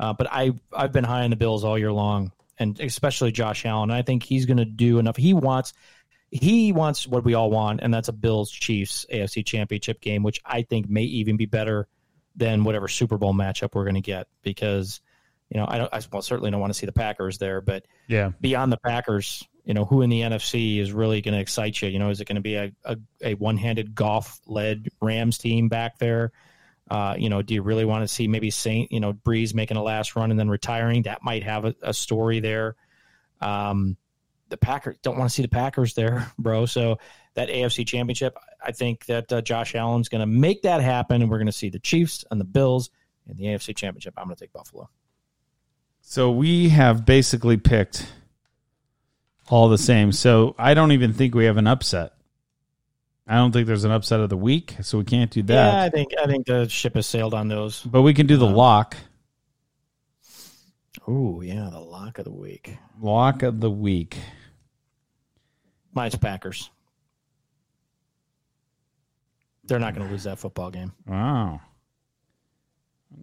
Uh, 0.00 0.14
but 0.14 0.28
I 0.32 0.52
I've 0.72 0.92
been 0.92 1.04
high 1.04 1.24
on 1.24 1.30
the 1.30 1.36
Bills 1.36 1.62
all 1.62 1.78
year 1.78 1.92
long, 1.92 2.32
and 2.58 2.80
especially 2.80 3.32
Josh 3.32 3.66
Allen. 3.66 3.90
I 3.90 4.00
think 4.00 4.22
he's 4.22 4.46
going 4.46 4.56
to 4.56 4.64
do 4.64 4.98
enough. 4.98 5.16
He 5.16 5.34
wants 5.34 5.74
he 6.30 6.72
wants 6.72 7.06
what 7.06 7.22
we 7.22 7.34
all 7.34 7.50
want, 7.50 7.80
and 7.82 7.92
that's 7.92 8.08
a 8.08 8.14
Bills 8.14 8.50
Chiefs 8.50 9.04
AFC 9.12 9.44
Championship 9.44 10.00
game, 10.00 10.22
which 10.22 10.40
I 10.42 10.62
think 10.62 10.88
may 10.88 11.02
even 11.02 11.36
be 11.36 11.46
better 11.46 11.86
than 12.34 12.64
whatever 12.64 12.88
Super 12.88 13.18
Bowl 13.18 13.34
matchup 13.34 13.74
we're 13.74 13.84
going 13.84 13.94
to 13.94 14.00
get 14.00 14.26
because 14.42 15.02
you 15.50 15.58
know 15.58 15.66
I 15.68 15.78
don't 15.78 15.92
I 15.92 16.00
well, 16.12 16.22
certainly 16.22 16.50
don't 16.50 16.60
want 16.60 16.72
to 16.72 16.78
see 16.78 16.86
the 16.86 16.92
Packers 16.92 17.38
there, 17.38 17.60
but 17.60 17.86
Yeah. 18.06 18.32
beyond 18.40 18.72
the 18.72 18.76
Packers, 18.78 19.46
you 19.64 19.74
know, 19.74 19.84
who 19.84 20.02
in 20.02 20.10
the 20.10 20.22
NFC 20.22 20.78
is 20.78 20.92
really 20.92 21.20
going 21.20 21.34
to 21.34 21.40
excite 21.40 21.80
you? 21.82 21.88
You 21.88 21.98
know, 21.98 22.10
is 22.10 22.20
it 22.20 22.26
going 22.26 22.36
to 22.36 22.42
be 22.42 22.54
a, 22.54 22.72
a, 22.84 22.96
a 23.22 23.34
one 23.34 23.56
handed 23.56 23.94
Goff 23.94 24.40
led 24.46 24.88
Rams 25.00 25.38
team 25.38 25.68
back 25.68 25.98
there? 25.98 26.32
Uh, 26.90 27.14
you 27.18 27.28
know, 27.28 27.42
do 27.42 27.52
you 27.52 27.62
really 27.62 27.84
want 27.84 28.02
to 28.02 28.08
see 28.08 28.26
maybe 28.28 28.50
Saint, 28.50 28.90
you 28.90 28.98
know, 28.98 29.12
Brees 29.12 29.52
making 29.54 29.76
a 29.76 29.82
last 29.82 30.16
run 30.16 30.30
and 30.30 30.40
then 30.40 30.48
retiring? 30.48 31.02
That 31.02 31.22
might 31.22 31.42
have 31.42 31.66
a, 31.66 31.74
a 31.82 31.92
story 31.92 32.40
there. 32.40 32.76
Um, 33.42 33.96
the 34.48 34.56
Packers 34.56 34.96
don't 35.02 35.18
want 35.18 35.28
to 35.28 35.34
see 35.34 35.42
the 35.42 35.48
Packers 35.48 35.92
there, 35.94 36.32
bro. 36.38 36.64
So 36.64 36.98
that 37.34 37.50
AFC 37.50 37.86
Championship, 37.86 38.36
I 38.64 38.72
think 38.72 39.04
that 39.06 39.30
uh, 39.30 39.42
Josh 39.42 39.74
Allen's 39.74 40.08
going 40.08 40.20
to 40.20 40.26
make 40.26 40.62
that 40.62 40.80
happen, 40.80 41.20
and 41.20 41.30
we're 41.30 41.36
going 41.38 41.46
to 41.46 41.52
see 41.52 41.68
the 41.68 41.78
Chiefs 41.78 42.24
and 42.30 42.40
the 42.40 42.44
Bills 42.46 42.88
in 43.28 43.36
the 43.36 43.44
AFC 43.44 43.76
Championship. 43.76 44.14
I'm 44.16 44.24
going 44.24 44.36
to 44.36 44.40
take 44.40 44.52
Buffalo. 44.54 44.88
So 46.10 46.30
we 46.30 46.70
have 46.70 47.04
basically 47.04 47.58
picked 47.58 48.10
all 49.48 49.68
the 49.68 49.76
same. 49.76 50.10
So 50.10 50.54
I 50.58 50.72
don't 50.72 50.92
even 50.92 51.12
think 51.12 51.34
we 51.34 51.44
have 51.44 51.58
an 51.58 51.66
upset. 51.66 52.14
I 53.26 53.34
don't 53.34 53.52
think 53.52 53.66
there's 53.66 53.84
an 53.84 53.90
upset 53.90 54.18
of 54.20 54.30
the 54.30 54.36
week, 54.38 54.74
so 54.80 54.96
we 54.96 55.04
can't 55.04 55.30
do 55.30 55.42
that. 55.42 55.74
Yeah, 55.74 55.82
I 55.82 55.90
think 55.90 56.12
I 56.18 56.26
think 56.26 56.46
the 56.46 56.66
ship 56.66 56.94
has 56.94 57.06
sailed 57.06 57.34
on 57.34 57.48
those. 57.48 57.82
But 57.82 58.00
we 58.00 58.14
can 58.14 58.26
do 58.26 58.38
the 58.38 58.46
um, 58.46 58.54
lock. 58.54 58.96
Oh 61.06 61.42
yeah, 61.42 61.68
the 61.70 61.78
lock 61.78 62.18
of 62.18 62.24
the 62.24 62.32
week. 62.32 62.78
Lock 62.98 63.42
of 63.42 63.60
the 63.60 63.70
week. 63.70 64.16
Mine's 65.92 66.16
Packers. 66.16 66.70
They're 69.64 69.78
not 69.78 69.94
going 69.94 70.06
to 70.06 70.10
lose 70.10 70.24
that 70.24 70.38
football 70.38 70.70
game, 70.70 70.92
Wow. 71.06 71.60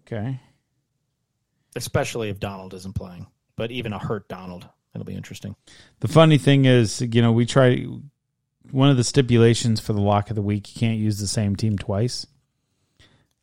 Okay. 0.01 0.39
Especially 1.75 2.29
if 2.29 2.39
Donald 2.39 2.73
isn't 2.73 2.95
playing. 2.95 3.27
But 3.55 3.71
even 3.71 3.93
a 3.93 3.99
hurt 3.99 4.27
Donald, 4.27 4.67
it'll 4.93 5.05
be 5.05 5.15
interesting. 5.15 5.55
The 6.01 6.07
funny 6.07 6.37
thing 6.37 6.65
is, 6.65 7.01
you 7.01 7.21
know, 7.21 7.31
we 7.31 7.45
try 7.45 7.85
one 8.71 8.89
of 8.89 8.97
the 8.97 9.03
stipulations 9.03 9.79
for 9.79 9.93
the 9.93 10.01
lock 10.01 10.29
of 10.29 10.35
the 10.35 10.41
week, 10.41 10.73
you 10.73 10.79
can't 10.79 10.99
use 10.99 11.19
the 11.19 11.27
same 11.27 11.55
team 11.55 11.77
twice. 11.77 12.25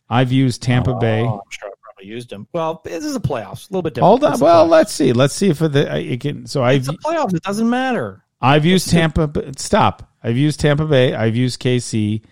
I've 0.09 0.33
used 0.33 0.63
Tampa 0.63 0.93
oh, 0.93 0.99
Bay. 0.99 1.23
Oh, 1.23 1.35
I'm 1.35 1.51
sure 1.51 1.69
I 1.69 1.73
probably 1.83 2.07
used 2.07 2.31
him. 2.31 2.47
Well, 2.53 2.83
this 2.85 3.05
is 3.05 3.17
a 3.17 3.21
playoffs, 3.21 3.71
a 3.71 3.73
little 3.73 3.83
bit 3.83 3.95
different. 3.95 4.21
Hold 4.21 4.25
on. 4.25 4.41
Well, 4.41 4.67
playoffs. 4.67 4.71
let's 4.71 4.93
see. 4.93 5.13
Let's 5.13 5.35
see 5.35 5.49
if 5.49 5.59
the 5.61 5.97
it 5.97 6.21
can. 6.21 6.47
So 6.47 6.63
I've 6.63 6.81
it's 6.81 6.89
the 6.89 6.99
playoffs. 6.99 7.35
It 7.35 7.43
doesn't 7.43 7.71
matter. 7.71 8.23
I've 8.41 8.67
used 8.67 8.91
Tampa. 8.91 9.29
Ba- 9.29 9.59
Stop. 9.59 10.11
I've 10.23 10.37
used 10.37 10.61
Tampa 10.61 10.85
Bay. 10.85 11.15
I've 11.15 11.37
used 11.37 11.63
KC, 11.63 12.23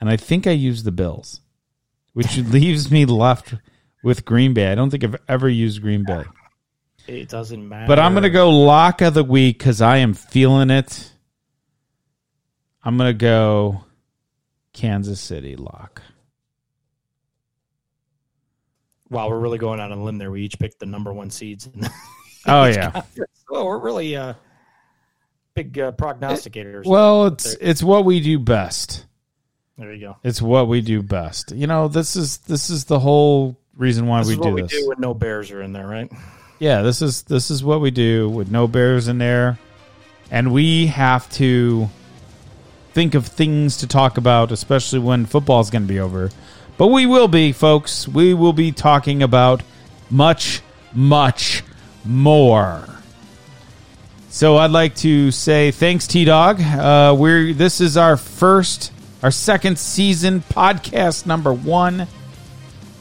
and 0.00 0.08
I 0.08 0.16
think 0.16 0.46
I 0.46 0.52
used 0.52 0.84
the 0.84 0.92
Bills, 0.92 1.40
which 2.12 2.36
leaves 2.38 2.90
me 2.90 3.04
left 3.04 3.54
with 4.04 4.24
Green 4.24 4.54
Bay. 4.54 4.70
I 4.70 4.74
don't 4.74 4.90
think 4.90 5.02
I've 5.04 5.16
ever 5.28 5.48
used 5.48 5.80
Green 5.82 6.04
Bay, 6.04 6.22
It 7.08 7.28
doesn't 7.28 7.68
matter. 7.68 7.86
but 7.88 7.98
I'm 7.98 8.12
going 8.12 8.22
to 8.24 8.30
go 8.30 8.50
lock 8.50 9.00
of 9.00 9.14
the 9.14 9.24
week 9.24 9.58
because 9.58 9.80
I 9.80 9.96
am 9.98 10.14
feeling 10.14 10.70
it. 10.70 11.10
I'm 12.84 12.96
going 12.98 13.08
to 13.10 13.18
go 13.18 13.84
Kansas 14.74 15.20
City 15.20 15.56
lock. 15.56 16.02
Wow, 19.10 19.28
we're 19.28 19.38
really 19.38 19.58
going 19.58 19.80
out 19.80 19.92
on 19.92 19.98
a 19.98 20.02
limb 20.04 20.18
there. 20.18 20.30
We 20.30 20.42
each 20.42 20.58
picked 20.58 20.80
the 20.80 20.86
number 20.86 21.12
one 21.12 21.30
seeds. 21.30 21.66
in 21.66 21.80
the 21.80 21.90
Oh 22.46 22.64
yeah. 22.64 23.02
well, 23.48 23.64
we're 23.66 23.78
really 23.78 24.14
uh, 24.16 24.34
big 25.54 25.78
uh, 25.78 25.92
prognosticators. 25.92 26.84
Well, 26.84 27.26
it's 27.28 27.54
it's 27.54 27.82
what 27.82 28.04
we 28.04 28.20
do 28.20 28.38
best. 28.38 29.06
there 29.78 29.92
you 29.94 30.00
go. 30.00 30.16
It's 30.22 30.42
what 30.42 30.68
we 30.68 30.82
do 30.82 31.02
best. 31.02 31.52
You 31.52 31.66
know, 31.66 31.88
this 31.88 32.16
is 32.16 32.38
this 32.38 32.68
is 32.68 32.84
the 32.84 32.98
whole 32.98 33.58
reason 33.76 34.06
why 34.06 34.20
This 34.20 34.28
we 34.28 34.34
is 34.34 34.38
do 34.40 34.44
what 34.46 34.54
we 34.54 34.62
this. 34.62 34.70
do 34.72 34.88
when 34.88 35.00
no 35.00 35.14
Bears 35.14 35.50
are 35.50 35.62
in 35.62 35.72
there, 35.72 35.86
right? 35.86 36.10
Yeah, 36.58 36.82
this 36.82 37.02
is 37.02 37.22
this 37.24 37.50
is 37.50 37.64
what 37.64 37.80
we 37.80 37.90
do 37.90 38.28
with 38.28 38.50
no 38.50 38.68
bears 38.68 39.08
in 39.08 39.18
there, 39.18 39.58
and 40.30 40.52
we 40.52 40.86
have 40.86 41.28
to 41.32 41.88
think 42.92 43.14
of 43.14 43.26
things 43.26 43.78
to 43.78 43.88
talk 43.88 44.18
about, 44.18 44.52
especially 44.52 45.00
when 45.00 45.26
football's 45.26 45.68
going 45.68 45.82
to 45.82 45.88
be 45.88 45.98
over. 45.98 46.30
But 46.78 46.86
we 46.88 47.06
will 47.06 47.26
be, 47.28 47.52
folks. 47.52 48.06
We 48.06 48.34
will 48.34 48.52
be 48.52 48.70
talking 48.70 49.22
about 49.22 49.62
much, 50.10 50.62
much 50.94 51.64
more. 52.04 52.88
So 54.30 54.56
I'd 54.56 54.70
like 54.70 54.94
to 54.96 55.30
say 55.32 55.70
thanks, 55.72 56.06
T 56.06 56.24
Dog. 56.24 56.60
Uh, 56.60 57.14
we're 57.18 57.52
this 57.52 57.80
is 57.80 57.96
our 57.96 58.16
first, 58.16 58.92
our 59.24 59.30
second 59.32 59.78
season 59.78 60.40
podcast 60.40 61.26
number 61.26 61.52
one, 61.52 62.06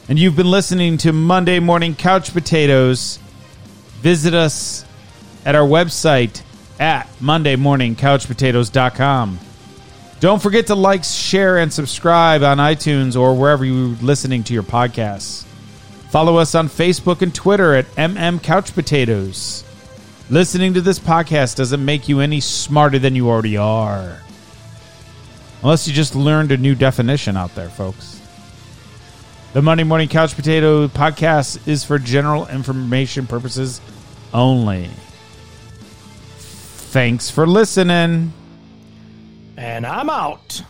and 0.10 0.20
you've 0.20 0.36
been 0.36 0.52
listening 0.52 0.98
to 0.98 1.14
Monday 1.14 1.60
Morning 1.60 1.96
Couch 1.96 2.34
Potatoes. 2.34 3.20
Visit 4.02 4.34
us 4.34 4.84
at 5.46 5.56
our 5.56 5.66
website 5.68 6.42
at 6.80 7.08
mondaymorningcouchpotatoes.com. 7.20 9.40
Don't 10.20 10.42
forget 10.42 10.68
to 10.68 10.76
like, 10.76 11.04
share, 11.04 11.58
and 11.58 11.72
subscribe 11.72 12.44
on 12.44 12.58
iTunes 12.58 13.20
or 13.20 13.36
wherever 13.36 13.66
you're 13.66 13.96
listening 14.02 14.44
to 14.46 14.54
your 14.54 14.64
podcasts. 14.64 15.44
Follow 16.10 16.38
us 16.38 16.56
on 16.56 16.70
Facebook 16.70 17.22
and 17.22 17.34
Twitter 17.34 17.74
at 17.74 17.86
MM 17.96 18.44
Couch 18.44 18.74
Potatoes. 18.74 19.64
Listening 20.30 20.76
to 20.76 20.82
this 20.82 21.00
podcast 21.00 21.58
doesn't 21.58 21.84
make 21.84 22.08
you 22.08 22.20
any 22.20 22.40
smarter 22.40 23.00
than 23.00 23.16
you 23.16 23.30
already 23.30 23.58
are. 23.58 24.20
Unless 25.62 25.88
you 25.88 25.94
just 25.94 26.16
learned 26.16 26.52
a 26.52 26.58
new 26.58 26.76
definition 26.76 27.36
out 27.36 27.56
there, 27.56 27.70
folks. 27.70 28.22
The 29.54 29.62
Monday 29.62 29.84
Morning 29.84 30.10
Couch 30.10 30.36
Potato 30.36 30.88
podcast 30.88 31.68
is 31.68 31.84
for 31.84 32.00
general 32.00 32.48
information 32.48 33.28
purposes 33.28 33.82
only. 34.34 34.90
Thanks 36.38 37.30
for 37.30 37.46
listening. 37.46 38.34
And 39.56 39.86
I'm 39.86 40.10
out. 40.10 40.64